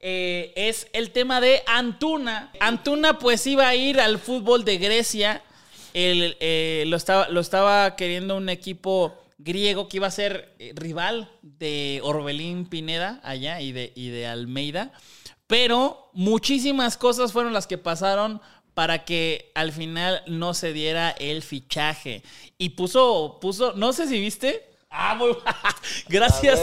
eh, 0.00 0.52
es 0.56 0.88
el 0.92 1.10
tema 1.10 1.40
de 1.40 1.62
Antuna. 1.66 2.52
Antuna 2.60 3.18
pues 3.18 3.46
iba 3.46 3.68
a 3.68 3.74
ir 3.74 4.00
al 4.00 4.18
fútbol 4.18 4.64
de 4.64 4.78
Grecia. 4.78 5.42
El, 5.94 6.36
eh, 6.40 6.84
lo, 6.86 6.96
estaba, 6.96 7.28
lo 7.28 7.40
estaba 7.40 7.96
queriendo 7.96 8.36
un 8.36 8.48
equipo 8.48 9.14
griego 9.38 9.88
que 9.88 9.98
iba 9.98 10.06
a 10.06 10.10
ser 10.10 10.54
eh, 10.58 10.72
rival 10.74 11.30
de 11.42 12.00
Orbelín 12.02 12.66
Pineda 12.66 13.20
allá 13.22 13.60
y 13.60 13.72
de, 13.72 13.92
y 13.94 14.08
de 14.08 14.26
Almeida. 14.26 14.92
Pero 15.46 16.10
muchísimas 16.12 16.96
cosas 16.96 17.32
fueron 17.32 17.52
las 17.52 17.66
que 17.66 17.78
pasaron 17.78 18.40
para 18.74 19.04
que 19.04 19.52
al 19.54 19.72
final 19.72 20.22
no 20.26 20.52
se 20.52 20.72
diera 20.72 21.10
el 21.10 21.42
fichaje. 21.42 22.22
Y 22.58 22.70
puso, 22.70 23.38
puso, 23.40 23.72
no 23.74 23.92
sé 23.92 24.06
si 24.06 24.20
viste. 24.20 24.68
Ah, 24.90 25.14
muy 25.14 25.36
Gracias. 26.08 26.60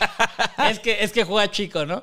es, 0.70 0.78
que, 0.78 1.02
es 1.02 1.12
que 1.12 1.24
juega 1.24 1.50
chico, 1.50 1.84
¿no? 1.84 2.02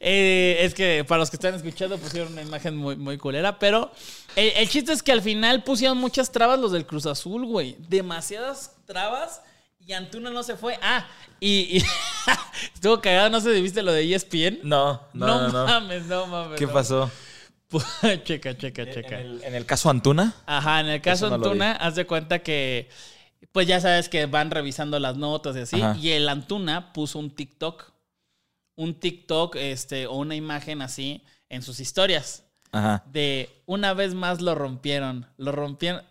Eh, 0.00 0.58
es 0.60 0.74
que 0.74 1.04
para 1.04 1.20
los 1.20 1.30
que 1.30 1.36
están 1.36 1.54
escuchando 1.54 1.98
pusieron 1.98 2.32
una 2.32 2.42
imagen 2.42 2.76
muy, 2.76 2.96
muy 2.96 3.16
culera, 3.16 3.58
pero 3.58 3.90
el, 4.36 4.50
el 4.56 4.68
chiste 4.68 4.92
es 4.92 5.02
que 5.02 5.12
al 5.12 5.22
final 5.22 5.62
pusieron 5.62 5.98
muchas 5.98 6.30
trabas 6.30 6.58
los 6.58 6.72
del 6.72 6.86
Cruz 6.86 7.06
Azul, 7.06 7.46
güey. 7.46 7.76
Demasiadas 7.88 8.76
trabas 8.86 9.40
y 9.86 9.92
Antuna 9.92 10.30
no 10.30 10.42
se 10.42 10.56
fue. 10.56 10.78
Ah, 10.82 11.06
y, 11.40 11.78
y 11.78 11.84
estuvo 12.74 13.00
cagado, 13.00 13.30
no 13.30 13.40
sé 13.40 13.54
si 13.54 13.60
viste 13.60 13.82
lo 13.82 13.92
de 13.92 14.14
ESPN. 14.14 14.60
No, 14.62 15.02
no, 15.12 15.26
no. 15.26 15.48
no. 15.48 15.66
mames, 15.66 16.06
no 16.06 16.26
mames. 16.26 16.58
¿Qué 16.58 16.66
no. 16.66 16.72
pasó? 16.72 17.10
checa, 18.24 18.56
checa, 18.56 18.90
checa. 18.90 19.20
En 19.20 19.26
el, 19.26 19.44
en 19.44 19.54
el 19.54 19.66
caso 19.66 19.90
Antuna. 19.90 20.34
Ajá, 20.46 20.80
en 20.80 20.86
el 20.86 21.00
caso 21.00 21.26
Eso 21.26 21.36
no 21.36 21.38
lo 21.38 21.46
Antuna, 21.50 21.72
haz 21.72 21.96
de 21.96 22.06
cuenta 22.06 22.38
que, 22.38 22.88
pues 23.52 23.66
ya 23.66 23.80
sabes 23.80 24.08
que 24.08 24.26
van 24.26 24.50
revisando 24.50 24.98
las 25.00 25.16
notas 25.16 25.56
y 25.56 25.60
así, 25.60 25.80
Ajá. 25.80 25.96
y 25.98 26.10
el 26.10 26.28
Antuna 26.28 26.92
puso 26.92 27.18
un 27.18 27.30
TikTok, 27.30 27.92
un 28.76 28.94
TikTok, 28.94 29.56
este, 29.56 30.06
o 30.06 30.14
una 30.16 30.34
imagen 30.34 30.82
así 30.82 31.22
en 31.48 31.62
sus 31.62 31.80
historias 31.80 32.44
Ajá. 32.72 33.04
de 33.10 33.50
una 33.66 33.94
vez 33.94 34.14
más 34.14 34.40
lo 34.40 34.54
rompieron, 34.54 35.26
lo 35.36 35.52
rompieron, 35.52 36.02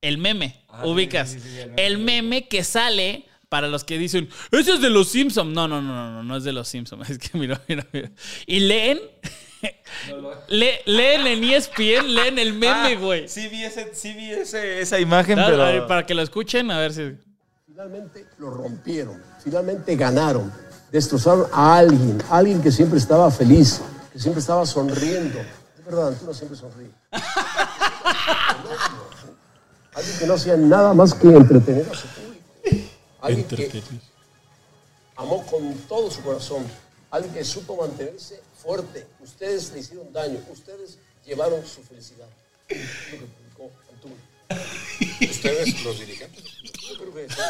el 0.00 0.18
meme, 0.18 0.62
Ah, 0.68 0.86
ubicas, 0.86 1.30
sí, 1.30 1.40
sí, 1.40 1.48
sí, 1.50 1.58
el 1.60 1.78
el 1.78 1.98
meme. 1.98 2.22
meme 2.22 2.48
que 2.48 2.62
sale 2.64 3.24
para 3.48 3.66
los 3.68 3.82
que 3.84 3.98
dicen, 3.98 4.28
ese 4.52 4.74
es 4.74 4.80
de 4.80 4.90
los 4.90 5.08
Simpsons. 5.08 5.52
No, 5.54 5.66
no, 5.66 5.80
no, 5.80 5.94
no, 5.94 6.12
no, 6.12 6.22
no 6.22 6.36
es 6.36 6.44
de 6.44 6.52
los 6.52 6.68
Simpsons. 6.68 7.08
Es 7.10 7.18
que 7.18 7.36
mira, 7.38 7.60
mira, 7.66 7.86
mira. 7.92 8.10
Y 8.46 8.60
leen, 8.60 9.00
le- 10.48 10.80
leen 10.86 11.26
en 11.26 11.44
ESPN, 11.44 12.06
leen 12.14 12.38
el 12.38 12.52
meme, 12.54 12.94
Ah, 12.94 13.00
güey. 13.00 13.28
sí 13.28 13.48
vi, 13.48 13.64
ese, 13.64 13.94
sí 13.94 14.12
vi 14.14 14.30
ese- 14.32 14.80
esa 14.80 14.98
imagen, 14.98 15.36
Dale, 15.36 15.50
pero... 15.52 15.64
ver, 15.64 15.86
para 15.86 16.06
que 16.06 16.14
lo 16.14 16.22
escuchen, 16.22 16.70
a 16.70 16.78
ver 16.78 16.92
si. 16.92 17.16
Finalmente 17.66 18.26
lo 18.38 18.50
rompieron, 18.50 19.22
finalmente 19.42 19.94
ganaron, 19.96 20.52
destrozaron 20.90 21.46
a 21.52 21.78
alguien, 21.78 22.22
a 22.30 22.38
alguien 22.38 22.60
que 22.62 22.70
siempre 22.72 22.98
estaba 22.98 23.30
feliz, 23.30 23.80
que 24.12 24.18
siempre 24.18 24.40
estaba 24.40 24.66
sonriendo. 24.66 25.38
Es 25.78 25.84
verdad, 25.84 26.08
Antuna 26.08 26.34
siempre 26.34 26.56
sonríe. 26.58 26.90
alguien 29.94 30.18
que 30.18 30.26
no 30.26 30.34
hacía 30.34 30.56
nada 30.56 30.94
más 30.94 31.14
que 31.14 31.28
entretener 31.28 31.86
a 31.90 31.94
su 31.94 32.06
público. 32.08 32.44
Alguien 33.20 33.44
que 33.46 33.82
amó 35.16 35.44
con 35.46 35.72
todo 35.88 36.10
su 36.10 36.22
corazón. 36.22 36.64
Alguien 37.10 37.32
que 37.34 37.42
supo 37.44 37.76
mantenerse 37.76 38.40
fuerte. 38.62 39.06
Ustedes 39.20 39.72
le 39.72 39.80
hicieron 39.80 40.12
daño, 40.12 40.40
ustedes 40.50 40.98
llevaron 41.24 41.64
su 41.66 41.82
felicidad. 41.82 42.26
Es 42.68 42.78
lo 43.12 43.18
que 43.20 43.24
publicó 43.26 43.70
Antuna. 43.92 44.14
¿Ustedes, 45.30 45.82
los 45.84 45.98
dirigentes? 46.00 46.44
Yo 46.88 46.96
creo 46.98 47.14
que 47.14 47.28
sí. 47.28 47.40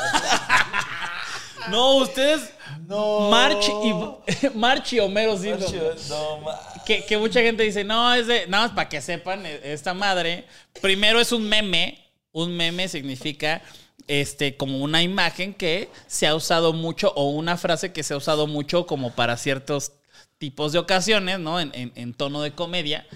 No, 1.70 1.96
ustedes. 1.96 2.50
March 2.88 3.68
y, 3.84 4.48
March 4.54 4.92
y 4.92 5.00
Homero 5.00 5.36
Simpson. 5.36 5.74
No, 6.08 6.38
ma- 6.38 6.58
Que, 6.86 7.04
que 7.04 7.18
mucha 7.18 7.40
gente 7.40 7.62
dice, 7.62 7.84
no, 7.84 8.14
es 8.14 8.26
de. 8.26 8.46
Nada 8.46 8.66
más 8.68 8.74
para 8.74 8.88
que 8.88 9.00
sepan, 9.00 9.44
e- 9.46 9.60
esta 9.72 9.94
madre. 9.94 10.44
Primero 10.80 11.20
es 11.20 11.32
un 11.32 11.48
meme. 11.48 12.04
Un 12.32 12.56
meme 12.56 12.88
significa 12.88 13.62
este, 14.06 14.56
como 14.56 14.78
una 14.78 15.02
imagen 15.02 15.52
que 15.54 15.88
se 16.06 16.26
ha 16.26 16.34
usado 16.34 16.72
mucho 16.72 17.12
o 17.16 17.30
una 17.30 17.56
frase 17.56 17.92
que 17.92 18.02
se 18.02 18.14
ha 18.14 18.16
usado 18.16 18.46
mucho 18.46 18.86
como 18.86 19.14
para 19.14 19.36
ciertos 19.36 19.92
tipos 20.38 20.72
de 20.72 20.78
ocasiones, 20.78 21.38
¿no? 21.38 21.60
En, 21.60 21.70
en- 21.74 21.92
en 21.94 22.14
tono 22.14 22.42
de 22.42 22.52
comedia. 22.52 23.06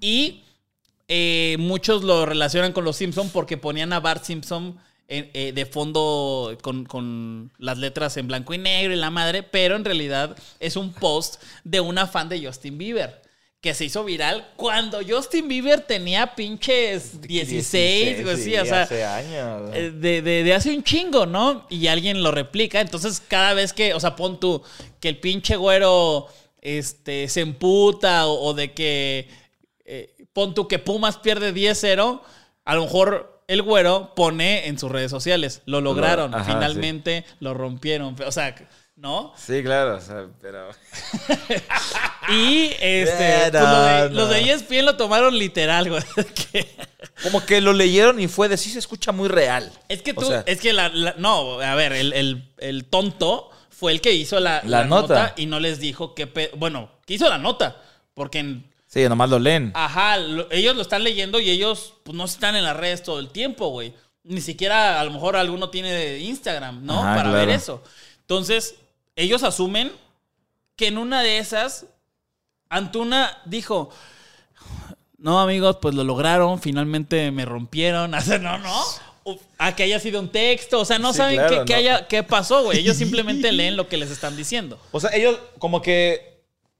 Y 0.00 0.42
eh, 1.08 1.56
muchos 1.58 2.02
lo 2.04 2.24
relacionan 2.26 2.72
con 2.72 2.84
los 2.84 2.96
Simpson 2.96 3.30
porque 3.30 3.56
ponían 3.56 3.92
a 3.92 4.00
Bart 4.00 4.24
Simpson 4.24 4.78
en- 5.08 5.28
eh, 5.34 5.52
de 5.52 5.66
fondo 5.66 6.56
con, 6.62 6.84
con 6.84 7.52
las 7.58 7.78
letras 7.78 8.16
en 8.16 8.28
blanco 8.28 8.54
y 8.54 8.58
negro 8.58 8.92
y 8.92 8.96
la 8.96 9.10
madre, 9.10 9.42
pero 9.42 9.74
en 9.76 9.84
realidad 9.84 10.36
es 10.60 10.76
un 10.76 10.92
post 10.92 11.42
de 11.64 11.80
una 11.80 12.06
fan 12.06 12.28
de 12.28 12.44
Justin 12.46 12.78
Bieber. 12.78 13.20
Que 13.60 13.74
se 13.74 13.84
hizo 13.84 14.04
viral 14.04 14.48
cuando 14.56 15.00
Justin 15.06 15.46
Bieber 15.46 15.82
tenía 15.82 16.34
pinches 16.34 17.20
16, 17.20 18.22
güey, 18.24 18.36
sí, 18.38 18.56
o 18.56 18.64
sea, 18.64 18.82
hace 18.84 19.04
años. 19.04 19.70
eh, 19.74 19.90
de, 19.90 20.22
de- 20.22 20.44
de 20.44 20.54
hace 20.54 20.74
un 20.74 20.82
chingo, 20.82 21.26
¿no? 21.26 21.66
Y 21.68 21.88
alguien 21.88 22.22
lo 22.22 22.30
replica. 22.30 22.80
Entonces, 22.80 23.20
cada 23.20 23.52
vez 23.52 23.74
que, 23.74 23.92
o 23.92 24.00
sea, 24.00 24.16
pon 24.16 24.40
tú 24.40 24.62
que 24.98 25.10
el 25.10 25.18
pinche 25.18 25.56
güero 25.56 26.26
este, 26.60 27.28
se 27.28 27.40
emputa 27.40 28.26
o, 28.26 28.40
o 28.48 28.54
de 28.54 28.72
que 28.72 29.28
eh, 29.84 30.14
pon 30.32 30.54
tú 30.54 30.68
que 30.68 30.78
Pumas 30.78 31.18
pierde 31.18 31.52
10-0, 31.54 32.20
a 32.64 32.74
lo 32.74 32.82
mejor 32.84 33.42
el 33.48 33.62
güero 33.62 34.12
pone 34.14 34.68
en 34.68 34.78
sus 34.78 34.90
redes 34.92 35.10
sociales. 35.10 35.62
Lo 35.66 35.80
lograron, 35.80 36.34
ajá, 36.34 36.44
finalmente 36.44 37.24
lo 37.40 37.52
rompieron. 37.54 38.14
O 38.24 38.30
sea, 38.32 38.54
¿no? 38.94 39.32
Sí, 39.36 39.62
claro, 39.62 39.96
o 39.96 40.00
sea, 40.00 40.26
pero... 40.40 40.68
Y 42.28 42.66
este, 42.80 43.46
Eh, 43.46 43.50
pues, 43.50 43.62
lo 43.62 43.82
de- 43.82 44.08
no, 44.10 44.14
los 44.14 44.30
de. 44.30 44.52
ESPN 44.52 44.84
lo 44.86 44.96
tomaron 44.96 45.36
literal, 45.36 45.88
güey. 45.88 46.02
Como 47.22 47.44
que 47.44 47.60
lo 47.60 47.72
leyeron 47.72 48.20
y 48.20 48.28
fue 48.28 48.48
de 48.48 48.56
sí 48.56 48.70
se 48.70 48.78
escucha 48.78 49.10
muy 49.10 49.28
real. 49.28 49.72
Es 49.88 50.02
que 50.02 50.12
O 50.12 50.14
tú, 50.14 50.26
sea, 50.28 50.44
es 50.46 50.60
que 50.60 50.72
la, 50.72 50.88
la- 50.90 51.14
no, 51.18 51.60
a 51.60 51.74
ver, 51.74 51.92
el, 51.92 52.12
el- 52.12 52.52
el 52.58 52.84
tonto 52.84 53.50
fue 53.80 53.92
el 53.92 54.00
que 54.02 54.12
hizo 54.12 54.38
la, 54.40 54.60
La 54.64 54.82
la 54.82 54.84
nota. 54.84 55.22
nota. 55.22 55.34
y 55.38 55.46
no 55.46 55.58
les 55.58 55.80
dijo 55.80 56.14
qué 56.14 56.26
pe- 56.26 56.50
bueno, 56.56 56.90
que 57.06 57.14
hizo 57.14 57.28
la 57.30 57.38
nota, 57.38 57.82
porque 58.14 58.38
en- 58.40 58.70
Sí, 58.86 59.08
nomás 59.08 59.30
lo 59.30 59.38
leen. 59.38 59.72
ajá, 59.74 60.18
lo- 60.18 60.50
ellos 60.52 60.76
lo 60.76 60.82
están 60.82 61.02
leyendo 61.02 61.40
y 61.40 61.48
ellos 61.48 61.94
pues 62.04 62.14
no 62.16 62.24
están 62.26 62.56
en 62.56 62.64
las 62.64 62.76
redes 62.76 63.02
todo 63.02 63.18
el 63.20 63.30
tiempo, 63.30 63.68
güey. 63.70 63.94
Ni 64.22 64.42
siquiera 64.42 65.00
a 65.00 65.04
lo 65.04 65.10
mejor 65.12 65.34
alguno 65.36 65.70
tiene 65.70 66.18
Instagram, 66.18 66.84
¿no? 66.84 66.94
Ajá, 67.00 67.16
Para 67.16 67.22
claro. 67.30 67.38
ver 67.38 67.48
eso. 67.48 67.82
Entonces, 68.20 68.74
ellos 69.16 69.42
asumen 69.42 69.90
que 70.76 70.88
en 70.88 70.98
una 70.98 71.22
de 71.22 71.38
esas 71.38 71.86
Antuna 72.68 73.38
dijo, 73.46 73.90
no, 75.18 75.40
amigos, 75.40 75.78
pues 75.82 75.94
lo 75.94 76.04
lograron, 76.04 76.60
finalmente 76.60 77.30
me 77.30 77.44
rompieron. 77.44 78.12
Sea, 78.20 78.38
no, 78.38 78.58
no. 78.58 78.82
A 79.58 79.76
que 79.76 79.82
haya 79.82 80.00
sido 80.00 80.20
un 80.20 80.30
texto. 80.30 80.80
O 80.80 80.84
sea, 80.84 80.98
no 80.98 81.12
Sí, 81.12 81.18
saben 81.18 81.36
claro, 81.36 81.64
qué, 81.64 81.74
haya, 81.74 82.08
qué 82.08 82.22
pasó, 82.22 82.64
güey. 82.64 82.78
Ellos 82.78 82.96
simplemente 82.98 83.52
leen 83.52 83.76
lo 83.76 83.88
que 83.88 83.96
les 83.96 84.10
están 84.10 84.36
diciendo. 84.36 84.78
O 84.92 85.00
sea, 85.00 85.10
ellos 85.14 85.38
como 85.58 85.82
que 85.82 86.30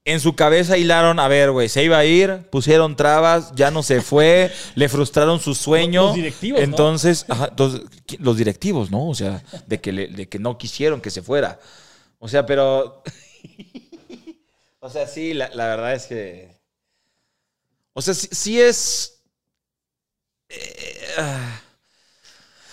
en 0.03 0.19
su 0.19 0.35
cabeza 0.35 0.77
hilaron, 0.79 1.19
a 1.19 1.27
ver, 1.27 1.51
güey, 1.51 1.69
se 1.69 1.83
iba 1.83 1.97
a 1.99 2.05
ir, 2.05 2.47
pusieron 2.49 2.95
trabas, 2.95 3.51
ya 3.55 3.69
no 3.69 3.83
se 3.83 4.01
fue, 4.01 4.51
le 4.75 4.89
frustraron 4.89 5.39
su 5.39 5.53
sueño. 5.53 6.07
Los 6.07 6.15
directivos, 6.15 6.59
¿no? 6.59 6.63
Entonces, 6.65 7.25
ajá, 7.29 7.47
entonces, 7.51 7.81
¿qui- 8.07 8.17
los 8.19 8.35
directivos, 8.37 8.89
¿no? 8.89 9.07
O 9.09 9.13
sea, 9.15 9.43
de 9.67 9.79
que, 9.79 9.91
le- 9.91 10.07
de 10.07 10.27
que 10.27 10.39
no 10.39 10.57
quisieron 10.57 11.01
que 11.01 11.11
se 11.11 11.21
fuera. 11.21 11.59
O 12.17 12.27
sea, 12.27 12.45
pero... 12.47 13.03
o 14.79 14.89
sea, 14.89 15.05
sí, 15.07 15.33
la, 15.35 15.49
la 15.53 15.67
verdad 15.67 15.93
es 15.93 16.07
que... 16.07 16.59
O 17.93 18.01
sea, 18.01 18.13
sí, 18.15 18.27
sí 18.31 18.59
es... 18.61 19.21
eh, 20.49 21.07
ah. 21.19 21.61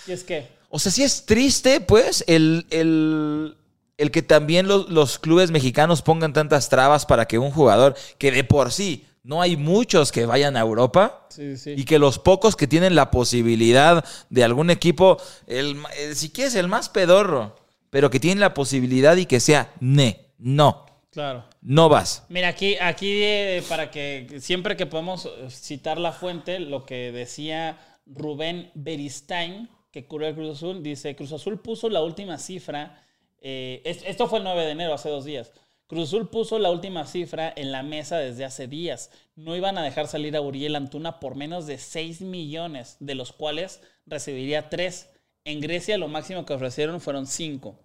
Y 0.08 0.12
es 0.12 0.24
que, 0.24 0.48
O 0.70 0.78
sea, 0.78 0.90
sí 0.92 1.02
es 1.02 1.24
triste, 1.26 1.80
pues, 1.80 2.24
el, 2.26 2.66
el, 2.70 3.56
el 3.96 4.10
que 4.10 4.22
también 4.22 4.66
los, 4.66 4.88
los 4.88 5.18
clubes 5.18 5.50
mexicanos 5.50 6.02
pongan 6.02 6.32
tantas 6.32 6.68
trabas 6.68 7.06
para 7.06 7.26
que 7.26 7.38
un 7.38 7.50
jugador 7.50 7.94
que 8.18 8.30
de 8.32 8.44
por 8.44 8.72
sí 8.72 9.04
no 9.22 9.42
hay 9.42 9.56
muchos 9.56 10.10
que 10.12 10.24
vayan 10.24 10.56
a 10.56 10.60
Europa 10.60 11.26
sí, 11.28 11.56
sí. 11.58 11.74
y 11.76 11.84
que 11.84 11.98
los 11.98 12.18
pocos 12.18 12.56
que 12.56 12.66
tienen 12.66 12.94
la 12.94 13.10
posibilidad 13.10 14.04
de 14.30 14.44
algún 14.44 14.70
equipo, 14.70 15.18
el, 15.46 15.76
si 16.14 16.30
quieres 16.30 16.54
el 16.54 16.68
más 16.68 16.88
pedorro, 16.88 17.56
pero 17.90 18.08
que 18.10 18.20
tienen 18.20 18.40
la 18.40 18.54
posibilidad 18.54 19.16
y 19.16 19.26
que 19.26 19.40
sea, 19.40 19.72
ne, 19.80 20.30
no, 20.38 20.86
Claro. 21.10 21.44
no 21.62 21.88
vas. 21.88 22.22
Mira, 22.28 22.48
aquí, 22.48 22.76
aquí 22.80 23.22
eh, 23.22 23.62
para 23.68 23.90
que 23.90 24.38
siempre 24.40 24.76
que 24.76 24.86
podemos 24.86 25.28
citar 25.50 25.98
la 25.98 26.12
fuente, 26.12 26.60
lo 26.60 26.86
que 26.86 27.12
decía 27.12 27.78
Rubén 28.06 28.70
Beristain, 28.74 29.68
que 29.90 30.06
cubrió 30.06 30.28
el 30.28 30.34
Cruz 30.34 30.56
Azul, 30.56 30.82
dice, 30.82 31.16
Cruz 31.16 31.32
Azul 31.32 31.60
puso 31.60 31.88
la 31.88 32.02
última 32.02 32.38
cifra, 32.38 33.04
eh, 33.40 33.80
es- 33.84 34.02
esto 34.04 34.26
fue 34.28 34.38
el 34.38 34.44
9 34.44 34.64
de 34.64 34.70
enero, 34.72 34.94
hace 34.94 35.08
dos 35.08 35.24
días. 35.24 35.52
Cruz 35.86 36.08
Azul 36.08 36.28
puso 36.28 36.58
la 36.58 36.70
última 36.70 37.06
cifra 37.06 37.50
en 37.56 37.72
la 37.72 37.82
mesa 37.82 38.18
desde 38.18 38.44
hace 38.44 38.66
días. 38.68 39.10
No 39.36 39.56
iban 39.56 39.78
a 39.78 39.82
dejar 39.82 40.06
salir 40.06 40.36
a 40.36 40.42
Uriel 40.42 40.76
Antuna 40.76 41.18
por 41.18 41.34
menos 41.34 41.66
de 41.66 41.78
6 41.78 42.20
millones, 42.20 42.96
de 43.00 43.14
los 43.14 43.32
cuales 43.32 43.80
recibiría 44.04 44.68
3. 44.68 45.08
En 45.44 45.60
Grecia 45.60 45.96
lo 45.96 46.08
máximo 46.08 46.44
que 46.44 46.52
ofrecieron 46.52 47.00
fueron 47.00 47.26
5. 47.26 47.78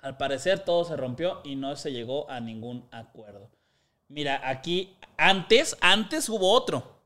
Al 0.00 0.16
parecer 0.16 0.60
todo 0.60 0.84
se 0.84 0.96
rompió 0.96 1.42
y 1.44 1.56
no 1.56 1.76
se 1.76 1.92
llegó 1.92 2.30
a 2.30 2.40
ningún 2.40 2.86
acuerdo. 2.92 3.50
Mira, 4.08 4.40
aquí 4.48 4.96
antes, 5.18 5.76
antes 5.82 6.30
hubo 6.30 6.50
otro, 6.52 6.98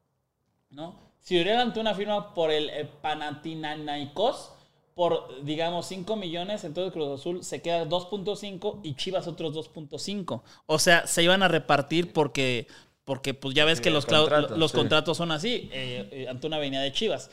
¿no? 0.70 0.94
Si 1.22 1.40
Uriel 1.40 1.58
Antuna 1.60 1.94
firma 1.94 2.34
por 2.34 2.50
el 2.50 2.68
eh, 2.70 2.88
Panathinaikos 3.00 4.52
por, 4.94 5.42
digamos, 5.44 5.86
5 5.86 6.16
millones, 6.16 6.64
entonces 6.64 6.92
Cruz 6.92 7.18
Azul 7.18 7.42
se 7.42 7.62
queda 7.62 7.86
2.5 7.86 8.80
y 8.82 8.94
Chivas 8.94 9.26
otros 9.26 9.54
2.5. 9.54 10.42
O 10.66 10.78
sea, 10.78 11.06
se 11.06 11.22
iban 11.22 11.42
a 11.42 11.48
repartir 11.48 12.12
porque, 12.12 12.66
porque 13.04 13.32
pues 13.32 13.54
ya 13.54 13.64
ves 13.64 13.80
que 13.80 13.90
los, 13.90 14.06
clau- 14.06 14.22
contrato, 14.22 14.56
los 14.56 14.70
sí. 14.72 14.76
contratos 14.76 15.16
son 15.16 15.30
así. 15.32 15.70
Eh, 15.72 16.08
eh, 16.12 16.28
Antuna 16.28 16.58
venía 16.58 16.80
de 16.80 16.92
Chivas. 16.92 17.30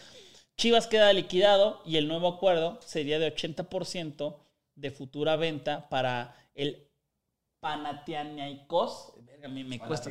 Chivas 0.58 0.88
queda 0.88 1.12
liquidado 1.12 1.82
y 1.86 1.98
el 1.98 2.08
nuevo 2.08 2.28
acuerdo 2.30 2.80
sería 2.86 3.18
de 3.20 3.34
80% 3.36 4.36
de 4.76 4.92
futura 4.92 5.36
venta 5.36 5.90
para 5.90 6.36
el 6.54 6.88
Panathinaikos. 7.62 9.14
Verga, 9.26 9.48
a 9.48 9.52
mí 9.52 9.64
me 9.64 9.80
cuesta. 9.80 10.10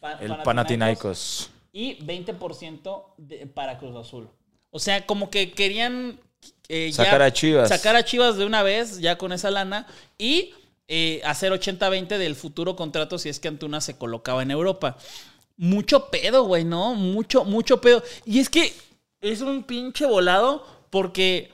Pa- 0.00 0.18
El 0.20 0.36
Panathinaikos. 0.36 1.50
Y 1.72 1.94
20% 2.04 3.14
de- 3.16 3.46
para 3.46 3.78
Cruz 3.78 3.96
Azul. 3.96 4.28
O 4.70 4.78
sea, 4.78 5.06
como 5.06 5.30
que 5.30 5.52
querían 5.52 6.18
eh, 6.68 6.90
ya 6.90 7.04
Sacar 7.04 7.22
a 7.22 7.32
Chivas. 7.32 7.68
Sacar 7.68 7.96
a 7.96 8.04
Chivas 8.04 8.36
de 8.36 8.44
una 8.44 8.62
vez, 8.62 8.98
ya 9.00 9.16
con 9.18 9.32
esa 9.32 9.50
lana. 9.50 9.86
Y 10.18 10.54
eh, 10.88 11.20
hacer 11.24 11.52
80-20 11.52 12.18
del 12.18 12.34
futuro 12.34 12.76
contrato 12.76 13.18
si 13.18 13.28
es 13.28 13.40
que 13.40 13.48
Antuna 13.48 13.80
se 13.80 13.96
colocaba 13.96 14.42
en 14.42 14.50
Europa. 14.50 14.96
Mucho 15.56 16.10
pedo, 16.10 16.44
güey, 16.44 16.64
¿no? 16.64 16.94
Mucho, 16.94 17.44
mucho 17.44 17.80
pedo. 17.80 18.02
Y 18.24 18.40
es 18.40 18.48
que 18.48 18.72
es 19.20 19.40
un 19.40 19.62
pinche 19.64 20.06
volado 20.06 20.66
porque... 20.90 21.50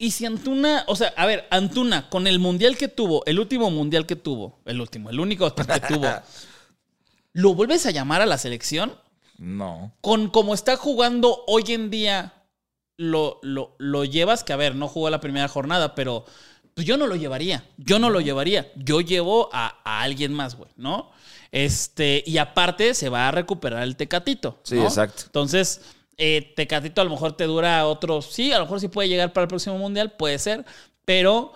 Y 0.00 0.12
si 0.12 0.26
Antuna, 0.26 0.84
o 0.86 0.94
sea, 0.94 1.12
a 1.16 1.26
ver, 1.26 1.46
Antuna, 1.50 2.08
con 2.08 2.28
el 2.28 2.38
mundial 2.38 2.76
que 2.76 2.86
tuvo, 2.86 3.24
el 3.26 3.40
último 3.40 3.68
mundial 3.68 4.06
que 4.06 4.14
tuvo, 4.14 4.60
el 4.64 4.80
último, 4.80 5.10
el 5.10 5.18
único 5.18 5.52
que 5.54 5.64
tuvo, 5.80 6.08
¿lo 7.38 7.54
vuelves 7.54 7.86
a 7.86 7.92
llamar 7.92 8.20
a 8.20 8.26
la 8.26 8.36
selección? 8.36 8.96
No. 9.38 9.92
Con 10.00 10.28
como 10.28 10.54
está 10.54 10.76
jugando 10.76 11.44
hoy 11.46 11.62
en 11.68 11.88
día, 11.88 12.32
lo, 12.96 13.38
lo, 13.42 13.76
lo 13.78 14.04
llevas, 14.04 14.42
que 14.42 14.52
a 14.52 14.56
ver, 14.56 14.74
no 14.74 14.88
jugó 14.88 15.08
la 15.08 15.20
primera 15.20 15.46
jornada, 15.46 15.94
pero 15.94 16.24
pues 16.74 16.84
yo 16.84 16.96
no 16.96 17.06
lo 17.06 17.14
llevaría. 17.14 17.64
Yo 17.76 18.00
no 18.00 18.10
lo 18.10 18.20
llevaría. 18.20 18.72
Yo 18.74 19.00
llevo 19.00 19.50
a, 19.52 19.78
a 19.84 20.02
alguien 20.02 20.34
más, 20.34 20.56
güey, 20.56 20.72
¿no? 20.74 21.12
Este, 21.52 22.24
y 22.26 22.38
aparte 22.38 22.92
se 22.92 23.08
va 23.08 23.28
a 23.28 23.30
recuperar 23.30 23.84
el 23.84 23.94
Tecatito. 23.94 24.58
Sí, 24.64 24.74
¿no? 24.74 24.82
exacto. 24.82 25.22
Entonces, 25.26 25.80
eh, 26.16 26.52
Tecatito 26.56 27.00
a 27.00 27.04
lo 27.04 27.10
mejor 27.10 27.36
te 27.36 27.44
dura 27.44 27.86
otros. 27.86 28.32
Sí, 28.32 28.52
a 28.52 28.58
lo 28.58 28.64
mejor 28.64 28.80
sí 28.80 28.88
puede 28.88 29.08
llegar 29.08 29.32
para 29.32 29.44
el 29.44 29.48
próximo 29.48 29.78
mundial, 29.78 30.10
puede 30.10 30.40
ser, 30.40 30.64
pero 31.04 31.52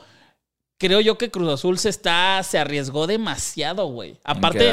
creo 0.83 1.01
yo 1.01 1.17
que 1.17 1.31
Cruz 1.31 1.49
Azul 1.49 1.79
se 1.79 1.89
está, 1.91 2.43
se 2.43 2.59
arriesgó 2.59 3.07
demasiado, 3.07 3.87
güey. 3.87 4.17
Aparte, 4.25 4.69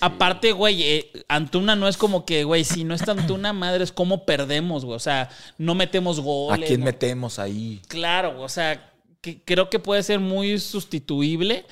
aparte, 0.00 0.52
güey, 0.52 0.82
eh, 0.82 1.12
Antuna 1.28 1.76
no 1.76 1.88
es 1.88 1.98
como 1.98 2.24
que, 2.24 2.44
güey, 2.44 2.64
si 2.64 2.84
no 2.84 2.94
está 2.94 3.12
Antuna, 3.12 3.52
madre, 3.52 3.84
es 3.84 3.92
como 3.92 4.24
perdemos, 4.24 4.86
güey. 4.86 4.96
O 4.96 5.00
sea, 5.00 5.28
no 5.58 5.74
metemos 5.74 6.18
¿A 6.18 6.22
goles. 6.22 6.66
quién 6.68 6.80
no- 6.80 6.86
metemos 6.86 7.38
ahí? 7.38 7.82
Claro, 7.86 8.40
o 8.40 8.48
sea, 8.48 8.90
que 9.20 9.42
creo 9.44 9.68
que 9.68 9.78
puede 9.78 10.02
ser 10.02 10.20
muy 10.20 10.58
sustituible. 10.58 11.66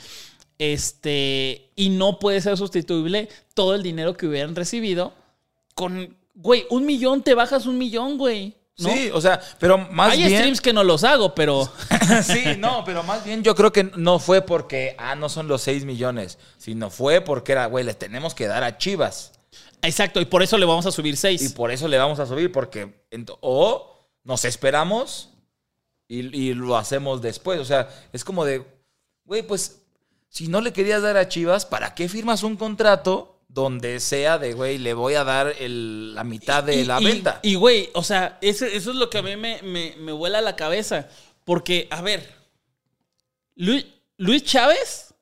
Este, 0.58 1.70
y 1.74 1.88
no 1.88 2.18
puede 2.18 2.42
ser 2.42 2.58
sustituible 2.58 3.30
todo 3.54 3.74
el 3.74 3.82
dinero 3.82 4.14
que 4.14 4.26
hubieran 4.26 4.54
recibido 4.54 5.14
con, 5.74 6.18
güey, 6.34 6.66
un 6.68 6.84
millón, 6.84 7.22
te 7.22 7.32
bajas 7.32 7.64
un 7.64 7.78
millón, 7.78 8.18
güey. 8.18 8.56
¿No? 8.80 8.90
Sí, 8.90 9.10
o 9.12 9.20
sea, 9.20 9.40
pero 9.58 9.78
más 9.78 10.12
Hay 10.12 10.18
bien... 10.24 10.38
streams 10.38 10.60
que 10.60 10.72
no 10.72 10.84
los 10.84 11.04
hago, 11.04 11.34
pero 11.34 11.70
sí, 12.24 12.56
no, 12.58 12.82
pero 12.84 13.02
más 13.02 13.24
bien 13.24 13.42
yo 13.42 13.54
creo 13.54 13.72
que 13.72 13.84
no 13.96 14.18
fue 14.18 14.42
porque, 14.42 14.94
ah, 14.98 15.14
no 15.14 15.28
son 15.28 15.48
los 15.48 15.62
6 15.62 15.84
millones, 15.84 16.38
sino 16.58 16.90
fue 16.90 17.20
porque 17.20 17.52
era, 17.52 17.66
güey, 17.66 17.84
le 17.84 17.94
tenemos 17.94 18.34
que 18.34 18.46
dar 18.46 18.62
a 18.64 18.78
Chivas. 18.78 19.32
exacto, 19.82 20.20
y 20.20 20.24
por 20.24 20.42
eso 20.42 20.58
le 20.58 20.66
vamos 20.66 20.86
a 20.86 20.92
subir 20.92 21.14
Y 21.14 21.16
seis. 21.16 21.52
por 21.52 21.70
eso 21.70 21.88
le 21.88 21.98
vamos 21.98 22.18
a 22.20 22.26
subir, 22.26 22.50
porque, 22.52 23.04
o 23.40 24.08
nos 24.24 24.44
esperamos 24.44 25.30
y, 26.08 26.36
y 26.36 26.54
lo 26.54 26.76
hacemos 26.76 27.22
después. 27.22 27.60
O 27.60 27.64
sea, 27.64 27.88
es 28.12 28.24
como 28.24 28.44
de, 28.44 28.64
güey, 29.24 29.42
pues 29.42 29.82
si 30.28 30.48
no 30.48 30.60
le 30.60 30.72
querías 30.72 31.02
dar 31.02 31.16
a 31.16 31.28
Chivas, 31.28 31.66
¿para 31.66 31.94
qué 31.94 32.08
firmas 32.08 32.42
un 32.42 32.56
contrato 32.56 33.39
donde 33.53 33.98
sea 34.01 34.38
de, 34.38 34.53
güey, 34.55 34.78
le 34.78 34.94
voy 34.94 35.14
a 35.14 35.24
dar 35.24 35.55
el- 35.59 36.14
la 36.14 36.22
mitad 36.24 36.62
de 36.62 36.76
Y- 36.76 36.84
la 36.84 37.01
y- 37.01 37.05
venta? 37.05 37.40
Y, 37.42 37.57
güey, 37.57 37.90
o 37.94 38.03
sea, 38.05 38.38
ese- 38.40 38.76
eso 38.76 38.90
es 38.90 38.96
lo 38.96 39.11
que 39.11 39.18
a 39.18 39.22
mí 39.22 39.36
me, 39.36 39.61
me, 39.62 39.94
me 39.98 40.12
vuela 40.12 40.40
la 40.40 40.55
cabeza. 40.57 41.09
Porque, 41.44 41.88
a 41.90 42.01
ver, 42.01 42.32
Luis, 43.57 43.84
Luis 44.16 44.44
Chávez 44.44 45.14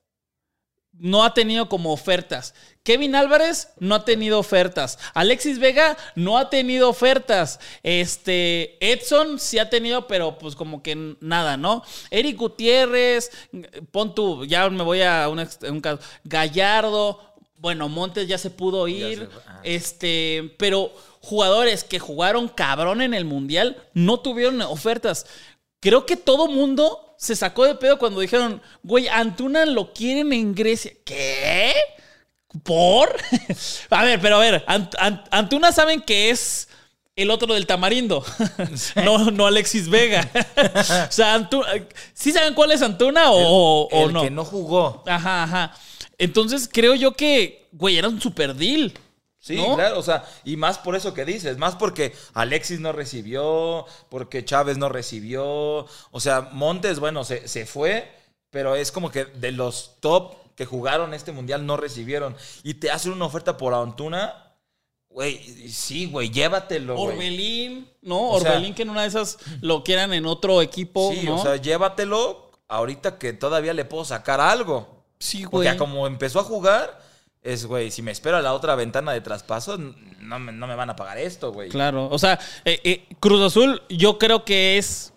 no 0.93 1.23
ha 1.23 1.33
tenido 1.33 1.69
como 1.69 1.91
ofertas. 1.93 2.53
Kevin 2.83 3.15
Álvarez 3.15 3.69
no 3.79 3.95
ha 3.95 4.03
tenido 4.05 4.37
ofertas. 4.39 4.99
Alexis 5.13 5.59
Vega 5.59 5.97
no 6.15 6.37
ha 6.37 6.49
tenido 6.49 6.89
ofertas. 6.89 7.59
Este 7.83 8.77
Edson 8.85 9.39
sí 9.39 9.59
ha 9.59 9.69
tenido, 9.69 10.07
pero 10.07 10.37
pues 10.37 10.55
como 10.55 10.81
que 10.83 11.15
nada, 11.21 11.55
¿no? 11.55 11.83
Eric 12.09 12.37
Gutiérrez, 12.37 13.31
pon 13.91 14.13
tú, 14.15 14.43
ya 14.45 14.69
me 14.69 14.83
voy 14.83 15.01
a 15.01 15.29
un, 15.29 15.39
un 15.69 15.81
caso. 15.81 15.99
Gallardo, 16.23 17.28
bueno, 17.59 17.89
Montes 17.89 18.27
ya 18.27 18.37
se 18.37 18.49
pudo 18.49 18.87
ir. 18.87 19.19
se 19.19 19.39
ah. 19.47 19.59
Este, 19.63 20.55
pero 20.57 20.93
jugadores 21.21 21.83
que 21.83 21.99
jugaron 21.99 22.47
cabrón 22.47 23.01
en 23.01 23.13
el 23.13 23.25
mundial 23.25 23.77
no 23.93 24.19
tuvieron 24.19 24.61
ofertas. 24.61 25.25
Creo 25.81 26.05
que 26.05 26.15
todo 26.15 26.47
mundo 26.47 27.15
se 27.17 27.35
sacó 27.35 27.65
de 27.65 27.75
pedo 27.75 27.99
cuando 27.99 28.21
dijeron, 28.21 28.61
güey, 28.83 29.07
Antuna 29.09 29.65
lo 29.65 29.93
quieren 29.93 30.31
en 30.33 30.55
Grecia. 30.55 30.91
¿Qué? 31.05 31.73
¿Por? 32.63 33.15
a 33.89 34.03
ver, 34.03 34.19
pero 34.21 34.37
a 34.37 34.39
ver, 34.39 34.65
Ant- 34.65 34.95
Ant- 34.97 35.25
Antuna 35.29 35.71
saben 35.71 36.01
que 36.01 36.29
es 36.29 36.67
el 37.15 37.29
otro 37.29 37.53
del 37.53 37.67
tamarindo, 37.67 38.23
no, 39.03 39.29
no 39.31 39.45
Alexis 39.45 39.89
Vega. 39.89 40.27
o 41.09 41.11
sea, 41.11 41.33
Antuna, 41.33 41.67
¿sí 42.13 42.31
saben 42.31 42.53
cuál 42.53 42.71
es 42.71 42.81
Antuna 42.81 43.31
o, 43.31 43.87
o 43.91 44.05
el 44.07 44.13
no? 44.13 44.21
que 44.21 44.31
no 44.31 44.45
jugó. 44.45 45.03
Ajá, 45.05 45.43
ajá. 45.43 45.75
Entonces 46.19 46.69
creo 46.71 46.93
yo 46.93 47.13
que, 47.13 47.67
güey, 47.71 47.97
era 47.97 48.07
un 48.09 48.21
super 48.21 48.53
deal. 48.53 48.93
Sí, 49.41 49.55
¿no? 49.55 49.75
claro, 49.75 49.97
o 49.97 50.03
sea, 50.03 50.25
y 50.43 50.57
más 50.57 50.77
por 50.77 50.97
eso 50.97 51.13
que 51.13 51.23
dices, 51.23 51.57
más 51.57 51.77
porque 51.77 52.13
Alexis 52.33 52.81
no 52.81 52.91
recibió, 52.91 53.85
porque 54.09 54.43
Chávez 54.43 54.77
no 54.77 54.89
recibió, 54.89 55.43
o 56.11 56.19
sea, 56.19 56.49
Montes, 56.51 56.99
bueno, 56.99 57.23
se, 57.23 57.47
se 57.47 57.65
fue, 57.65 58.11
pero 58.49 58.75
es 58.75 58.91
como 58.91 59.09
que 59.09 59.23
de 59.23 59.53
los 59.53 59.95
top 60.01 60.35
que 60.55 60.65
jugaron 60.65 61.13
este 61.13 61.31
mundial 61.31 61.65
no 61.65 61.77
recibieron 61.77 62.35
y 62.63 62.73
te 62.73 62.91
hacen 62.91 63.13
una 63.13 63.27
oferta 63.27 63.55
por 63.55 63.73
Antuna, 63.73 64.57
güey, 65.07 65.37
sí, 65.69 66.07
güey, 66.07 66.29
llévatelo. 66.29 66.99
Orbelín, 66.99 67.89
¿no? 68.01 68.31
O 68.31 68.41
sea- 68.41 68.61
que 68.75 68.81
en 68.81 68.89
una 68.89 69.03
de 69.03 69.07
esas 69.07 69.37
lo 69.61 69.85
quieran 69.85 70.11
en 70.11 70.25
otro 70.25 70.61
equipo, 70.61 71.13
Sí, 71.13 71.21
¿no? 71.23 71.35
o 71.35 71.41
sea, 71.41 71.55
llévatelo 71.55 72.51
ahorita 72.67 73.17
que 73.17 73.31
todavía 73.31 73.73
le 73.73 73.85
puedo 73.85 74.03
sacar 74.03 74.41
algo. 74.41 74.98
Sí, 75.19 75.43
Porque 75.49 75.67
güey. 75.69 75.77
como 75.77 76.07
empezó 76.07 76.39
a 76.39 76.43
jugar, 76.43 77.01
es, 77.41 77.65
güey, 77.65 77.91
si 77.91 78.01
me 78.01 78.11
espero 78.11 78.37
a 78.37 78.41
la 78.41 78.53
otra 78.53 78.75
ventana 78.75 79.11
de 79.13 79.21
traspaso, 79.21 79.77
no 79.77 80.39
me, 80.39 80.51
no 80.51 80.67
me 80.67 80.75
van 80.75 80.89
a 80.89 80.95
pagar 80.95 81.17
esto, 81.17 81.51
güey. 81.53 81.69
Claro, 81.69 82.07
o 82.11 82.19
sea, 82.19 82.39
eh, 82.65 82.79
eh, 82.83 83.05
Cruz 83.19 83.41
Azul 83.41 83.81
yo 83.89 84.17
creo 84.17 84.43
que 84.45 84.77
es 84.77 85.13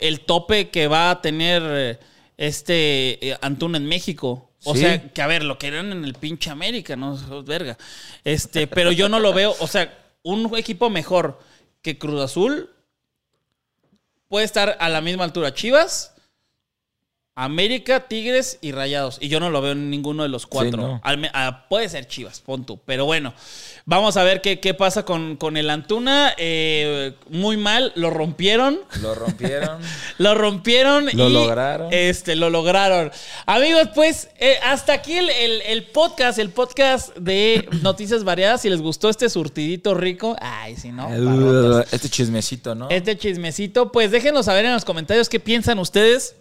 el 0.00 0.20
tope 0.20 0.70
que 0.70 0.86
va 0.88 1.10
a 1.10 1.20
tener 1.22 1.62
eh, 1.64 1.98
este 2.36 3.28
eh, 3.30 3.38
Antuna 3.42 3.78
en 3.78 3.86
México. 3.86 4.44
O 4.64 4.74
Sí. 4.74 4.80
sea, 4.80 5.08
que 5.12 5.22
a 5.22 5.26
ver, 5.28 5.44
lo 5.44 5.56
querían 5.56 5.92
en 5.92 6.04
el 6.04 6.14
pinche 6.14 6.50
América, 6.50 6.96
no 6.96 7.16
verga. 7.44 7.78
Este, 8.24 8.66
pero 8.66 8.90
yo 8.90 9.08
no 9.08 9.20
lo 9.20 9.32
veo, 9.32 9.54
o 9.60 9.66
sea, 9.68 9.96
un 10.22 10.52
equipo 10.56 10.90
mejor 10.90 11.38
que 11.80 11.96
Cruz 11.96 12.20
Azul 12.20 12.68
puede 14.28 14.44
estar 14.44 14.76
a 14.80 14.88
la 14.88 15.00
misma 15.00 15.22
altura 15.24 15.54
Chivas, 15.54 16.12
América, 17.44 18.08
Tigres 18.08 18.58
y 18.60 18.72
Rayados. 18.72 19.18
Y 19.20 19.28
yo 19.28 19.38
no 19.38 19.48
lo 19.50 19.60
veo 19.60 19.72
en 19.72 19.90
ninguno 19.90 20.24
de 20.24 20.28
los 20.28 20.46
cuatro. 20.46 20.82
no. 20.82 21.00
Al 21.04 21.18
me- 21.18 21.30
ah, 21.34 21.66
puede 21.68 21.88
ser 21.88 22.06
Chivas, 22.08 22.40
pon 22.40 22.66
tú. 22.66 22.80
Pero 22.84 23.04
bueno, 23.04 23.32
vamos 23.84 24.16
a 24.16 24.24
ver 24.24 24.40
qué, 24.40 24.58
qué 24.58 24.74
pasa 24.74 25.04
con, 25.04 25.36
con 25.36 25.56
el 25.56 25.70
Antuna. 25.70 26.34
Eh, 26.36 27.14
muy 27.30 27.56
mal, 27.56 27.92
lo 27.94 28.10
rompieron. 28.10 28.80
Lo 29.02 29.14
rompieron. 29.14 29.78
Lo 30.18 30.34
rompieron 30.34 31.06
Lo 31.14 31.28
y 31.28 31.32
lograron. 31.32 31.88
Este, 31.92 32.34
lo 32.34 32.50
lograron. 32.50 33.12
Amigos, 33.46 33.88
pues 33.94 34.30
eh, 34.38 34.56
hasta 34.64 34.92
aquí 34.94 35.12
el, 35.12 35.30
el- 35.30 35.62
el 35.62 35.84
podcast, 35.84 36.38
el 36.40 36.50
podcast 36.50 37.16
de 37.16 37.68
Noticias 37.82 38.24
Variadas. 38.24 38.62
Si 38.62 38.68
les 38.70 38.82
gustó 38.82 39.08
este 39.08 39.28
surtidito 39.28 39.94
rico, 39.94 40.36
ay, 40.40 40.74
si 40.76 40.90
no, 40.90 41.08
este 41.92 42.08
chismecito, 42.08 42.74
¿no? 42.74 42.88
este 42.90 43.16
chismecito, 43.16 43.92
pues 43.92 44.10
déjenos 44.10 44.46
saber 44.46 44.64
en 44.64 44.72
los 44.72 44.84
comentarios 44.84 45.28
qué 45.28 45.38
piensan 45.38 45.78
ustedes. 45.78 46.34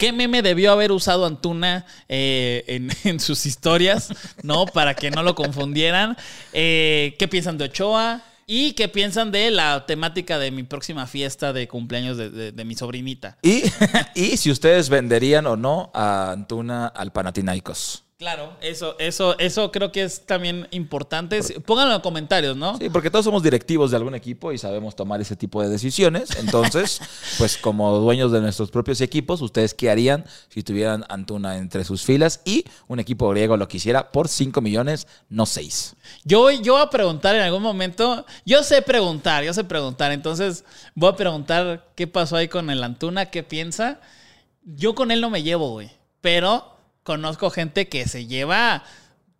¿Qué 0.00 0.12
meme 0.12 0.40
debió 0.40 0.72
haber 0.72 0.92
usado 0.92 1.26
Antuna 1.26 1.84
eh, 2.08 2.88
en, 3.04 3.20
sus 3.20 3.44
historias? 3.44 4.08
¿No? 4.42 4.64
Para 4.64 4.94
que 4.94 5.10
no 5.10 5.22
lo 5.22 5.34
confundieran. 5.34 6.16
Eh, 6.54 7.16
¿Qué 7.18 7.28
piensan 7.28 7.58
de 7.58 7.66
Ochoa? 7.66 8.22
¿Y 8.46 8.72
qué 8.72 8.88
piensan 8.88 9.30
de 9.30 9.50
la 9.50 9.84
temática 9.84 10.38
de 10.38 10.52
mi 10.52 10.62
próxima 10.62 11.06
fiesta 11.06 11.52
de 11.52 11.68
cumpleaños 11.68 12.16
de, 12.16 12.64
mi 12.64 12.74
sobrinita? 12.74 13.36
Y, 13.42 13.62
y 14.14 14.38
si 14.38 14.50
ustedes 14.50 14.88
venderían 14.88 15.46
o 15.46 15.56
no 15.56 15.90
a 15.92 16.32
Antuna 16.32 16.86
al 16.86 17.12
Panathinaikos. 17.12 18.04
Claro, 18.20 18.52
eso, 18.60 18.96
eso, 18.98 19.38
eso 19.38 19.72
creo 19.72 19.92
que 19.92 20.02
es 20.02 20.26
también 20.26 20.68
importante. 20.72 21.40
Pónganlo 21.64 21.92
en 21.92 21.94
los 21.94 22.02
comentarios, 22.02 22.54
¿no? 22.54 22.76
Sí, 22.76 22.90
porque 22.90 23.08
todos 23.08 23.24
somos 23.24 23.42
directivos 23.42 23.90
de 23.90 23.96
algún 23.96 24.14
equipo 24.14 24.52
y 24.52 24.58
sabemos 24.58 24.94
tomar 24.94 25.22
ese 25.22 25.36
tipo 25.36 25.62
de 25.62 25.70
decisiones. 25.70 26.28
Entonces, 26.36 27.00
pues 27.38 27.56
como 27.56 27.96
dueños 27.96 28.30
de 28.30 28.42
nuestros 28.42 28.70
propios 28.70 29.00
equipos, 29.00 29.40
¿ustedes 29.40 29.72
qué 29.72 29.88
harían 29.88 30.26
si 30.50 30.62
tuvieran 30.62 31.06
Antuna 31.08 31.56
entre 31.56 31.82
sus 31.82 32.02
filas 32.02 32.42
y 32.44 32.66
un 32.88 33.00
equipo 33.00 33.26
griego 33.30 33.56
lo 33.56 33.68
quisiera 33.68 34.12
por 34.12 34.28
5 34.28 34.60
millones, 34.60 35.06
no 35.30 35.46
6? 35.46 35.96
Yo, 36.22 36.50
yo 36.50 36.74
voy 36.74 36.82
a 36.82 36.90
preguntar 36.90 37.34
en 37.36 37.40
algún 37.40 37.62
momento. 37.62 38.26
Yo 38.44 38.62
sé 38.64 38.82
preguntar, 38.82 39.44
yo 39.44 39.54
sé 39.54 39.64
preguntar. 39.64 40.12
Entonces 40.12 40.66
voy 40.94 41.08
a 41.08 41.16
preguntar 41.16 41.88
qué 41.94 42.06
pasó 42.06 42.36
ahí 42.36 42.48
con 42.48 42.68
el 42.68 42.84
Antuna, 42.84 43.30
qué 43.30 43.42
piensa. 43.42 43.98
Yo 44.62 44.94
con 44.94 45.10
él 45.10 45.22
no 45.22 45.30
me 45.30 45.42
llevo, 45.42 45.70
güey. 45.70 45.90
Pero 46.20 46.79
conozco 47.10 47.50
gente 47.50 47.88
que 47.88 48.06
se 48.06 48.26
lleva. 48.26 48.84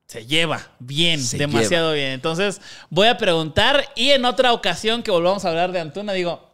Se 0.09 0.27
lleva 0.27 0.73
bien, 0.81 1.23
Se 1.23 1.39
demasiado 1.39 1.93
bien. 1.93 2.11
Entonces 2.11 2.61
voy 2.89 3.07
a 3.07 3.17
preguntar 3.17 3.93
y 3.95 4.11
en 4.11 4.25
otra 4.25 4.53
ocasión 4.53 5.05
que 5.05 5.13
volvamos 5.13 5.45
a 5.45 5.51
hablar 5.51 5.71
de 5.71 5.79
Antuna, 5.79 6.13
digo, 6.13 6.51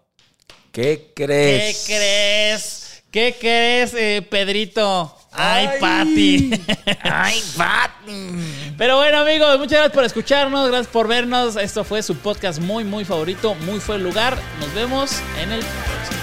¿Qué 0.73 1.13
¿qué 1.17 1.25
crees? 1.25 1.85
crees? 1.87 3.03
¿Qué 3.11 3.35
crees, 3.41 3.95
eh, 3.95 4.21
Pedrito? 4.29 5.17
Ay, 5.33 5.69
Ay. 5.73 5.81
Pati. 5.81 6.51
¡Ay, 7.01 7.43
Batman! 7.57 8.75
Pero 8.77 8.97
bueno, 8.99 9.21
amigos, 9.21 9.59
muchas 9.59 9.79
gracias 9.79 9.93
por 9.95 10.05
escucharnos, 10.05 10.69
gracias 10.69 10.93
por 10.93 11.09
vernos. 11.09 11.57
Esto 11.57 11.83
fue 11.83 12.03
su 12.03 12.15
podcast 12.17 12.61
muy, 12.61 12.85
muy 12.85 13.07
favorito, 13.07 13.55
muy 13.55 13.81
fue 13.81 13.97
el 13.97 14.03
lugar. 14.03 14.37
Nos 14.61 14.75
vemos 14.75 15.13
en 15.41 15.53
el 15.53 15.61
próximo. 15.61 16.21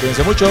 Cuídense 0.00 0.22
mucho. 0.22 0.50